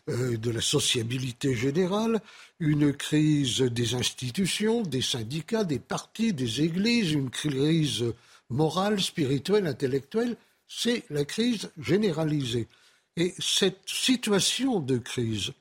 euh, 0.09 0.37
de 0.37 0.49
la 0.49 0.61
sociabilité 0.61 1.55
générale, 1.55 2.21
une 2.59 2.93
crise 2.93 3.61
des 3.61 3.95
institutions, 3.95 4.81
des 4.81 5.01
syndicats, 5.01 5.65
des 5.65 5.79
partis, 5.79 6.33
des 6.33 6.61
églises, 6.61 7.11
une 7.11 7.29
crise 7.29 8.05
morale, 8.49 9.01
spirituelle, 9.01 9.67
intellectuelle. 9.67 10.37
C'est 10.67 11.03
la 11.09 11.25
crise 11.25 11.69
généralisée. 11.77 12.67
Et 13.17 13.33
cette 13.39 13.81
situation 13.87 14.79
de 14.79 14.97
crise, 14.97 15.51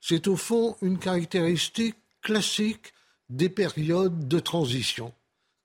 c'est 0.00 0.28
au 0.28 0.36
fond 0.36 0.76
une 0.82 0.98
caractéristique 0.98 1.96
classique 2.22 2.92
des 3.28 3.48
périodes 3.48 4.28
de 4.28 4.38
transition 4.38 5.12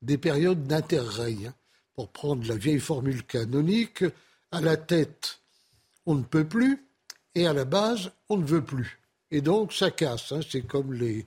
des 0.06 0.18
périodes 0.18 0.64
d'interrail. 0.66 1.48
Hein. 1.48 1.54
Pour 1.96 2.10
prendre 2.10 2.46
la 2.48 2.56
vieille 2.56 2.80
formule 2.80 3.24
canonique, 3.24 4.04
à 4.52 4.62
la 4.62 4.78
tête, 4.78 5.40
on 6.06 6.16
ne 6.16 6.24
peut 6.24 6.46
plus, 6.46 6.86
et 7.34 7.48
à 7.48 7.54
la 7.54 7.66
base, 7.66 8.12
on 8.30 8.38
ne 8.38 8.46
veut 8.46 8.64
plus. 8.64 9.00
Et 9.32 9.42
donc, 9.42 9.74
ça 9.74 9.92
casse. 9.92 10.32
Hein. 10.32 10.42
C'est 10.50 10.62
comme 10.62 10.94
les, 10.94 11.26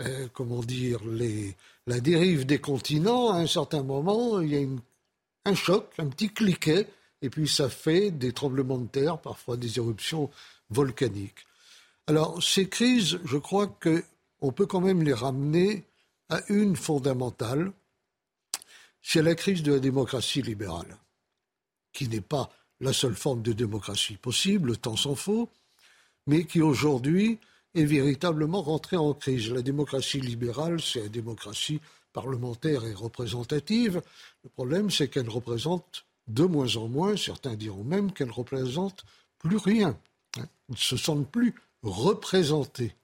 euh, 0.00 0.26
comment 0.32 0.60
dire, 0.60 1.00
les, 1.06 1.54
la 1.86 2.00
dérive 2.00 2.46
des 2.46 2.58
continents. 2.58 3.30
À 3.30 3.38
un 3.38 3.46
certain 3.46 3.82
moment, 3.82 4.40
il 4.40 4.52
y 4.52 4.56
a 4.56 4.66
un 5.44 5.54
choc, 5.54 5.92
un 5.98 6.08
petit 6.08 6.30
cliquet, 6.30 6.88
et 7.22 7.30
puis 7.30 7.48
ça 7.48 7.68
fait 7.68 8.10
des 8.10 8.32
tremblements 8.32 8.78
de 8.78 8.88
terre, 8.88 9.18
parfois 9.18 9.56
des 9.56 9.78
éruptions 9.78 10.30
volcaniques. 10.70 11.46
Alors, 12.06 12.42
ces 12.42 12.68
crises, 12.68 13.18
je 13.24 13.36
crois 13.36 13.66
qu'on 13.66 14.52
peut 14.52 14.66
quand 14.66 14.80
même 14.80 15.02
les 15.02 15.14
ramener 15.14 15.84
à 16.28 16.40
une 16.48 16.76
fondamentale, 16.76 17.72
c'est 19.08 19.22
la 19.22 19.36
crise 19.36 19.62
de 19.62 19.74
la 19.74 19.78
démocratie 19.78 20.42
libérale, 20.42 20.98
qui 21.92 22.08
n'est 22.08 22.20
pas 22.20 22.50
la 22.80 22.92
seule 22.92 23.14
forme 23.14 23.40
de 23.40 23.52
démocratie 23.52 24.16
possible, 24.16 24.70
le 24.70 24.76
temps 24.76 24.96
s'en 24.96 25.14
faut, 25.14 25.48
mais 26.26 26.44
qui 26.44 26.60
aujourd'hui 26.60 27.38
est 27.76 27.84
véritablement 27.84 28.62
rentrée 28.62 28.96
en 28.96 29.14
crise. 29.14 29.52
La 29.52 29.62
démocratie 29.62 30.20
libérale, 30.20 30.80
c'est 30.80 31.02
la 31.02 31.08
démocratie 31.08 31.80
parlementaire 32.12 32.84
et 32.84 32.94
représentative. 32.94 34.02
Le 34.42 34.50
problème, 34.50 34.90
c'est 34.90 35.06
qu'elle 35.06 35.28
représente 35.28 36.04
de 36.26 36.42
moins 36.42 36.74
en 36.74 36.88
moins, 36.88 37.16
certains 37.16 37.54
diront 37.54 37.84
même 37.84 38.10
qu'elle 38.12 38.32
représente 38.32 39.04
plus 39.38 39.56
rien. 39.56 39.96
Hein. 40.36 40.48
Ils 40.68 40.72
ne 40.72 40.76
se 40.78 40.96
sentent 40.96 41.30
plus 41.30 41.54
représentés. 41.84 42.96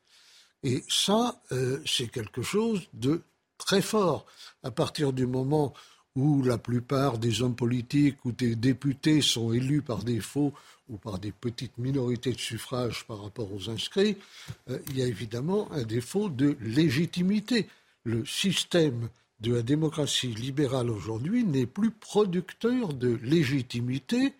Et 0.64 0.82
ça, 0.88 1.40
euh, 1.53 1.80
c'est 1.86 2.09
quelque 2.09 2.42
chose 2.42 2.88
de 2.92 3.22
très 3.57 3.82
fort. 3.82 4.26
À 4.64 4.72
partir 4.72 5.12
du 5.12 5.26
moment 5.26 5.72
où 6.14 6.42
la 6.42 6.58
plupart 6.58 7.18
des 7.18 7.42
hommes 7.42 7.54
politiques 7.54 8.24
ou 8.24 8.32
des 8.32 8.54
députés 8.54 9.22
sont 9.22 9.52
élus 9.52 9.82
par 9.82 10.04
défaut 10.04 10.52
ou 10.88 10.96
par 10.96 11.18
des 11.18 11.32
petites 11.32 11.78
minorités 11.78 12.32
de 12.32 12.38
suffrage 12.38 13.04
par 13.06 13.22
rapport 13.22 13.52
aux 13.52 13.70
inscrits, 13.70 14.16
euh, 14.68 14.78
il 14.88 14.98
y 14.98 15.02
a 15.02 15.06
évidemment 15.06 15.70
un 15.72 15.84
défaut 15.84 16.28
de 16.28 16.56
légitimité. 16.60 17.68
Le 18.04 18.26
système 18.26 19.08
de 19.40 19.54
la 19.54 19.62
démocratie 19.62 20.34
libérale 20.34 20.90
aujourd'hui 20.90 21.44
n'est 21.44 21.66
plus 21.66 21.90
producteur 21.90 22.92
de 22.94 23.18
légitimité 23.22 24.34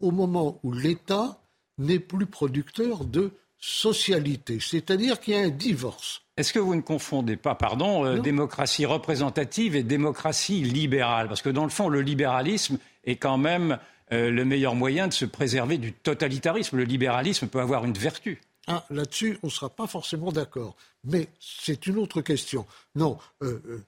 au 0.00 0.10
moment 0.10 0.60
où 0.62 0.72
l'État 0.72 1.40
n'est 1.78 1.98
plus 1.98 2.26
producteur 2.26 3.04
de 3.04 3.32
socialité. 3.64 4.58
C'est-à-dire 4.60 5.18
qu'il 5.20 5.34
y 5.34 5.36
a 5.38 5.40
un 5.40 5.48
divorce. 5.48 6.20
Est-ce 6.36 6.52
que 6.52 6.58
vous 6.58 6.74
ne 6.74 6.82
confondez 6.82 7.36
pas, 7.36 7.54
pardon, 7.54 8.04
euh, 8.04 8.18
démocratie 8.18 8.84
représentative 8.84 9.74
et 9.74 9.82
démocratie 9.82 10.62
libérale? 10.62 11.28
Parce 11.28 11.40
que 11.40 11.48
dans 11.48 11.64
le 11.64 11.70
fond, 11.70 11.88
le 11.88 12.02
libéralisme 12.02 12.78
est 13.04 13.16
quand 13.16 13.38
même 13.38 13.78
euh, 14.12 14.30
le 14.30 14.44
meilleur 14.44 14.74
moyen 14.74 15.08
de 15.08 15.14
se 15.14 15.24
préserver 15.24 15.78
du 15.78 15.94
totalitarisme. 15.94 16.76
Le 16.76 16.84
libéralisme 16.84 17.46
peut 17.46 17.60
avoir 17.60 17.86
une 17.86 17.94
vertu. 17.94 18.42
Ah, 18.66 18.84
là-dessus, 18.90 19.38
on 19.42 19.46
ne 19.46 19.52
sera 19.52 19.70
pas 19.70 19.86
forcément 19.86 20.30
d'accord. 20.30 20.76
Mais 21.04 21.28
c'est 21.40 21.86
une 21.86 21.96
autre 21.96 22.20
question. 22.20 22.66
Non, 22.94 23.18
euh, 23.42 23.82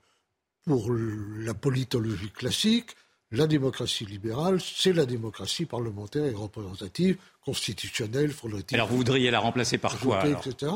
pour 0.64 0.90
la 0.90 1.52
politologie 1.52 2.30
classique, 2.30 2.96
la 3.36 3.46
démocratie 3.46 4.04
libérale, 4.04 4.60
c'est 4.60 4.92
la 4.92 5.06
démocratie 5.06 5.66
parlementaire 5.66 6.24
et 6.24 6.34
représentative, 6.34 7.16
constitutionnelle, 7.44 8.32
Alors 8.72 8.88
vous 8.88 8.96
voudriez 8.96 9.30
la 9.30 9.40
remplacer 9.40 9.78
par 9.78 9.98
quoi 9.98 10.26
etc. 10.26 10.72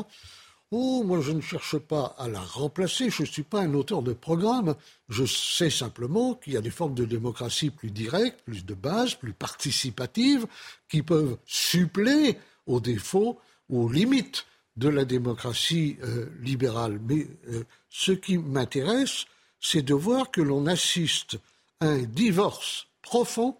Oh, 0.73 1.03
moi 1.05 1.19
je 1.19 1.33
ne 1.33 1.41
cherche 1.41 1.77
pas 1.77 2.15
à 2.17 2.29
la 2.29 2.39
remplacer, 2.39 3.09
je 3.09 3.23
ne 3.23 3.27
suis 3.27 3.43
pas 3.43 3.59
un 3.59 3.73
auteur 3.73 4.01
de 4.01 4.13
programme, 4.13 4.75
je 5.09 5.25
sais 5.25 5.69
simplement 5.69 6.35
qu'il 6.35 6.53
y 6.53 6.57
a 6.57 6.61
des 6.61 6.71
formes 6.71 6.93
de 6.93 7.03
démocratie 7.03 7.71
plus 7.71 7.91
directes, 7.91 8.41
plus 8.45 8.63
de 8.63 8.73
base, 8.73 9.15
plus 9.15 9.33
participatives, 9.33 10.47
qui 10.87 11.01
peuvent 11.01 11.37
suppléer 11.45 12.37
aux 12.67 12.79
défauts 12.79 13.37
ou 13.69 13.83
aux 13.83 13.91
limites 13.91 14.45
de 14.77 14.87
la 14.87 15.03
démocratie 15.03 15.97
euh, 16.03 16.27
libérale. 16.41 17.01
Mais 17.05 17.27
euh, 17.49 17.65
ce 17.89 18.13
qui 18.13 18.37
m'intéresse, 18.37 19.25
c'est 19.59 19.81
de 19.81 19.93
voir 19.93 20.31
que 20.31 20.41
l'on 20.41 20.67
assiste 20.67 21.37
un 21.81 21.97
divorce 21.97 22.87
profond 23.01 23.57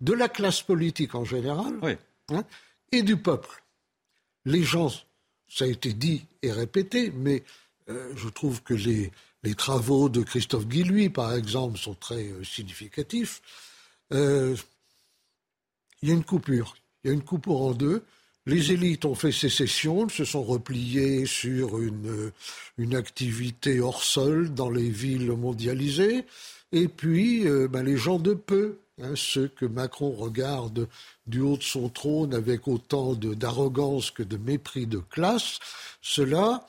de 0.00 0.12
la 0.12 0.28
classe 0.28 0.62
politique 0.62 1.14
en 1.14 1.24
général 1.24 1.98
hein, 2.28 2.44
et 2.92 3.02
du 3.02 3.16
peuple. 3.16 3.62
Les 4.44 4.62
gens, 4.62 4.92
ça 5.48 5.64
a 5.64 5.68
été 5.68 5.92
dit 5.94 6.26
et 6.42 6.52
répété, 6.52 7.10
mais 7.10 7.42
euh, 7.88 8.12
je 8.16 8.28
trouve 8.28 8.62
que 8.62 8.74
les, 8.74 9.10
travaux 9.56 10.08
de 10.08 10.22
Christophe 10.22 10.66
Guilluy, 10.66 11.08
par 11.10 11.34
exemple, 11.34 11.78
sont 11.78 11.94
très 11.94 12.28
euh, 12.28 12.44
significatifs. 12.44 13.42
Euh, 14.12 14.56
il 16.02 16.08
y 16.08 16.12
a 16.12 16.14
une 16.14 16.24
coupure. 16.24 16.76
Il 17.02 17.08
y 17.08 17.10
a 17.10 17.14
une 17.14 17.24
coupure 17.24 17.62
en 17.62 17.72
deux. 17.72 18.04
Les 18.46 18.72
élites 18.72 19.06
ont 19.06 19.14
fait 19.14 19.32
sécession, 19.32 20.08
se 20.08 20.24
sont 20.24 20.42
repliées 20.42 21.24
sur 21.24 21.80
une, 21.80 22.30
une 22.76 22.94
activité 22.94 23.80
hors 23.80 24.02
sol 24.02 24.52
dans 24.52 24.70
les 24.70 24.90
villes 24.90 25.32
mondialisées. 25.32 26.26
Et 26.74 26.88
puis, 26.88 27.46
euh, 27.46 27.68
ben, 27.68 27.84
les 27.84 27.96
gens 27.96 28.18
de 28.18 28.34
peu, 28.34 28.78
hein, 29.00 29.14
ceux 29.14 29.46
que 29.46 29.64
Macron 29.64 30.10
regarde 30.10 30.88
du 31.26 31.40
haut 31.40 31.56
de 31.56 31.62
son 31.62 31.88
trône 31.88 32.34
avec 32.34 32.66
autant 32.66 33.14
d'arrogance 33.14 34.10
que 34.10 34.24
de 34.24 34.36
mépris 34.36 34.86
de 34.86 34.98
classe, 34.98 35.60
ceux-là, 36.02 36.68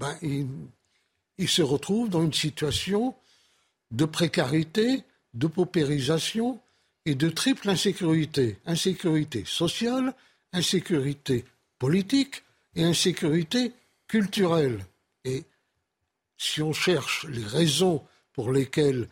ben, 0.00 0.16
ils, 0.22 1.48
se 1.48 1.62
retrouvent 1.62 2.08
dans 2.08 2.22
une 2.22 2.32
situation 2.32 3.14
de 3.90 4.06
précarité, 4.06 5.04
de 5.34 5.46
paupérisation 5.46 6.58
et 7.04 7.14
de 7.14 7.28
triple 7.28 7.68
insécurité. 7.68 8.58
Insécurité 8.64 9.44
sociale, 9.46 10.14
insécurité 10.54 11.44
politique 11.78 12.42
et 12.74 12.84
insécurité 12.84 13.72
culturelle. 14.08 14.86
Et 15.24 15.44
si 16.38 16.62
on 16.62 16.72
cherche 16.72 17.26
les 17.28 17.44
raisons 17.44 18.02
pour 18.32 18.52
lesquelles 18.52 19.08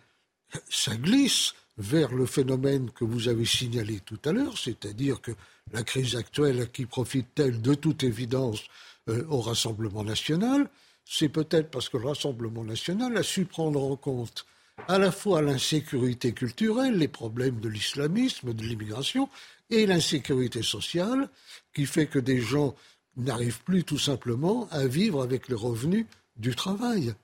ça 0.69 0.97
glisse 0.97 1.55
vers 1.79 2.13
le 2.13 2.27
phénomène 2.27 2.91
que 2.91 3.05
vous 3.05 3.29
avez 3.29 3.45
signalé 3.45 4.01
tout 4.01 4.21
à 4.25 4.33
l'heure, 4.33 4.59
c'est-à-dire 4.59 5.21
que 5.21 5.33
la 5.73 5.83
crise 5.83 6.17
actuelle 6.17 6.61
à 6.61 6.67
qui 6.67 6.87
profite-t-elle 6.87 7.63
de 7.63 7.75
toute 7.75 8.03
évidence 8.03 8.63
euh, 9.09 9.25
au 9.29 9.41
Rassemblement 9.41 10.05
national, 10.05 10.69
c'est 11.05 11.29
peut-être 11.29 11.71
parce 11.71 11.89
que 11.89 11.97
le 11.97 12.09
Rassemblement 12.09 12.65
national 12.65 13.17
a 13.17 13.23
su 13.23 13.45
prendre 13.45 13.83
en 13.83 13.97
compte 13.97 14.47
à 14.89 14.99
la 14.99 15.13
fois 15.13 15.43
l'insécurité 15.43 16.33
culturelle, 16.33 16.97
les 16.97 17.09
problèmes 17.09 17.61
de 17.61 17.69
l'islamisme, 17.69 18.53
de 18.53 18.63
l'immigration, 18.63 19.29
et 19.71 19.87
l'insécurité 19.87 20.63
sociale 20.63 21.29
qui 21.75 21.87
fait 21.87 22.07
que 22.07 22.19
des 22.19 22.41
gens 22.41 22.75
n'arrivent 23.17 23.63
plus 23.63 23.85
tout 23.85 23.99
simplement 23.99 24.69
à 24.71 24.87
vivre 24.87 25.23
avec 25.23 25.49
les 25.49 25.55
revenus 25.55 26.07
du 26.37 26.55
travail. 26.55 27.15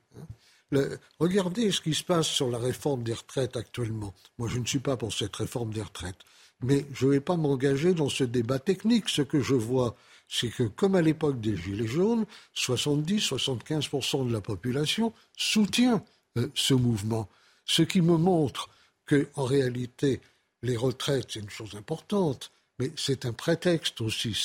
regardez 1.18 1.70
ce 1.70 1.80
qui 1.80 1.94
se 1.94 2.04
passe 2.04 2.28
sur 2.28 2.50
la 2.50 2.58
réforme 2.58 3.02
des 3.02 3.14
retraites 3.14 3.56
actuellement. 3.56 4.14
Moi, 4.38 4.48
je 4.48 4.58
ne 4.58 4.66
suis 4.66 4.80
pas 4.80 4.96
pour 4.96 5.12
cette 5.12 5.36
réforme 5.36 5.72
des 5.72 5.82
retraites. 5.82 6.18
Mais 6.60 6.84
je 6.92 7.06
ne 7.06 7.12
vais 7.12 7.20
pas 7.20 7.36
m'engager 7.36 7.94
dans 7.94 8.08
ce 8.08 8.24
débat 8.24 8.58
technique. 8.58 9.08
Ce 9.08 9.22
que 9.22 9.40
je 9.40 9.54
vois, 9.54 9.96
c'est 10.28 10.50
que, 10.50 10.64
comme 10.64 10.94
à 10.94 11.02
l'époque 11.02 11.40
des 11.40 11.56
Gilets 11.56 11.86
jaunes, 11.86 12.26
70-75% 12.54 14.26
de 14.26 14.32
la 14.32 14.40
population 14.40 15.12
soutient 15.36 16.04
euh, 16.36 16.48
ce 16.54 16.74
mouvement. 16.74 17.28
Ce 17.64 17.82
qui 17.82 18.00
me 18.00 18.16
montre 18.16 18.68
qu'en 19.06 19.44
réalité, 19.44 20.20
les 20.62 20.76
retraites, 20.76 21.26
c'est 21.30 21.40
une 21.40 21.50
chose 21.50 21.74
importante, 21.76 22.50
mais 22.78 22.90
c'est 22.96 23.26
un 23.26 23.32
prétexte 23.32 24.00
aussi. 24.00 24.36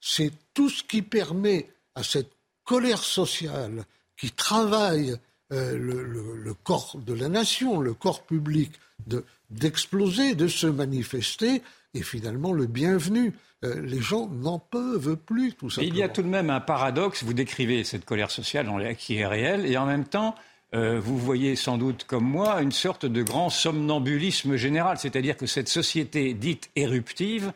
C'est 0.00 0.32
tout 0.54 0.70
ce 0.70 0.82
qui 0.82 1.02
permet 1.02 1.68
à 1.94 2.02
cette 2.02 2.32
colère 2.64 3.02
sociale 3.02 3.84
qui 4.16 4.30
travaille 4.30 5.16
euh, 5.52 5.76
le, 5.76 6.54
corps 6.54 6.96
de 7.04 7.14
la 7.14 7.28
nation, 7.28 7.80
le 7.80 7.94
corps 7.94 8.22
public, 8.22 8.72
d'exploser, 9.50 10.34
de, 10.34 10.46
se 10.46 10.66
manifester, 10.66 11.62
et 11.94 12.02
finalement 12.02 12.52
le 12.52 12.66
bienvenu. 12.66 13.32
Euh, 13.64 13.80
les 13.82 14.00
gens 14.00 14.28
n'en 14.28 14.58
peuvent 14.58 15.16
plus, 15.16 15.54
tout 15.54 15.68
simplement. 15.68 15.92
il 15.92 15.98
y 15.98 16.02
a 16.02 16.08
tout 16.08 16.22
de 16.22 16.28
même 16.28 16.50
un 16.50 16.60
paradoxe. 16.60 17.24
Vous 17.24 17.34
décrivez 17.34 17.82
cette 17.84 18.04
colère 18.04 18.30
sociale 18.30 18.68
qui 18.96 19.16
est 19.16 19.26
réelle, 19.26 19.66
et 19.66 19.76
en 19.76 19.86
même 19.86 20.04
temps, 20.04 20.34
euh, 20.74 21.00
vous 21.00 21.18
voyez 21.18 21.56
sans 21.56 21.78
doute 21.78 22.04
comme 22.04 22.24
moi 22.24 22.62
une 22.62 22.72
sorte 22.72 23.04
de 23.04 23.22
grand 23.22 23.50
somnambulisme 23.50 24.56
général, 24.56 24.98
c'est-à-dire 24.98 25.36
que 25.36 25.46
cette 25.46 25.68
société 25.68 26.32
dite 26.34 26.70
éruptive 26.76 27.52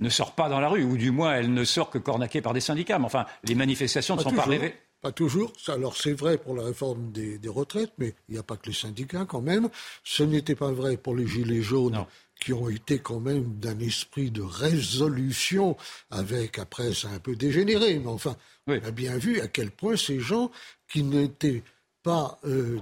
ne 0.00 0.08
sort 0.08 0.34
pas 0.34 0.48
dans 0.48 0.60
la 0.60 0.68
rue, 0.68 0.84
ou 0.84 0.96
du 0.96 1.10
moins 1.10 1.34
elle 1.34 1.52
ne 1.52 1.64
sort 1.64 1.90
que 1.90 1.98
cornaquée 1.98 2.40
par 2.40 2.54
des 2.54 2.60
syndicats. 2.60 2.98
Mais 2.98 3.04
enfin, 3.04 3.26
les 3.44 3.54
manifestations 3.54 4.16
ne 4.16 4.22
sont 4.22 4.32
pas 4.32 4.42
rêvées. 4.42 4.74
Pas 5.00 5.12
toujours. 5.12 5.52
Alors 5.68 5.96
c'est 5.96 6.12
vrai 6.12 6.38
pour 6.38 6.56
la 6.56 6.64
réforme 6.64 7.12
des, 7.12 7.38
retraites, 7.46 7.92
mais 7.98 8.14
il 8.28 8.32
n'y 8.32 8.38
a 8.38 8.42
pas 8.42 8.56
que 8.56 8.66
les 8.66 8.74
syndicats 8.74 9.24
quand 9.28 9.40
même. 9.40 9.68
Ce 10.02 10.24
n'était 10.24 10.56
pas 10.56 10.72
vrai 10.72 10.96
pour 10.96 11.14
les 11.14 11.26
Gilets 11.26 11.62
jaunes. 11.62 12.04
qui 12.40 12.52
ont 12.52 12.68
été 12.68 13.00
quand 13.00 13.18
même 13.18 13.58
d'un 13.58 13.78
esprit 13.80 14.30
de 14.30 14.42
résolution, 14.42 15.76
avec, 16.10 16.60
après, 16.60 16.94
ça 16.94 17.08
a 17.08 17.14
un 17.14 17.18
peu 17.18 17.34
dégénéré, 17.34 17.98
mais 17.98 18.06
enfin, 18.06 18.36
on 18.68 18.74
a 18.74 18.92
bien 18.92 19.18
vu 19.18 19.40
à 19.40 19.48
quel 19.48 19.72
point 19.72 19.96
ces 19.96 20.20
gens 20.20 20.52
qui 20.88 21.02
n'étaient 21.02 21.64
pas 22.08 22.38
euh, 22.46 22.78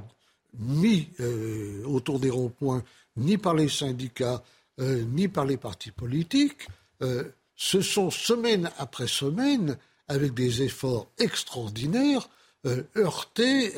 mis 0.56 1.08
euh, 1.18 1.82
autour 1.84 2.20
des 2.20 2.30
ronds-points 2.30 2.84
ni 3.16 3.38
par 3.38 3.54
les 3.54 3.68
syndicats, 3.68 4.40
euh, 4.78 5.02
ni 5.02 5.26
par 5.26 5.44
les 5.44 5.56
partis 5.56 5.90
politiques, 5.90 6.68
se 7.56 7.80
sont 7.80 8.10
semaine 8.10 8.70
après 8.78 9.08
semaine, 9.08 9.76
avec 10.06 10.32
des 10.32 10.62
efforts 10.62 11.08
extraordinaires, 11.18 12.28
heurtés 12.96 13.74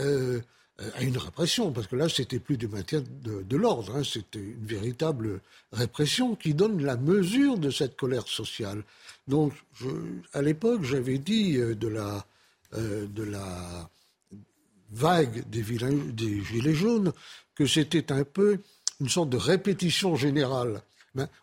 à 0.94 1.02
une 1.02 1.18
répression, 1.18 1.72
parce 1.72 1.88
que 1.88 1.96
là, 1.96 2.08
c'était 2.08 2.38
plus 2.38 2.56
du 2.56 2.68
maintien 2.68 3.02
de, 3.24 3.56
l'ordre, 3.56 3.96
hein, 3.96 4.04
c'était 4.04 4.38
une 4.38 4.66
véritable 4.66 5.40
répression 5.72 6.36
qui 6.36 6.54
donne 6.54 6.80
la 6.84 6.96
mesure 6.96 7.58
de 7.58 7.70
cette 7.70 7.96
colère 7.96 8.28
sociale. 8.28 8.84
Donc, 9.26 9.52
à 10.32 10.42
l'époque, 10.42 10.84
j'avais 10.84 11.18
dit 11.18 11.56
de 11.56 11.88
la, 11.88 12.24
de 12.72 13.22
la 13.24 13.90
vague 14.90 15.48
des, 15.48 15.62
des 15.62 16.44
Gilets 16.44 16.74
jaunes 16.74 17.12
que 17.54 17.66
c'était 17.66 18.12
un 18.12 18.24
peu 18.24 18.60
une 19.00 19.08
sorte 19.08 19.30
de 19.30 19.36
répétition 19.36 20.16
générale. 20.16 20.82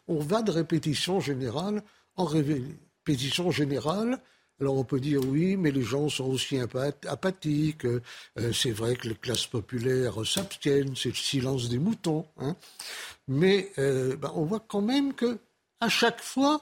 on 0.07 0.19
va 0.19 0.41
de 0.41 0.51
répétition 0.51 1.19
générale 1.19 1.83
en 2.15 2.25
répétition 2.25 3.51
générale 3.51 4.19
Alors 4.59 4.75
on 4.75 4.83
peut 4.83 4.99
dire 4.99 5.21
oui, 5.25 5.57
mais 5.57 5.71
les 5.71 5.83
gens 5.83 6.07
sont 6.09 6.25
aussi 6.25 6.57
apathiques. 6.59 7.85
Euh, 7.85 8.01
c'est 8.53 8.71
vrai 8.71 8.95
que 8.95 9.09
les 9.09 9.15
classes 9.15 9.47
populaires 9.47 10.25
s'abstiennent, 10.25 10.95
c'est 10.95 11.09
le 11.09 11.15
silence 11.15 11.69
des 11.69 11.79
moutons. 11.79 12.25
Hein. 12.37 12.55
Mais 13.27 13.71
euh, 13.77 14.15
ben, 14.15 14.31
on 14.35 14.45
voit 14.45 14.63
quand 14.65 14.81
même 14.81 15.13
que 15.13 15.37
à 15.81 15.89
chaque 15.89 16.21
fois, 16.21 16.61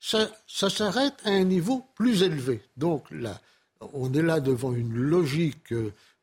ça, 0.00 0.28
s'arrête 0.46 1.14
à 1.24 1.30
un 1.30 1.44
niveau 1.44 1.84
plus 1.94 2.22
élevé. 2.22 2.62
Donc 2.76 3.10
là, 3.10 3.40
on 3.92 4.12
est 4.12 4.22
là 4.22 4.40
devant 4.40 4.72
une 4.72 4.94
logique 4.94 5.72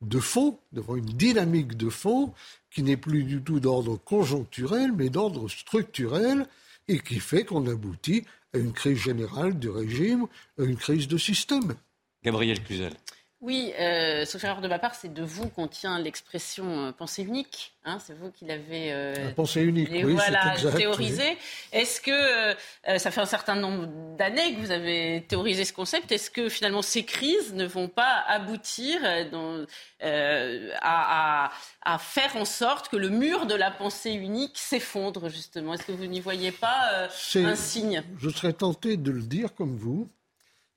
de 0.02 0.20
fond, 0.20 0.58
devant 0.72 0.96
une 0.96 1.06
dynamique 1.06 1.76
de 1.78 1.90
fond 1.90 2.34
qui 2.72 2.84
n'est 2.84 2.98
plus 2.98 3.24
du 3.24 3.42
tout 3.42 3.60
d'ordre 3.60 3.98
conjoncturel, 3.98 4.92
mais 4.94 5.10
d'ordre 5.10 5.50
structurel, 5.50 6.46
et 6.88 7.00
qui 7.00 7.20
fait 7.20 7.44
qu'on 7.44 7.68
aboutit 7.68 8.26
à 8.54 8.58
une 8.58 8.74
crise 8.74 8.98
générale 8.98 9.58
du 9.58 9.70
régime, 9.70 10.26
à 10.58 10.64
une 10.64 10.78
crise 10.78 11.08
de 11.08 11.18
système. 11.18 11.76
Gabriel 12.24 12.62
Cluzel. 12.64 12.94
Oui, 13.42 13.72
euh, 13.80 14.26
sauf 14.26 14.44
erreur 14.44 14.60
de 14.60 14.68
ma 14.68 14.80
part, 14.80 14.96
c'est 14.96 15.14
de 15.14 15.24
vous 15.24 15.48
qu'on 15.48 15.70
tient 15.70 15.98
l'expression 15.98 16.88
euh, 16.88 16.92
pensée 16.92 17.24
unique. 17.24 17.72
Hein, 17.86 17.98
c'est 18.06 18.14
vous 18.14 18.32
qui 18.32 18.44
l'avez 18.44 18.92
euh, 18.92 19.32
pensée 19.32 19.62
unique, 19.62 19.88
oui, 19.92 20.14
voilà, 20.14 20.56
théorisé. 20.76 21.38
Est-ce 21.72 22.02
que 22.02 22.12
euh, 22.12 22.54
ça 22.98 23.12
fait 23.12 23.22
un 23.22 23.26
certain 23.26 23.56
nombre 23.56 23.88
d'années 24.18 24.54
que 24.54 24.60
vous 24.60 24.72
avez 24.72 25.24
théorisé 25.26 25.64
ce 25.64 25.72
concept 25.72 26.12
Est-ce 26.12 26.30
que 26.30 26.50
finalement 26.50 26.82
ces 26.82 27.06
crises 27.06 27.54
ne 27.54 27.66
vont 27.66 27.88
pas 27.88 28.26
aboutir 28.28 29.00
dans, 29.32 29.66
à, 30.02 31.52
à, 31.82 31.98
faire 31.98 32.36
en 32.36 32.46
sorte 32.46 32.90
que 32.90 32.98
le 32.98 33.08
mur 33.08 33.46
de 33.46 33.56
la 33.56 33.72
pensée 33.72 34.12
unique 34.12 34.58
s'effondre 34.58 35.30
justement? 35.30 35.76
Est-ce 35.76 35.86
que 35.86 35.94
vous 35.94 36.08
n'y 36.08 36.20
voyez 36.20 36.52
pas 36.52 37.08
un 37.36 37.56
signe? 37.56 38.04
Je 38.18 38.30
serais 38.30 38.54
tenté 38.54 38.98
de 38.98 39.12
le 39.12 39.22
dire 39.22 39.56
comme 39.56 39.78
vous, 39.78 40.10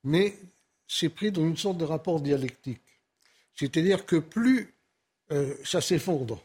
mais 0.04 0.36
c'est 0.95 1.09
pris 1.09 1.32
dans 1.32 1.43
une 1.43 1.57
sorte 1.57 1.78
de 1.78 1.84
rapport 1.84 2.20
dialectique. 2.20 2.82
C'est-à-dire 3.55 4.05
que 4.05 4.16
plus 4.16 4.74
euh, 5.30 5.55
ça 5.64 5.80
s'effondre, 5.80 6.45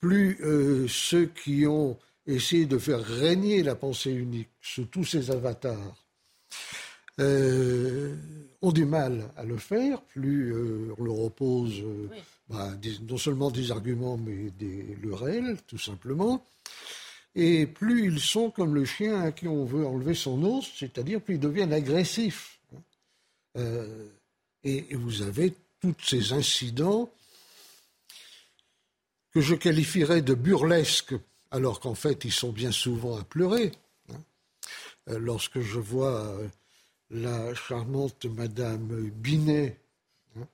plus 0.00 0.38
euh, 0.40 0.88
ceux 0.88 1.26
qui 1.26 1.66
ont 1.66 1.98
essayé 2.26 2.64
de 2.64 2.78
faire 2.78 3.02
régner 3.02 3.62
la 3.62 3.74
pensée 3.74 4.12
unique 4.12 4.48
sous 4.62 4.86
tous 4.86 5.04
ces 5.04 5.30
avatars 5.30 6.06
euh, 7.18 8.16
ont 8.62 8.72
du 8.72 8.86
mal 8.86 9.30
à 9.36 9.44
le 9.44 9.58
faire, 9.58 10.00
plus 10.00 10.54
on 10.98 11.04
leur 11.04 11.20
oppose 11.20 11.82
bah, 12.48 12.70
non 13.08 13.18
seulement 13.18 13.50
des 13.50 13.70
arguments, 13.70 14.16
mais 14.16 14.50
des 14.58 14.96
lurels, 15.02 15.58
tout 15.66 15.78
simplement. 15.78 16.46
Et 17.34 17.66
plus 17.66 18.06
ils 18.06 18.20
sont 18.20 18.50
comme 18.50 18.74
le 18.74 18.86
chien 18.86 19.20
à 19.20 19.32
qui 19.32 19.48
on 19.48 19.64
veut 19.66 19.86
enlever 19.86 20.14
son 20.14 20.42
os, 20.44 20.66
c'est-à-dire 20.76 21.20
plus 21.20 21.34
ils 21.34 21.40
deviennent 21.40 21.74
agressifs. 21.74 22.59
Euh, 23.56 24.08
et, 24.64 24.94
vous 24.94 25.22
avez 25.22 25.54
tous 25.80 25.94
ces 26.02 26.32
incidents 26.32 27.10
que 29.32 29.40
je 29.40 29.54
qualifierais 29.54 30.22
de 30.22 30.34
burlesques, 30.34 31.14
alors 31.50 31.80
qu'en 31.80 31.94
fait 31.94 32.24
ils 32.24 32.32
sont 32.32 32.52
bien 32.52 32.72
souvent 32.72 33.18
à 33.18 33.24
pleurer. 33.24 33.72
Hein. 34.10 34.20
Euh, 35.08 35.18
lorsque 35.18 35.60
je 35.60 35.78
vois 35.78 36.20
euh, 36.20 36.48
la 37.10 37.54
charmante 37.54 38.26
Madame 38.26 39.10
Binet 39.10 39.78
hein, 40.36 40.46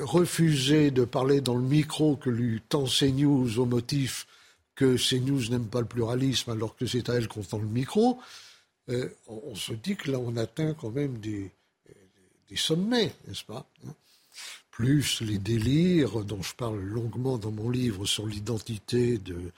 refuser 0.00 0.90
de 0.90 1.04
parler 1.04 1.40
dans 1.40 1.56
le 1.56 1.62
micro 1.62 2.16
que 2.16 2.30
lui 2.30 2.60
tend 2.68 2.84
CNews 2.84 3.58
au 3.58 3.66
motif 3.66 4.26
que 4.74 4.96
CNews 4.96 5.48
n'aime 5.48 5.68
pas 5.68 5.80
le 5.80 5.86
pluralisme 5.86 6.50
alors 6.50 6.76
que 6.76 6.86
c'est 6.86 7.08
à 7.08 7.14
elle 7.14 7.28
qu'on 7.28 7.42
tend 7.42 7.58
le 7.58 7.66
micro, 7.66 8.20
on 9.26 9.54
se 9.54 9.72
dit 9.72 9.96
que 9.96 10.10
là 10.10 10.18
on 10.18 10.36
atteint 10.36 10.74
quand 10.74 10.90
même 10.90 11.16
des, 11.18 11.50
des 12.48 12.56
sommets, 12.56 13.12
n'est-ce 13.26 13.44
pas 13.44 13.66
hein 13.86 13.92
Plus 14.70 15.20
les 15.20 15.38
délires 15.38 16.24
dont 16.24 16.42
je 16.42 16.54
parle 16.54 16.80
longuement 16.80 17.38
dans 17.38 17.50
mon 17.50 17.70
livre 17.70 18.06
sur 18.06 18.26
l'identité 18.26 19.18
de, 19.18 19.52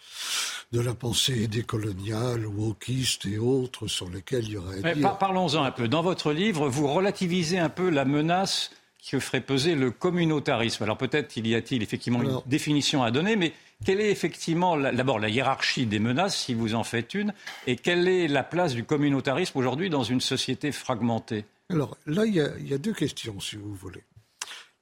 de 0.72 0.80
la 0.80 0.94
pensée 0.94 1.48
décoloniale, 1.48 2.46
wokiste 2.46 3.26
et 3.26 3.38
autres, 3.38 3.86
sur 3.88 4.08
lesquels 4.10 4.44
il 4.44 4.52
y 4.52 4.56
aurait 4.56 4.84
à 4.84 4.94
dire. 4.94 5.18
Parlons-en 5.18 5.62
un 5.62 5.70
peu. 5.70 5.88
Dans 5.88 6.02
votre 6.02 6.32
livre, 6.32 6.68
vous 6.68 6.86
relativisez 6.86 7.58
un 7.58 7.70
peu 7.70 7.90
la 7.90 8.04
menace 8.04 8.70
que 9.10 9.20
ferait 9.20 9.40
peser 9.40 9.74
le 9.74 9.90
communautarisme. 9.90 10.82
Alors 10.84 10.98
peut-être 10.98 11.36
y 11.36 11.54
a-t-il 11.54 11.82
effectivement 11.82 12.22
une 12.22 12.40
définition 12.46 13.02
à 13.02 13.10
donner, 13.10 13.36
mais 13.36 13.54
quelle 13.84 14.00
est 14.00 14.10
effectivement 14.10 14.76
d'abord 14.76 15.18
la 15.18 15.28
hiérarchie 15.28 15.86
des 15.86 15.98
menaces, 15.98 16.36
si 16.36 16.52
vous 16.52 16.74
en 16.74 16.84
faites 16.84 17.14
une, 17.14 17.32
et 17.66 17.76
quelle 17.76 18.08
est 18.08 18.28
la 18.28 18.42
place 18.42 18.74
du 18.74 18.84
communautarisme 18.84 19.56
aujourd'hui 19.58 19.88
dans 19.88 20.02
une 20.02 20.20
société 20.20 20.72
fragmentée? 20.72 21.44
Alors 21.70 21.96
là, 22.06 22.24
il 22.24 22.34
y, 22.34 22.40
a, 22.74 22.78
deux 22.78 22.94
questions, 22.94 23.38
si 23.40 23.56
vous 23.56 23.74
voulez. 23.74 24.02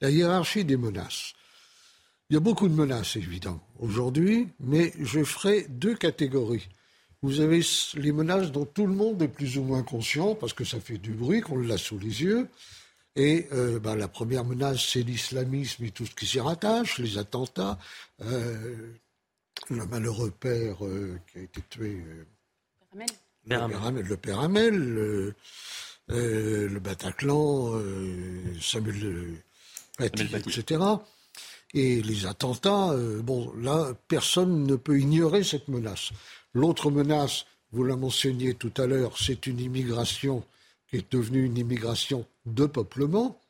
La 0.00 0.10
hiérarchie 0.10 0.64
des 0.64 0.76
menaces. 0.76 1.32
Il 2.30 2.34
y 2.34 2.36
a 2.36 2.40
beaucoup 2.40 2.68
de 2.68 2.74
menaces, 2.74 3.16
évidemment, 3.16 3.66
aujourd'hui, 3.78 4.48
mais 4.60 4.92
je 5.00 5.24
ferai 5.24 5.66
deux 5.68 5.94
catégories. 5.94 6.68
Vous 7.22 7.40
avez 7.40 7.60
les 7.94 8.12
menaces 8.12 8.52
dont 8.52 8.66
tout 8.66 8.86
le 8.86 8.94
monde 8.94 9.22
est 9.22 9.28
plus 9.28 9.58
ou 9.58 9.62
moins 9.62 9.82
conscient, 9.82 10.34
parce 10.34 10.52
que 10.52 10.64
ça 10.64 10.80
fait 10.80 10.98
du 10.98 11.12
bruit, 11.12 11.40
qu'on 11.40 11.58
l'a 11.58 11.78
sous 11.78 11.98
les 11.98 12.22
yeux. 12.22 12.48
Et 13.16 13.48
euh, 13.52 13.80
ben, 13.80 13.96
la 13.96 14.08
première 14.08 14.44
menace, 14.44 14.86
c'est 14.92 15.02
l'islamisme 15.02 15.84
et 15.84 15.90
tout 15.90 16.06
ce 16.06 16.14
qui 16.14 16.26
s'y 16.26 16.38
rattache, 16.38 16.98
les 16.98 17.18
attentats. 17.18 17.78
Euh, 18.20 18.92
le 19.70 19.86
malheureux 19.86 20.30
père 20.30 20.84
euh, 20.84 21.18
qui 21.32 21.38
a 21.38 21.42
été 21.42 21.62
tué. 21.70 22.04
Le 23.44 24.16
père 24.16 24.40
Hamel. 24.40 25.34
Euh, 26.12 26.68
le 26.68 26.78
Bataclan, 26.78 27.72
euh, 27.74 28.54
Samuel 28.60 29.42
Paty, 29.98 30.28
etc. 30.36 30.80
Et 31.74 32.00
les 32.00 32.26
attentats, 32.26 32.90
euh, 32.92 33.20
bon, 33.22 33.52
là, 33.60 33.92
personne 34.06 34.64
ne 34.64 34.76
peut 34.76 35.00
ignorer 35.00 35.42
cette 35.42 35.66
menace. 35.66 36.10
L'autre 36.54 36.90
menace, 36.92 37.46
vous 37.72 37.82
la 37.82 37.96
mentionniez 37.96 38.54
tout 38.54 38.72
à 38.76 38.86
l'heure, 38.86 39.18
c'est 39.18 39.46
une 39.46 39.58
immigration 39.58 40.44
qui 40.88 40.96
est 40.96 41.12
devenue 41.12 41.44
une 41.44 41.58
immigration 41.58 42.24
de 42.46 42.66
peuplement, 42.66 43.40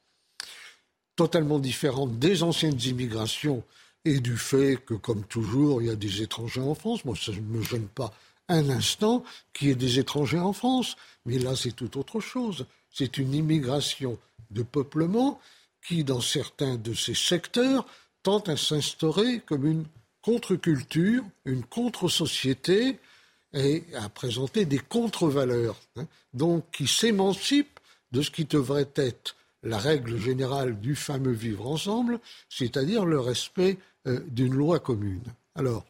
totalement 1.14 1.58
différente 1.58 2.18
des 2.18 2.42
anciennes 2.42 2.80
immigrations 2.80 3.62
et 4.06 4.20
du 4.20 4.38
fait 4.38 4.76
que, 4.76 4.94
comme 4.94 5.24
toujours, 5.24 5.82
il 5.82 5.88
y 5.88 5.90
a 5.90 5.96
des 5.96 6.22
étrangers 6.22 6.60
en 6.60 6.74
France. 6.74 7.04
Moi, 7.04 7.16
ça 7.16 7.32
ne 7.32 7.40
me 7.40 7.62
gêne 7.62 7.88
pas 7.88 8.14
un 8.48 8.70
instant 8.70 9.24
qu'il 9.52 9.68
y 9.68 9.70
ait 9.70 9.76
des 9.76 9.98
étrangers 9.98 10.38
en 10.38 10.52
France. 10.52 10.96
Mais 11.24 11.38
là, 11.38 11.56
c'est 11.56 11.72
tout 11.72 11.98
autre 11.98 12.20
chose. 12.20 12.66
C'est 12.90 13.18
une 13.18 13.34
immigration 13.34 14.18
de 14.50 14.62
peuplement 14.62 15.40
qui, 15.86 16.04
dans 16.04 16.20
certains 16.20 16.76
de 16.76 16.94
ces 16.94 17.14
secteurs, 17.14 17.86
tente 18.22 18.48
à 18.48 18.56
s'instaurer 18.56 19.40
comme 19.46 19.66
une 19.66 19.84
contre-culture, 20.22 21.24
une 21.44 21.64
contre-société 21.64 22.98
et 23.52 23.84
à 23.94 24.08
présenter 24.08 24.64
des 24.64 24.78
contre-valeurs. 24.80 25.76
Hein. 25.96 26.06
donc, 26.34 26.64
qui 26.72 26.86
s'émancipent 26.86 27.80
de 28.12 28.22
ce 28.22 28.30
qui 28.30 28.44
devrait 28.44 28.90
être 28.96 29.36
la 29.62 29.78
règle 29.78 30.18
générale 30.18 30.78
du 30.80 30.94
fameux 30.94 31.32
vivre 31.32 31.66
ensemble, 31.66 32.20
c'est-à-dire 32.48 33.04
le 33.04 33.20
respect 33.20 33.78
euh, 34.06 34.20
d'une 34.28 34.54
loi 34.54 34.78
commune. 34.78 35.22
Alors, 35.54 35.84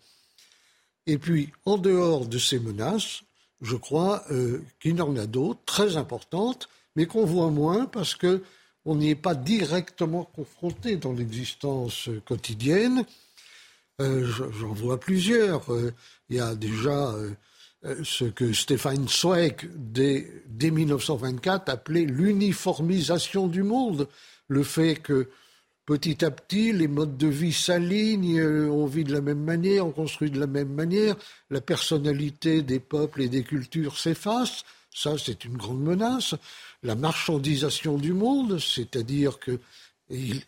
et 1.06 1.18
puis, 1.18 1.52
en 1.64 1.78
dehors 1.78 2.26
de 2.26 2.38
ces 2.38 2.58
menaces, 2.58 3.22
je 3.60 3.76
crois 3.76 4.24
euh, 4.30 4.62
qu'il 4.80 4.96
y 4.96 5.00
en 5.00 5.16
a 5.16 5.26
d'autres 5.26 5.60
très 5.64 5.96
importantes, 5.96 6.68
mais 6.96 7.06
qu'on 7.06 7.24
voit 7.24 7.50
moins 7.50 7.86
parce 7.86 8.14
que 8.14 8.42
on 8.84 8.96
n'y 8.96 9.10
est 9.10 9.14
pas 9.16 9.34
directement 9.34 10.24
confronté 10.24 10.96
dans 10.96 11.12
l'existence 11.12 12.08
quotidienne. 12.24 13.04
Euh, 14.00 14.30
j'en 14.60 14.72
vois 14.72 15.00
plusieurs. 15.00 15.72
Euh, 15.72 15.92
il 16.28 16.36
y 16.36 16.40
a 16.40 16.54
déjà 16.54 17.14
ce 18.02 18.24
que 18.24 18.52
Stéphane 18.52 19.08
Zweig, 19.08 19.70
dès, 19.74 20.28
dès 20.46 20.70
1924, 20.70 21.68
appelait 21.68 22.04
l'uniformisation 22.04 23.46
du 23.46 23.62
monde. 23.62 24.08
Le 24.48 24.64
fait 24.64 24.96
que 24.96 25.28
petit 25.86 26.24
à 26.24 26.32
petit, 26.32 26.72
les 26.72 26.88
modes 26.88 27.16
de 27.16 27.28
vie 27.28 27.52
s'alignent, 27.52 28.38
euh, 28.38 28.68
on 28.68 28.86
vit 28.86 29.04
de 29.04 29.12
la 29.12 29.20
même 29.20 29.42
manière, 29.42 29.86
on 29.86 29.92
construit 29.92 30.30
de 30.30 30.40
la 30.40 30.48
même 30.48 30.72
manière, 30.72 31.16
la 31.48 31.60
personnalité 31.60 32.62
des 32.62 32.80
peuples 32.80 33.22
et 33.22 33.28
des 33.28 33.44
cultures 33.44 33.96
s'efface, 33.96 34.64
ça 34.92 35.16
c'est 35.16 35.44
une 35.44 35.56
grande 35.56 35.82
menace. 35.82 36.34
La 36.82 36.96
marchandisation 36.96 37.98
du 37.98 38.12
monde, 38.12 38.58
c'est-à-dire 38.58 39.38
que 39.38 39.58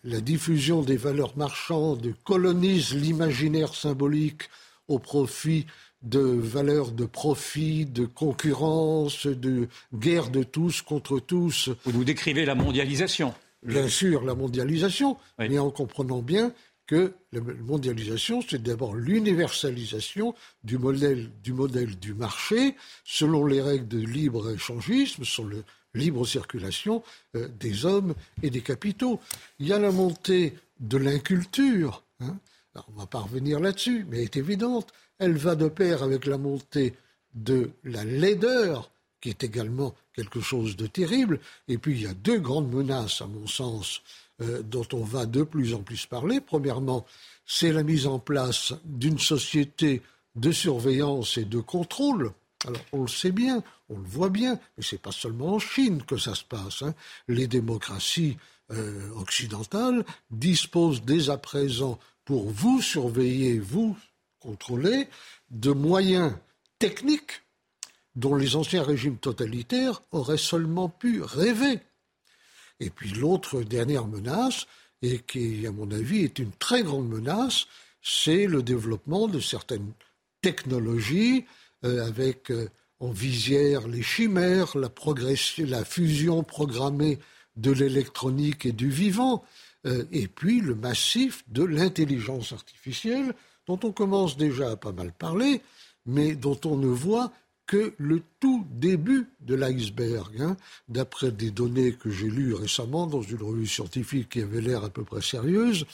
la 0.04 0.20
diffusion 0.20 0.82
des 0.82 0.96
valeurs 0.96 1.36
marchandes 1.36 2.14
colonise 2.24 2.94
l'imaginaire 2.94 3.74
symbolique 3.74 4.42
au 4.86 4.98
profit 4.98 5.66
de 6.02 6.20
valeurs 6.20 6.92
de 6.92 7.06
profit, 7.06 7.84
de 7.84 8.06
concurrence, 8.06 9.26
de 9.26 9.68
guerre 9.92 10.30
de 10.30 10.44
tous 10.44 10.82
contre 10.82 11.18
tous. 11.18 11.70
Vous 11.84 12.04
décrivez 12.04 12.44
la 12.44 12.54
mondialisation 12.54 13.34
bien 13.62 13.88
sûr 13.88 14.24
la 14.24 14.34
mondialisation, 14.34 15.16
mais 15.38 15.58
en 15.58 15.70
comprenant 15.70 16.22
bien 16.22 16.52
que 16.86 17.12
la 17.32 17.40
mondialisation, 17.40 18.40
c'est 18.40 18.62
d'abord 18.62 18.94
l'universalisation 18.94 20.34
du 20.64 20.78
modèle, 20.78 21.30
du 21.42 21.52
modèle 21.52 21.98
du 21.98 22.14
marché 22.14 22.74
selon 23.04 23.44
les 23.44 23.60
règles 23.60 23.88
de 23.88 23.98
libre-échangisme, 23.98 25.22
sur 25.24 25.46
libre 25.94 26.26
circulation 26.26 27.02
euh, 27.36 27.48
des 27.60 27.84
hommes 27.84 28.14
et 28.42 28.50
des 28.50 28.62
capitaux. 28.62 29.20
Il 29.58 29.68
y 29.68 29.72
a 29.72 29.78
la 29.78 29.92
montée 29.92 30.54
de 30.80 30.96
l'inculture. 30.96 32.04
Hein. 32.20 32.38
On 32.88 33.00
va 33.00 33.06
pas 33.06 33.20
revenir 33.20 33.60
là-dessus, 33.60 34.06
mais 34.08 34.18
elle 34.18 34.24
est 34.24 34.36
évidente. 34.36 34.92
Elle 35.18 35.36
va 35.36 35.56
de 35.56 35.68
pair 35.68 36.02
avec 36.02 36.26
la 36.26 36.38
montée 36.38 36.94
de 37.34 37.70
la 37.84 38.04
laideur, 38.04 38.90
qui 39.20 39.30
est 39.30 39.44
également 39.44 39.94
quelque 40.14 40.40
chose 40.40 40.76
de 40.76 40.86
terrible. 40.86 41.40
Et 41.68 41.78
puis, 41.78 41.94
il 41.94 42.02
y 42.02 42.06
a 42.06 42.14
deux 42.14 42.38
grandes 42.38 42.72
menaces, 42.72 43.20
à 43.20 43.26
mon 43.26 43.46
sens, 43.46 44.02
euh, 44.40 44.62
dont 44.62 44.86
on 44.92 45.02
va 45.02 45.26
de 45.26 45.42
plus 45.42 45.74
en 45.74 45.82
plus 45.82 46.06
parler. 46.06 46.40
Premièrement, 46.40 47.06
c'est 47.46 47.72
la 47.72 47.82
mise 47.82 48.06
en 48.06 48.18
place 48.18 48.74
d'une 48.84 49.18
société 49.18 50.02
de 50.36 50.52
surveillance 50.52 51.38
et 51.38 51.44
de 51.44 51.60
contrôle. 51.60 52.32
Alors, 52.66 52.84
on 52.92 53.02
le 53.02 53.08
sait 53.08 53.32
bien, 53.32 53.62
on 53.88 53.98
le 53.98 54.04
voit 54.06 54.30
bien, 54.30 54.58
mais 54.76 54.82
ce 54.82 54.94
n'est 54.94 55.00
pas 55.00 55.12
seulement 55.12 55.54
en 55.54 55.58
Chine 55.58 56.02
que 56.02 56.16
ça 56.16 56.34
se 56.34 56.44
passe. 56.44 56.82
Hein. 56.82 56.94
Les 57.28 57.46
démocraties 57.46 58.36
euh, 58.70 59.10
occidentales 59.16 60.04
disposent 60.30 61.02
dès 61.02 61.30
à 61.30 61.38
présent, 61.38 61.98
pour 62.24 62.50
vous 62.50 62.82
surveiller, 62.82 63.58
vous 63.58 63.96
contrôler, 64.40 65.08
de 65.50 65.72
moyens 65.72 66.34
techniques 66.78 67.42
dont 68.18 68.34
les 68.34 68.56
anciens 68.56 68.82
régimes 68.82 69.16
totalitaires 69.16 70.02
auraient 70.10 70.38
seulement 70.38 70.88
pu 70.88 71.22
rêver. 71.22 71.78
Et 72.80 72.90
puis 72.90 73.10
l'autre 73.10 73.62
dernière 73.62 74.06
menace, 74.06 74.66
et 75.02 75.20
qui, 75.20 75.64
à 75.68 75.70
mon 75.70 75.88
avis, 75.92 76.24
est 76.24 76.40
une 76.40 76.50
très 76.50 76.82
grande 76.82 77.08
menace, 77.08 77.66
c'est 78.02 78.48
le 78.48 78.64
développement 78.64 79.28
de 79.28 79.38
certaines 79.38 79.92
technologies 80.42 81.44
euh, 81.84 82.04
avec 82.08 82.50
euh, 82.50 82.68
en 82.98 83.12
visière 83.12 83.86
les 83.86 84.02
chimères, 84.02 84.76
la, 84.76 85.84
fusion 85.84 86.42
programmée 86.42 87.20
de 87.54 87.70
l'électronique 87.70 88.66
et 88.66 88.72
du 88.72 88.90
vivant, 88.90 89.44
euh, 89.86 90.04
et 90.10 90.26
puis 90.26 90.60
le 90.60 90.74
massif 90.74 91.44
de 91.46 91.62
l'intelligence 91.62 92.52
artificielle, 92.52 93.32
dont 93.68 93.78
on 93.84 93.92
commence 93.92 94.36
déjà 94.36 94.72
à 94.72 94.76
pas 94.76 94.90
mal 94.90 95.12
parler, 95.12 95.60
mais 96.04 96.34
dont 96.34 96.58
on 96.64 96.76
ne 96.76 96.88
voit 96.88 97.32
que 97.68 97.94
le 97.98 98.22
tout 98.40 98.66
début 98.70 99.26
de 99.40 99.54
l'iceberg. 99.54 100.40
Hein. 100.40 100.56
D'après 100.88 101.30
des 101.30 101.50
données 101.52 101.92
que 101.92 102.10
j'ai 102.10 102.28
lues 102.28 102.54
récemment 102.54 103.06
dans 103.06 103.22
une 103.22 103.42
revue 103.42 103.66
scientifique 103.66 104.30
qui 104.30 104.40
avait 104.40 104.62
l'air 104.62 104.82
à 104.82 104.90
peu 104.90 105.04
près 105.04 105.20
sérieuse, 105.20 105.84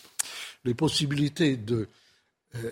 les 0.64 0.72
possibilités 0.72 1.57
de 1.57 1.89
euh, 2.55 2.70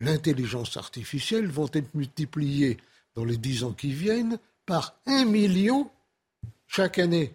l'intelligence 0.00 0.76
artificielle 0.76 1.46
vont 1.46 1.70
être 1.72 1.94
multipliées 1.94 2.76
dans 3.14 3.24
les 3.24 3.36
dix 3.36 3.62
ans 3.62 3.72
qui 3.72 3.92
viennent 3.92 4.38
par 4.66 4.96
un 5.06 5.24
million 5.24 5.88
chaque 6.66 6.98
année. 6.98 7.32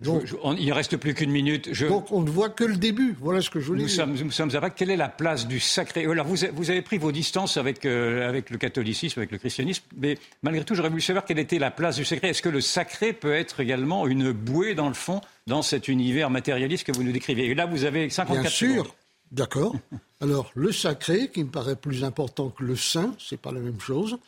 Donc, 0.00 0.22
il 0.58 0.66
ne 0.68 0.72
reste 0.72 0.96
plus 0.96 1.12
qu'une 1.12 1.30
minute. 1.30 1.70
Donc 1.88 2.12
on 2.12 2.22
ne 2.22 2.30
voit 2.30 2.50
que 2.50 2.62
le 2.62 2.76
début. 2.76 3.16
Voilà 3.20 3.40
ce 3.40 3.50
que 3.50 3.58
je 3.58 3.66
voulais 3.66 3.82
nous 3.82 3.88
dire. 3.88 3.96
Sommes, 3.96 4.14
nous 4.14 4.30
sommes 4.30 4.50
à 4.54 4.70
Quelle 4.70 4.90
est 4.90 4.96
la 4.96 5.08
place 5.08 5.48
du 5.48 5.58
sacré? 5.58 6.06
Alors 6.06 6.24
vous, 6.24 6.36
vous 6.52 6.70
avez 6.70 6.82
pris 6.82 6.98
vos 6.98 7.10
distances 7.10 7.56
avec, 7.56 7.84
euh, 7.84 8.28
avec 8.28 8.50
le 8.50 8.58
catholicisme, 8.58 9.18
avec 9.18 9.32
le 9.32 9.38
christianisme, 9.38 9.82
mais 9.96 10.16
malgré 10.42 10.64
tout, 10.64 10.76
j'aurais 10.76 10.88
voulu 10.88 11.00
savoir 11.00 11.24
quelle 11.24 11.40
était 11.40 11.58
la 11.58 11.72
place 11.72 11.96
du 11.96 12.04
sacré. 12.04 12.28
Est-ce 12.28 12.42
que 12.42 12.48
le 12.48 12.60
sacré 12.60 13.12
peut 13.12 13.34
être 13.34 13.58
également 13.58 14.06
une 14.06 14.30
bouée 14.30 14.76
dans 14.76 14.86
le 14.86 14.94
fond 14.94 15.20
dans 15.48 15.62
cet 15.62 15.88
univers 15.88 16.30
matérialiste 16.30 16.86
que 16.86 16.92
vous 16.92 17.02
nous 17.02 17.12
décrivez? 17.12 17.46
Et 17.46 17.54
là, 17.54 17.66
vous 17.66 17.84
avez 17.84 18.08
54 18.08 18.40
Bien 18.40 18.50
sûr. 18.50 18.94
D'accord. 19.32 19.74
Alors, 20.20 20.52
le 20.54 20.70
sacré, 20.70 21.28
qui 21.28 21.42
me 21.42 21.50
paraît 21.50 21.76
plus 21.76 22.04
important 22.04 22.50
que 22.50 22.62
le 22.62 22.76
saint, 22.76 23.14
c'est 23.18 23.40
pas 23.40 23.50
la 23.50 23.60
même 23.60 23.80
chose. 23.80 24.18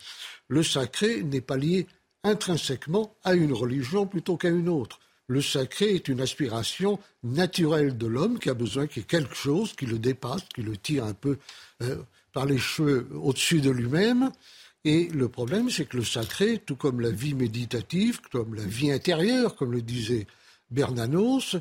Le 0.48 0.64
sacré 0.64 1.22
n'est 1.22 1.40
pas 1.40 1.56
lié 1.56 1.86
intrinsèquement 2.24 3.14
à 3.22 3.34
une 3.34 3.52
religion 3.52 4.06
plutôt 4.06 4.36
qu'à 4.36 4.48
une 4.48 4.68
autre 4.68 4.98
le 5.30 5.40
sacré 5.40 5.94
est 5.94 6.08
une 6.08 6.20
aspiration 6.20 6.98
naturelle 7.22 7.96
de 7.96 8.08
l'homme 8.08 8.40
qui 8.40 8.50
a 8.50 8.54
besoin 8.54 8.88
qu'il 8.88 9.02
y 9.02 9.04
ait 9.04 9.06
quelque 9.06 9.36
chose 9.36 9.74
qui 9.74 9.86
le 9.86 10.00
dépasse, 10.00 10.42
qui 10.52 10.62
le 10.62 10.76
tire 10.76 11.04
un 11.04 11.14
peu 11.14 11.38
euh, 11.82 11.98
par 12.32 12.46
les 12.46 12.58
cheveux 12.58 13.06
au-dessus 13.14 13.60
de 13.60 13.70
lui-même. 13.70 14.32
Et 14.84 15.06
le 15.06 15.28
problème, 15.28 15.70
c'est 15.70 15.84
que 15.84 15.98
le 15.98 16.04
sacré, 16.04 16.58
tout 16.58 16.74
comme 16.74 17.00
la 17.00 17.12
vie 17.12 17.34
méditative, 17.34 18.20
comme 18.32 18.56
la 18.56 18.64
vie 18.64 18.90
intérieure, 18.90 19.54
comme 19.54 19.70
le 19.70 19.82
disait 19.82 20.26
Bernanos, 20.72 21.54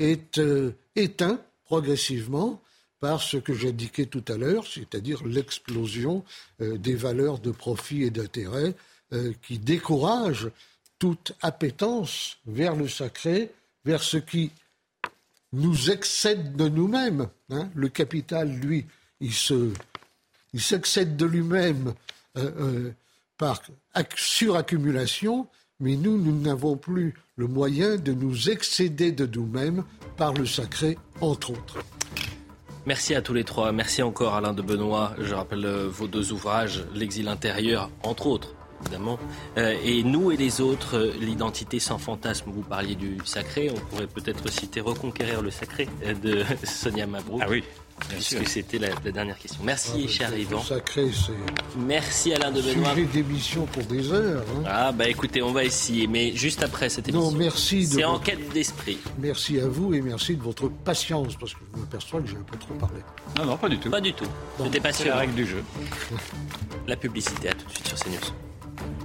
est 0.00 0.38
euh, 0.38 0.72
éteint 0.96 1.40
progressivement 1.66 2.60
par 2.98 3.22
ce 3.22 3.36
que 3.36 3.54
j'indiquais 3.54 4.06
tout 4.06 4.24
à 4.26 4.36
l'heure, 4.36 4.66
c'est-à-dire 4.66 5.24
l'explosion 5.24 6.24
euh, 6.60 6.78
des 6.78 6.96
valeurs 6.96 7.38
de 7.38 7.52
profit 7.52 8.02
et 8.02 8.10
d'intérêt 8.10 8.74
qui 9.42 9.60
découragent 9.60 10.50
toute 11.04 11.34
appétence 11.42 12.38
vers 12.46 12.74
le 12.74 12.88
sacré, 12.88 13.52
vers 13.84 14.02
ce 14.02 14.16
qui 14.16 14.50
nous 15.52 15.90
excède 15.90 16.56
de 16.56 16.66
nous-mêmes. 16.66 17.28
Hein. 17.50 17.68
Le 17.74 17.90
capital, 17.90 18.48
lui, 18.48 18.86
il 19.20 19.34
se, 19.34 19.70
de 20.54 21.26
lui-même 21.26 21.92
euh, 22.38 22.50
euh, 22.58 22.92
par 23.36 23.60
suraccumulation, 24.16 25.46
mais 25.78 25.94
nous, 25.94 26.16
nous 26.16 26.40
n'avons 26.40 26.78
plus 26.78 27.12
le 27.36 27.48
moyen 27.48 27.96
de 27.96 28.14
nous 28.14 28.48
excéder 28.48 29.12
de 29.12 29.26
nous-mêmes 29.26 29.84
par 30.16 30.32
le 30.32 30.46
sacré, 30.46 30.96
entre 31.20 31.50
autres. 31.50 31.84
Merci 32.86 33.14
à 33.14 33.20
tous 33.20 33.34
les 33.34 33.44
trois. 33.44 33.72
Merci 33.72 34.02
encore 34.02 34.36
Alain 34.36 34.54
de 34.54 34.62
Benoît. 34.62 35.14
Je 35.18 35.34
rappelle 35.34 35.66
euh, 35.66 35.86
vos 35.86 36.06
deux 36.06 36.32
ouvrages, 36.32 36.86
L'exil 36.94 37.28
intérieur, 37.28 37.90
entre 38.02 38.26
autres, 38.26 38.53
évidemment. 38.84 39.18
Euh, 39.58 39.76
et 39.84 40.02
nous 40.02 40.30
et 40.30 40.36
les 40.36 40.60
autres, 40.60 40.96
euh, 40.96 41.12
l'identité 41.20 41.78
sans 41.78 41.98
fantasme. 41.98 42.50
Vous 42.50 42.62
parliez 42.62 42.94
du 42.94 43.18
sacré. 43.24 43.70
On 43.70 43.80
pourrait 43.80 44.06
peut-être 44.06 44.50
citer 44.50 44.80
Reconquérir 44.80 45.40
le 45.40 45.50
sacré 45.50 45.88
euh, 46.04 46.14
de 46.14 46.44
Sonia 46.64 47.06
Mabrouk. 47.06 47.40
Ah 47.42 47.46
oui. 47.48 47.64
Puisque 48.08 48.46
c'était 48.48 48.78
la, 48.78 48.88
dernière 48.88 49.38
question. 49.38 49.60
Merci, 49.62 50.04
ah, 50.04 50.10
cher 50.10 50.36
Yvan. 50.36 50.60
Sacré, 50.60 51.10
c'est. 51.12 51.78
Merci, 51.78 52.32
Alain 52.32 52.50
de 52.50 52.60
Benoît. 52.60 52.90
Sujet 52.90 53.06
d'émission 53.06 53.66
pour 53.66 53.84
des 53.84 54.12
heures. 54.12 54.44
Hein. 54.56 54.62
Ah, 54.66 54.92
bah 54.92 55.08
écoutez, 55.08 55.42
on 55.42 55.52
va 55.52 55.64
essayer, 55.64 56.08
mais 56.08 56.34
juste 56.34 56.62
après 56.64 56.88
cette 56.88 57.08
émission. 57.08 57.30
Non, 57.30 57.36
merci. 57.36 57.86
C'est 57.86 58.04
en 58.04 58.18
quête 58.18 58.48
d'esprit. 58.52 58.98
Merci 59.18 59.60
à 59.60 59.68
vous 59.68 59.94
et 59.94 60.00
merci 60.00 60.36
de 60.36 60.42
votre 60.42 60.68
patience, 60.68 61.36
parce 61.36 61.54
que 61.54 61.60
je 61.72 61.80
m'aperçois 61.80 62.20
que 62.20 62.28
j'ai 62.28 62.36
un 62.36 62.42
peu 62.42 62.58
trop 62.58 62.74
parlé. 62.74 63.00
Non, 63.38 63.46
non, 63.46 63.56
pas 63.56 63.68
du 63.68 63.78
tout. 63.78 63.90
Pas 63.90 64.00
du 64.00 64.12
tout. 64.12 64.26
C'était 64.64 64.80
pas 64.80 64.90
la 65.06 65.16
règle 65.16 65.34
du 65.34 65.46
jeu. 65.46 65.62
la 66.88 66.96
publicité, 66.96 67.50
à 67.50 67.54
tout 67.54 67.66
de 67.66 67.72
suite 67.72 67.86
sur 67.86 67.98
CNews. 67.98 68.53
Thank 68.76 69.02
you. 69.02 69.03